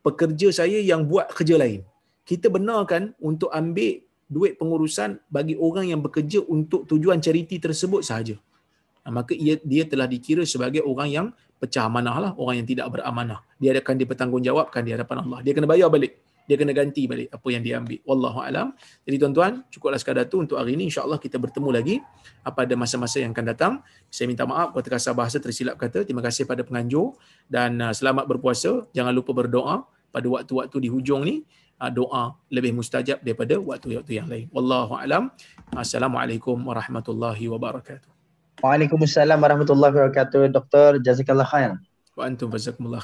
pekerja 0.00 0.48
saya 0.54 0.78
yang 0.80 1.04
buat 1.04 1.28
kerja 1.34 1.58
lain. 1.58 1.82
Kita 2.24 2.48
benarkan 2.48 3.12
untuk 3.20 3.52
ambil 3.52 4.00
duit 4.24 4.56
pengurusan 4.56 5.20
bagi 5.28 5.58
orang 5.60 5.92
yang 5.92 6.00
bekerja 6.00 6.40
untuk 6.48 6.88
tujuan 6.88 7.20
charity 7.20 7.60
tersebut 7.60 8.00
sahaja. 8.00 8.40
Maka 9.04 9.36
ia, 9.36 9.60
dia 9.60 9.84
telah 9.84 10.08
dikira 10.08 10.48
sebagai 10.48 10.80
orang 10.80 11.08
yang 11.12 11.26
pecah 11.60 11.84
amanah 11.84 12.16
lah, 12.16 12.32
orang 12.40 12.64
yang 12.64 12.68
tidak 12.68 12.88
beramanah. 12.88 13.44
Dia 13.60 13.76
akan 13.76 13.94
dipertanggungjawabkan 14.00 14.80
di 14.80 14.96
hadapan 14.96 15.28
Allah. 15.28 15.38
Dia 15.44 15.52
kena 15.52 15.68
bayar 15.68 15.92
balik 15.92 16.16
dia 16.44 16.56
kena 16.60 16.76
ganti 16.76 17.08
balik 17.08 17.32
apa 17.32 17.48
yang 17.48 17.62
dia 17.64 17.74
ambil. 17.80 17.98
Wallahu 18.04 18.38
alam. 18.44 18.66
Jadi 19.08 19.16
tuan-tuan, 19.16 19.64
cukuplah 19.72 19.96
sekadar 19.96 20.28
tu 20.28 20.44
untuk 20.44 20.60
hari 20.60 20.76
ini. 20.76 20.92
Insya-Allah 20.92 21.16
kita 21.16 21.40
bertemu 21.40 21.68
lagi 21.72 21.96
pada 22.44 22.72
masa-masa 22.76 23.24
yang 23.24 23.32
akan 23.32 23.46
datang. 23.48 23.72
Saya 24.12 24.28
minta 24.28 24.44
maaf 24.44 24.76
kalau 24.76 24.84
terkasar 24.84 25.16
bahasa 25.16 25.40
tersilap 25.40 25.80
kata. 25.80 26.04
Terima 26.04 26.20
kasih 26.20 26.44
pada 26.44 26.60
penganjur 26.60 27.16
dan 27.48 27.80
uh, 27.80 27.92
selamat 27.96 28.28
berpuasa. 28.28 28.84
Jangan 28.92 29.16
lupa 29.16 29.32
berdoa 29.32 29.88
pada 30.12 30.26
waktu-waktu 30.28 30.76
di 30.84 30.88
hujung 30.92 31.24
ni. 31.24 31.42
Uh, 31.74 31.90
doa 31.90 32.38
lebih 32.54 32.70
mustajab 32.70 33.18
daripada 33.24 33.58
waktu-waktu 33.58 34.12
yang 34.20 34.28
lain. 34.28 34.46
Wallahu 34.52 34.94
alam. 34.94 35.32
Assalamualaikum 35.74 36.54
warahmatullahi 36.60 37.50
wabarakatuh. 37.50 38.12
Waalaikumsalam 38.62 39.40
warahmatullahi 39.40 39.90
wabarakatuh. 39.90 40.52
Doktor, 40.54 41.02
jazakallah 41.02 41.48
khair. 41.48 41.80
Wa 42.14 42.30
antum 42.30 42.46
jazakumullah. 42.54 43.02